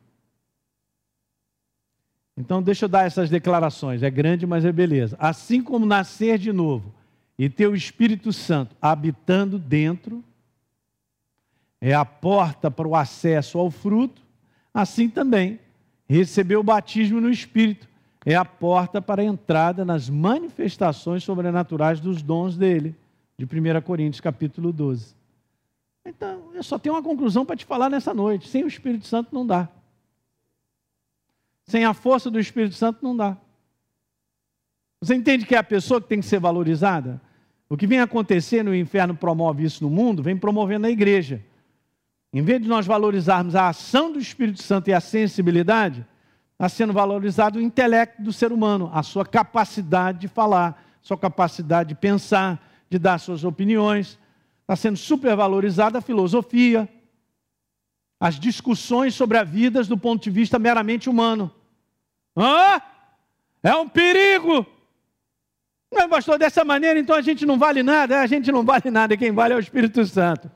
Então 2.37 2.63
deixa 2.63 2.85
eu 2.85 2.89
dar 2.89 3.05
essas 3.05 3.29
declarações. 3.29 4.01
É 4.05 4.09
grande, 4.09 4.47
mas 4.47 4.65
é 4.65 4.71
beleza. 4.71 5.17
Assim 5.19 5.61
como 5.61 5.85
nascer 5.85 6.39
de 6.39 6.53
novo 6.53 6.95
e 7.37 7.51
ter 7.51 7.67
o 7.67 7.75
Espírito 7.75 8.33
Santo 8.33 8.77
habitando 8.81 9.59
dentro, 9.59 10.23
é 11.81 11.95
a 11.95 12.05
porta 12.05 12.71
para 12.71 12.87
o 12.87 12.95
acesso 12.95 13.59
ao 13.59 13.73
fruto, 13.73 14.23
assim 14.73 15.09
também 15.09 15.59
receber 16.09 16.55
o 16.55 16.63
batismo 16.63 17.21
no 17.21 17.29
Espírito 17.29 17.89
é 18.27 18.35
a 18.35 18.45
porta 18.45 19.01
para 19.01 19.23
a 19.23 19.25
entrada 19.25 19.85
nas 19.85 20.11
manifestações 20.11 21.23
sobrenaturais 21.23 22.01
dos 22.01 22.21
dons 22.21 22.57
dele, 22.57 22.93
de 23.39 23.45
1 23.45 23.81
Coríntios 23.83 24.21
capítulo 24.21 24.73
12. 24.73 25.15
Então, 26.05 26.51
eu 26.53 26.63
só 26.65 26.77
tenho 26.77 26.97
uma 26.97 27.03
conclusão 27.03 27.47
para 27.47 27.57
te 27.57 27.65
falar 27.65 27.89
nessa 27.89 28.13
noite: 28.13 28.49
sem 28.49 28.65
o 28.65 28.67
Espírito 28.67 29.07
Santo 29.07 29.33
não 29.33 29.47
dá. 29.47 29.69
Sem 31.67 31.85
a 31.85 31.95
força 31.95 32.29
do 32.29 32.41
Espírito 32.41 32.75
Santo 32.75 32.99
não 33.01 33.17
dá. 33.17 33.37
Você 35.01 35.15
entende 35.15 35.47
que 35.47 35.55
é 35.55 35.59
a 35.59 35.65
pessoa 35.65 36.01
que 36.01 36.09
tem 36.09 36.21
que 36.21 36.27
ser 36.27 36.41
valorizada? 36.41 37.21
O 37.69 37.77
que 37.77 37.87
vem 37.87 38.01
acontecendo, 38.01 38.69
o 38.69 38.75
inferno 38.75 39.15
promove 39.15 39.63
isso 39.65 39.85
no 39.85 39.91
mundo, 39.91 40.23
vem 40.23 40.37
promovendo 40.37 40.83
na 40.83 40.91
igreja. 40.91 41.45
Em 42.33 42.43
vez 42.43 42.61
de 42.61 42.69
nós 42.69 42.87
valorizarmos 42.87 43.55
a 43.55 43.69
ação 43.69 44.13
do 44.13 44.19
Espírito 44.19 44.63
Santo 44.63 44.89
e 44.89 44.93
a 44.93 45.01
sensibilidade, 45.01 46.05
está 46.57 46.71
sendo 46.71 46.93
valorizado 46.95 47.59
o 47.59 47.63
intelecto 47.63 48.23
do 48.23 48.33
ser 48.33 48.51
humano, 48.51 48.91
a 48.95 49.03
sua 49.03 49.27
capacidade 49.27 50.21
de 50.21 50.29
falar, 50.29 50.83
sua 51.03 51.17
capacidade 51.19 51.91
de 51.91 51.95
pensar, 51.95 52.59
de 52.89 52.99
dar 52.99 53.19
suas 53.19 53.45
opiniões. 53.45 54.19
Está 54.63 54.75
sendo 54.75 54.97
supervalorizada 54.97 55.99
a 55.99 56.03
filosofia, 56.03 56.89
as 58.19 58.41
discussões 58.41 59.15
sobre 59.15 59.37
a 59.37 59.45
vida 59.45 59.85
do 59.85 59.99
ponto 59.99 60.23
de 60.25 60.31
vista 60.31 60.59
meramente 60.59 61.11
humano. 61.11 61.53
Hã? 62.35 62.81
É 63.63 63.75
um 63.77 63.87
perigo! 63.87 64.67
Não, 65.93 66.09
pastor, 66.09 66.39
dessa 66.39 66.65
maneira 66.65 66.99
então 66.99 67.15
a 67.15 67.23
gente 67.23 67.45
não 67.45 67.59
vale 67.59 67.83
nada. 67.83 68.17
É, 68.17 68.19
a 68.19 68.27
gente 68.27 68.51
não 68.51 68.65
vale 68.65 68.91
nada, 68.91 69.17
quem 69.17 69.31
vale 69.31 69.53
é 69.53 69.57
o 69.57 69.61
Espírito 69.61 70.05
Santo. 70.07 70.51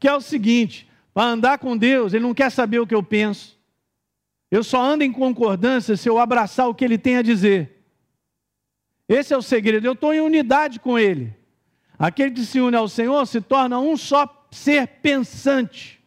Que 0.00 0.08
é 0.08 0.14
o 0.14 0.20
seguinte: 0.22 0.90
para 1.12 1.28
andar 1.28 1.58
com 1.58 1.76
Deus, 1.76 2.14
Ele 2.14 2.24
não 2.24 2.34
quer 2.34 2.50
saber 2.50 2.78
o 2.78 2.86
que 2.86 2.94
eu 2.94 3.02
penso. 3.02 3.58
Eu 4.54 4.62
só 4.62 4.80
ando 4.80 5.02
em 5.02 5.10
concordância 5.10 5.96
se 5.96 6.08
eu 6.08 6.16
abraçar 6.16 6.68
o 6.68 6.74
que 6.76 6.84
ele 6.84 6.96
tem 6.96 7.16
a 7.16 7.22
dizer. 7.22 7.84
Esse 9.08 9.34
é 9.34 9.36
o 9.36 9.42
segredo. 9.42 9.84
Eu 9.84 9.94
estou 9.94 10.14
em 10.14 10.20
unidade 10.20 10.78
com 10.78 10.96
ele. 10.96 11.34
Aquele 11.98 12.30
que 12.30 12.46
se 12.46 12.60
une 12.60 12.76
ao 12.76 12.86
Senhor 12.86 13.26
se 13.26 13.40
torna 13.40 13.80
um 13.80 13.96
só 13.96 14.46
ser 14.52 14.86
pensante. 15.02 16.00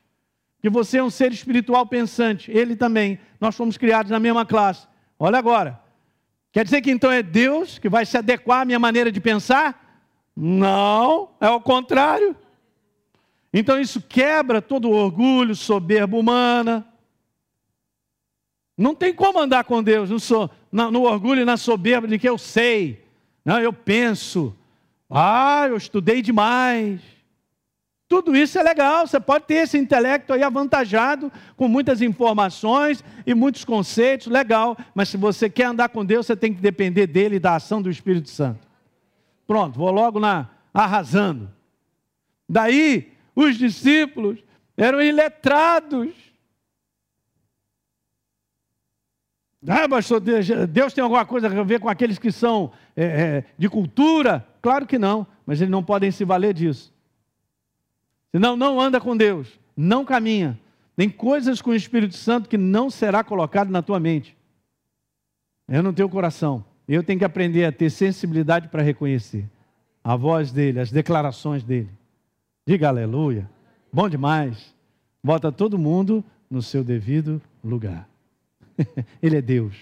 Que 0.62 0.70
você 0.70 1.00
é 1.00 1.04
um 1.04 1.10
ser 1.10 1.34
espiritual 1.34 1.86
pensante. 1.88 2.50
Ele 2.50 2.78
também. 2.78 3.20
Nós 3.38 3.54
fomos 3.54 3.76
criados 3.76 4.14
na 4.14 4.18
mesma 4.18 4.46
classe. 4.46 4.88
Olha 5.20 5.38
agora. 5.38 5.78
Quer 6.54 6.64
dizer 6.64 6.80
que 6.80 6.90
então 6.90 7.12
é 7.12 7.22
Deus 7.22 7.78
que 7.78 7.90
vai 7.90 8.06
se 8.06 8.18
adequar 8.18 8.62
à 8.62 8.66
minha 8.66 8.80
maneira 8.80 9.12
de 9.12 9.20
pensar? 9.20 10.02
Não, 10.34 11.32
é 11.42 11.50
o 11.50 11.60
contrário. 11.60 12.34
Então 13.52 13.78
isso 13.78 14.02
quebra 14.02 14.62
todo 14.62 14.88
o 14.88 14.96
orgulho, 14.96 15.54
soberba 15.54 16.16
humana 16.16 16.88
não 18.78 18.94
tem 18.94 19.14
como 19.14 19.40
andar 19.40 19.64
com 19.64 19.82
Deus 19.82 20.10
no, 20.10 20.20
so, 20.20 20.50
no 20.72 21.04
orgulho 21.04 21.42
e 21.42 21.46
na 21.46 21.58
soberba 21.58 22.08
de 22.08 22.20
que 22.20 22.30
eu 22.30 22.38
sei, 22.38 23.04
não, 23.44 23.60
eu 23.60 23.74
penso, 23.74 24.56
ah, 25.10 25.66
eu 25.68 25.78
estudei 25.78 26.22
demais. 26.22 27.02
Tudo 28.08 28.36
isso 28.36 28.58
é 28.58 28.64
legal, 28.64 29.08
você 29.08 29.20
pode 29.20 29.46
ter 29.46 29.56
esse 29.56 29.78
intelecto 29.78 30.32
aí 30.32 30.44
avantajado, 30.44 31.32
com 31.58 31.68
muitas 31.68 32.02
informações 32.02 33.04
e 33.26 33.34
muitos 33.34 33.66
conceitos, 33.66 34.28
legal, 34.28 34.78
mas 34.94 35.10
se 35.10 35.18
você 35.18 35.50
quer 35.50 35.66
andar 35.66 35.90
com 35.90 36.06
Deus, 36.06 36.26
você 36.26 36.36
tem 36.36 36.54
que 36.54 36.62
depender 36.62 37.08
dele 37.08 37.36
e 37.36 37.40
da 37.40 37.56
ação 37.56 37.82
do 37.82 37.90
Espírito 37.90 38.30
Santo. 38.30 38.68
Pronto, 39.46 39.78
vou 39.78 39.92
logo 39.92 40.20
na 40.20 40.50
arrasando. 40.74 41.52
Daí, 42.48 43.12
os 43.36 43.58
discípulos 43.58 44.40
eram 44.76 45.02
iletrados. 45.02 46.27
Ah, 49.66 49.88
pastor, 49.90 50.20
Deus 50.20 50.94
tem 50.94 51.04
alguma 51.04 51.26
coisa 51.26 51.48
a 51.48 51.64
ver 51.64 51.80
com 51.80 51.90
aqueles 51.90 52.20
que 52.20 52.32
são 52.32 52.72
é, 52.96 53.06
é, 53.06 53.44
de 53.58 53.68
cultura? 53.70 54.46
Claro 54.62 54.86
que 54.86 55.00
não, 55.00 55.26
mas 55.46 55.62
eles 55.62 55.72
não 55.72 55.84
podem 55.84 56.12
se 56.12 56.24
valer 56.24 56.54
disso. 56.54 56.94
Senão, 58.32 58.56
não 58.56 58.80
anda 58.80 59.00
com 59.00 59.16
Deus, 59.18 59.60
não 59.76 60.06
caminha. 60.06 60.60
Tem 60.96 61.10
coisas 61.10 61.62
com 61.62 61.72
o 61.72 61.76
Espírito 61.76 62.16
Santo 62.16 62.50
que 62.50 62.58
não 62.58 62.90
será 62.90 63.24
colocado 63.24 63.70
na 63.70 63.82
tua 63.82 64.00
mente. 64.00 64.36
É 65.68 65.82
no 65.82 65.94
teu 65.94 66.10
coração. 66.10 66.64
Eu 66.88 67.04
tenho 67.04 67.20
que 67.20 67.26
aprender 67.26 67.66
a 67.66 67.72
ter 67.72 67.90
sensibilidade 67.90 68.68
para 68.68 68.82
reconhecer 68.82 69.46
a 70.04 70.16
voz 70.16 70.52
dele, 70.52 70.80
as 70.80 70.90
declarações 70.90 71.64
dele. 71.64 71.90
Diga 72.66 72.88
aleluia. 72.88 73.50
Bom 73.92 74.08
demais. 74.08 74.74
Bota 75.24 75.52
todo 75.52 75.78
mundo 75.78 76.24
no 76.50 76.62
seu 76.62 76.84
devido 76.84 77.42
lugar. 77.64 78.08
Ele 79.22 79.38
é 79.38 79.42
Deus. 79.42 79.76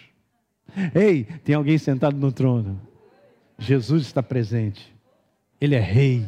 Ei, 0.93 1.23
tem 1.43 1.55
alguém 1.55 1.77
sentado 1.77 2.17
no 2.17 2.31
trono. 2.31 2.81
Jesus 3.57 4.03
está 4.03 4.21
presente. 4.21 4.93
Ele 5.59 5.75
é 5.75 5.79
rei. 5.79 6.25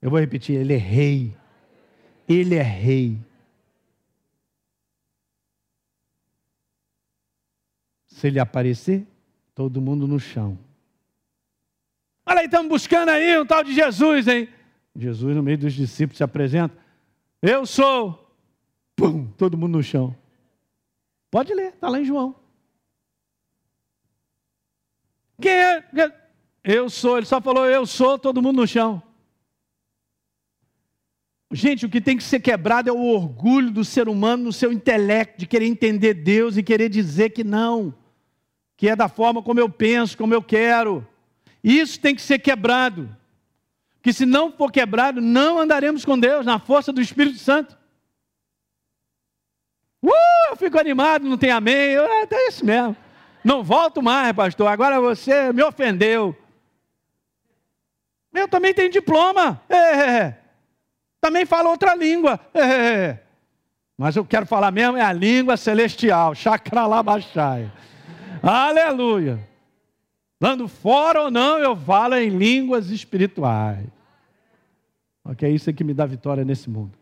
Eu 0.00 0.10
vou 0.10 0.18
repetir, 0.18 0.56
ele 0.56 0.74
é 0.74 0.78
rei. 0.78 1.36
Ele 2.28 2.54
é 2.54 2.62
rei. 2.62 3.18
Se 8.06 8.28
ele 8.28 8.38
aparecer, 8.38 9.06
todo 9.54 9.80
mundo 9.80 10.06
no 10.06 10.20
chão. 10.20 10.58
Olha 12.24 12.40
aí, 12.40 12.46
estamos 12.46 12.68
buscando 12.68 13.08
aí 13.08 13.38
um 13.38 13.46
tal 13.46 13.64
de 13.64 13.74
Jesus, 13.74 14.28
hein? 14.28 14.48
Jesus, 14.94 15.34
no 15.34 15.42
meio 15.42 15.58
dos 15.58 15.72
discípulos, 15.72 16.18
se 16.18 16.24
apresenta. 16.24 16.76
Eu 17.40 17.66
sou. 17.66 18.36
Pum, 18.94 19.26
todo 19.36 19.58
mundo 19.58 19.78
no 19.78 19.82
chão. 19.82 20.16
Pode 21.32 21.54
ler, 21.54 21.68
está 21.68 21.88
lá 21.88 21.98
em 21.98 22.04
João. 22.04 22.36
Quem 25.40 25.50
é? 25.50 25.82
Eu 26.62 26.90
sou, 26.90 27.16
ele 27.16 27.24
só 27.24 27.40
falou 27.40 27.64
eu 27.64 27.86
sou, 27.86 28.18
todo 28.18 28.42
mundo 28.42 28.56
no 28.56 28.66
chão. 28.66 29.02
Gente, 31.50 31.86
o 31.86 31.88
que 31.88 32.02
tem 32.02 32.18
que 32.18 32.22
ser 32.22 32.40
quebrado 32.40 32.90
é 32.90 32.92
o 32.92 33.06
orgulho 33.06 33.70
do 33.70 33.82
ser 33.82 34.10
humano 34.10 34.44
no 34.44 34.52
seu 34.52 34.70
intelecto, 34.70 35.38
de 35.38 35.46
querer 35.46 35.64
entender 35.64 36.12
Deus 36.12 36.58
e 36.58 36.62
querer 36.62 36.90
dizer 36.90 37.30
que 37.30 37.42
não, 37.42 37.94
que 38.76 38.90
é 38.90 38.94
da 38.94 39.08
forma 39.08 39.42
como 39.42 39.58
eu 39.58 39.70
penso, 39.70 40.18
como 40.18 40.34
eu 40.34 40.42
quero. 40.42 41.06
Isso 41.64 41.98
tem 41.98 42.14
que 42.14 42.20
ser 42.20 42.40
quebrado. 42.40 43.08
Que 44.02 44.12
se 44.12 44.26
não 44.26 44.52
for 44.52 44.70
quebrado, 44.70 45.22
não 45.22 45.58
andaremos 45.58 46.04
com 46.04 46.18
Deus 46.18 46.44
na 46.44 46.58
força 46.58 46.92
do 46.92 47.00
Espírito 47.00 47.38
Santo. 47.38 47.81
Uh, 50.02 50.50
eu 50.50 50.56
fico 50.56 50.78
animado, 50.78 51.28
não 51.28 51.38
tem 51.38 51.50
amém. 51.50 51.92
Eu, 51.92 52.04
é, 52.04 52.26
é 52.30 52.48
isso 52.48 52.64
mesmo. 52.64 52.96
Não 53.44 53.62
volto 53.62 54.02
mais, 54.02 54.32
pastor. 54.32 54.68
Agora 54.68 55.00
você 55.00 55.52
me 55.52 55.62
ofendeu. 55.62 56.36
Eu 58.32 58.48
também 58.48 58.72
tenho 58.72 58.90
diploma. 58.90 59.60
É, 59.68 59.76
é, 59.76 60.18
é. 60.18 60.38
também 61.20 61.44
falo 61.44 61.70
outra 61.70 61.94
língua. 61.94 62.40
É, 62.54 63.18
Mas 63.96 64.16
eu 64.16 64.24
quero 64.24 64.46
falar 64.46 64.70
mesmo 64.70 64.96
é 64.96 65.02
a 65.02 65.12
língua 65.12 65.56
celestial. 65.56 66.34
Chakralabachai. 66.34 67.70
Aleluia. 68.42 69.38
Dando 70.40 70.66
fora 70.66 71.22
ou 71.22 71.30
não, 71.30 71.58
eu 71.58 71.76
falo 71.76 72.16
em 72.16 72.28
línguas 72.28 72.90
espirituais. 72.90 73.86
Ok, 75.24 75.48
isso 75.48 75.70
é 75.70 75.72
que 75.72 75.84
me 75.84 75.94
dá 75.94 76.04
vitória 76.04 76.44
nesse 76.44 76.68
mundo. 76.68 76.98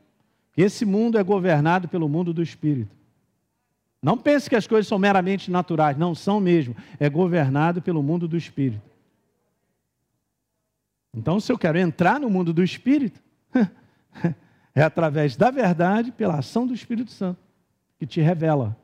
Esse 0.60 0.84
mundo 0.84 1.16
é 1.18 1.22
governado 1.22 1.88
pelo 1.88 2.08
mundo 2.08 2.34
do 2.34 2.42
espírito. 2.42 2.94
Não 4.02 4.16
pense 4.16 4.48
que 4.48 4.56
as 4.56 4.66
coisas 4.66 4.86
são 4.86 4.98
meramente 4.98 5.50
naturais, 5.50 5.96
não 5.96 6.14
são 6.14 6.40
mesmo. 6.40 6.76
É 6.98 7.08
governado 7.08 7.80
pelo 7.80 8.02
mundo 8.02 8.26
do 8.28 8.36
espírito. 8.36 8.82
Então, 11.14 11.40
se 11.40 11.50
eu 11.50 11.58
quero 11.58 11.78
entrar 11.78 12.20
no 12.20 12.30
mundo 12.30 12.52
do 12.52 12.62
espírito, 12.62 13.20
é 14.74 14.82
através 14.82 15.36
da 15.36 15.50
verdade, 15.50 16.12
pela 16.12 16.38
ação 16.38 16.66
do 16.66 16.74
Espírito 16.74 17.10
Santo, 17.10 17.40
que 17.98 18.06
te 18.06 18.20
revela. 18.20 18.76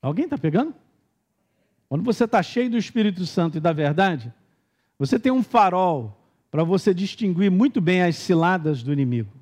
Alguém 0.00 0.24
está 0.24 0.36
pegando? 0.36 0.74
Quando 1.88 2.02
você 2.02 2.24
está 2.24 2.42
cheio 2.42 2.70
do 2.70 2.76
Espírito 2.78 3.24
Santo 3.24 3.58
e 3.58 3.60
da 3.60 3.72
verdade, 3.72 4.32
você 4.98 5.18
tem 5.18 5.30
um 5.30 5.42
farol 5.42 6.21
para 6.52 6.64
você 6.64 6.92
distinguir 6.92 7.50
muito 7.50 7.80
bem 7.80 8.02
as 8.02 8.14
ciladas 8.14 8.82
do 8.82 8.92
inimigo. 8.92 9.32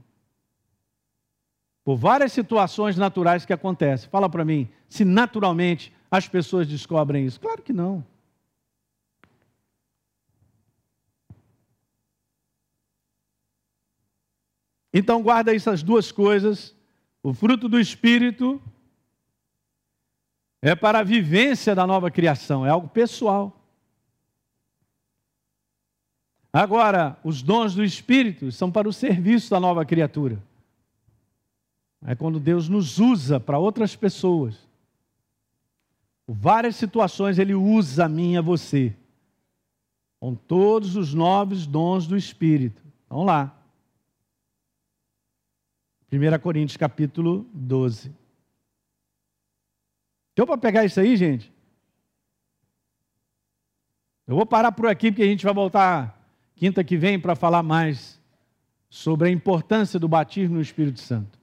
Por 1.85 1.97
várias 1.97 2.33
situações 2.33 2.97
naturais 2.97 3.45
que 3.45 3.53
acontecem. 3.53 4.09
Fala 4.09 4.31
para 4.31 4.45
mim, 4.45 4.69
se 4.89 5.05
naturalmente 5.05 5.93
as 6.09 6.29
pessoas 6.29 6.69
descobrem 6.69 7.27
isso. 7.27 7.41
Claro 7.41 7.63
que 7.63 7.73
não. 7.73 8.07
Então 14.95 15.21
guarda 15.21 15.53
essas 15.53 15.83
duas 15.83 16.13
coisas. 16.13 16.77
O 17.25 17.35
fruto 17.35 17.69
do 17.69 17.81
Espírito 17.81 18.63
é 20.63 20.77
para 20.77 21.01
a 21.01 21.05
vivência 21.05 21.75
da 21.75 21.89
nova 21.89 22.09
criação, 22.09 22.65
é 22.65 22.71
algo 22.71 22.87
pessoal. 22.87 23.60
Agora, 26.53 27.17
os 27.23 27.43
dons 27.43 27.75
do 27.75 27.85
Espírito 27.85 28.51
são 28.51 28.73
para 28.73 28.89
o 28.89 28.93
serviço 28.93 29.51
da 29.51 29.61
nova 29.61 29.85
criatura. 29.85 30.43
É 32.05 32.15
quando 32.15 32.41
Deus 32.41 32.69
nos 32.69 32.99
usa 32.99 33.39
para 33.39 33.59
outras 33.59 33.95
pessoas. 33.95 34.57
Por 36.27 36.35
várias 36.35 36.77
situações 36.77 37.39
Ele 37.39 37.55
usa 37.55 38.07
a 38.07 38.09
mim 38.09 38.33
e 38.33 38.39
a 38.39 38.43
você. 38.43 38.97
Com 40.19 40.35
todos 40.35 40.97
os 40.97 41.15
novos 41.15 41.67
dons 41.67 42.07
do 42.07 42.17
Espírito. 42.17 42.83
Vamos 43.09 43.27
lá. 43.27 43.57
1 46.13 46.39
Coríntios 46.41 46.77
capítulo 46.77 47.47
12. 47.55 48.13
Deu 50.35 50.47
para 50.47 50.59
pegar 50.59 50.85
isso 50.85 50.99
aí, 50.99 51.17
gente? 51.17 51.53
Eu 54.27 54.35
vou 54.35 54.47
parar 54.47 54.73
por 54.73 54.87
aqui 54.87 55.13
porque 55.13 55.23
a 55.23 55.27
gente 55.27 55.45
vai 55.45 55.55
voltar 55.55 56.20
quinta 56.61 56.85
que 56.85 56.95
vem 56.95 57.19
para 57.19 57.35
falar 57.35 57.63
mais 57.63 58.21
sobre 58.91 59.29
a 59.29 59.33
importância 59.33 59.99
do 59.99 60.07
batismo 60.07 60.57
no 60.57 60.61
Espírito 60.61 61.01
Santo. 61.01 61.39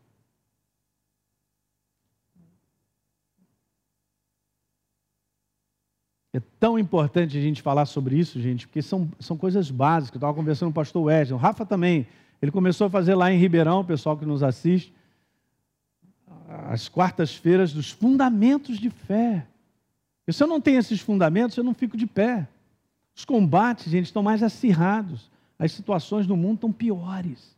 É 6.32 6.39
tão 6.59 6.78
importante 6.78 7.36
a 7.36 7.41
gente 7.41 7.63
falar 7.63 7.88
sobre 7.88 8.15
isso, 8.15 8.39
gente, 8.39 8.68
porque 8.68 8.80
são, 8.84 9.09
são 9.20 9.36
coisas 9.36 9.72
básicas. 9.72 10.13
Eu 10.13 10.20
estava 10.20 10.36
conversando 10.36 10.68
com 10.68 10.74
o 10.80 10.84
pastor 10.84 11.05
Wesley, 11.05 11.34
o 11.34 11.41
Rafa 11.41 11.65
também. 11.65 12.05
Ele 12.39 12.51
começou 12.51 12.86
a 12.86 12.89
fazer 12.91 13.15
lá 13.15 13.34
em 13.34 13.39
Ribeirão, 13.39 13.80
o 13.80 13.84
pessoal 13.86 14.15
que 14.15 14.26
nos 14.26 14.43
assiste, 14.43 14.93
as 16.70 16.88
quartas-feiras 16.88 17.74
dos 17.74 17.89
fundamentos 17.89 18.78
de 18.78 18.91
fé. 18.91 19.47
E 20.28 20.32
se 20.32 20.43
eu 20.43 20.47
não 20.47 20.61
tenho 20.61 20.78
esses 20.78 21.01
fundamentos, 21.01 21.57
eu 21.57 21.63
não 21.63 21.74
fico 21.74 21.97
de 21.97 22.05
pé. 22.05 22.47
Os 23.18 23.26
combates, 23.26 23.91
gente, 23.91 24.05
estão 24.05 24.22
mais 24.22 24.43
acirrados. 24.43 25.32
As 25.57 25.72
situações 25.72 26.28
no 26.28 26.38
mundo 26.38 26.55
estão 26.55 26.72
piores. 26.72 27.57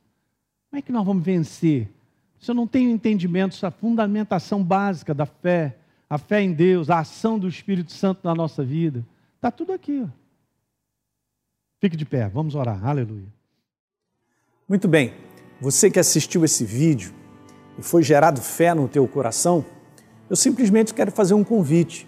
Como 0.70 0.80
é 0.80 0.82
que 0.82 0.92
nós 0.92 1.06
vamos 1.06 1.22
vencer? 1.22 1.90
Se 2.40 2.50
eu 2.50 2.56
não 2.56 2.66
tenho 2.66 2.90
entendimento, 2.90 3.58
essa 3.58 3.70
fundamentação 3.70 4.64
básica 4.64 5.14
da 5.14 5.26
fé, 5.26 5.76
a 6.10 6.18
fé 6.18 6.42
em 6.42 6.54
Deus, 6.54 6.90
a 6.90 7.00
ação 7.00 7.38
do 7.38 7.50
Espírito 7.50 7.92
Santo 7.92 8.22
na 8.24 8.34
nossa 8.34 8.64
vida, 8.64 9.06
está 9.36 9.52
tudo 9.52 9.74
aqui. 9.74 10.02
Ó. 10.02 10.08
Fique 11.82 11.98
de 11.98 12.06
pé, 12.06 12.30
vamos 12.30 12.56
orar. 12.56 12.86
Aleluia. 12.86 13.28
Muito 14.68 14.88
bem. 14.88 15.14
Você 15.60 15.92
que 15.92 16.00
assistiu 16.00 16.46
esse 16.46 16.64
vídeo 16.64 17.14
e 17.78 17.84
foi 17.84 18.02
gerado 18.02 18.40
fé 18.40 18.74
no 18.74 18.88
teu 18.88 19.06
coração, 19.10 19.66
eu 20.30 20.38
simplesmente 20.38 20.94
quero 20.94 21.12
fazer 21.12 21.34
um 21.34 21.44
convite 21.44 22.08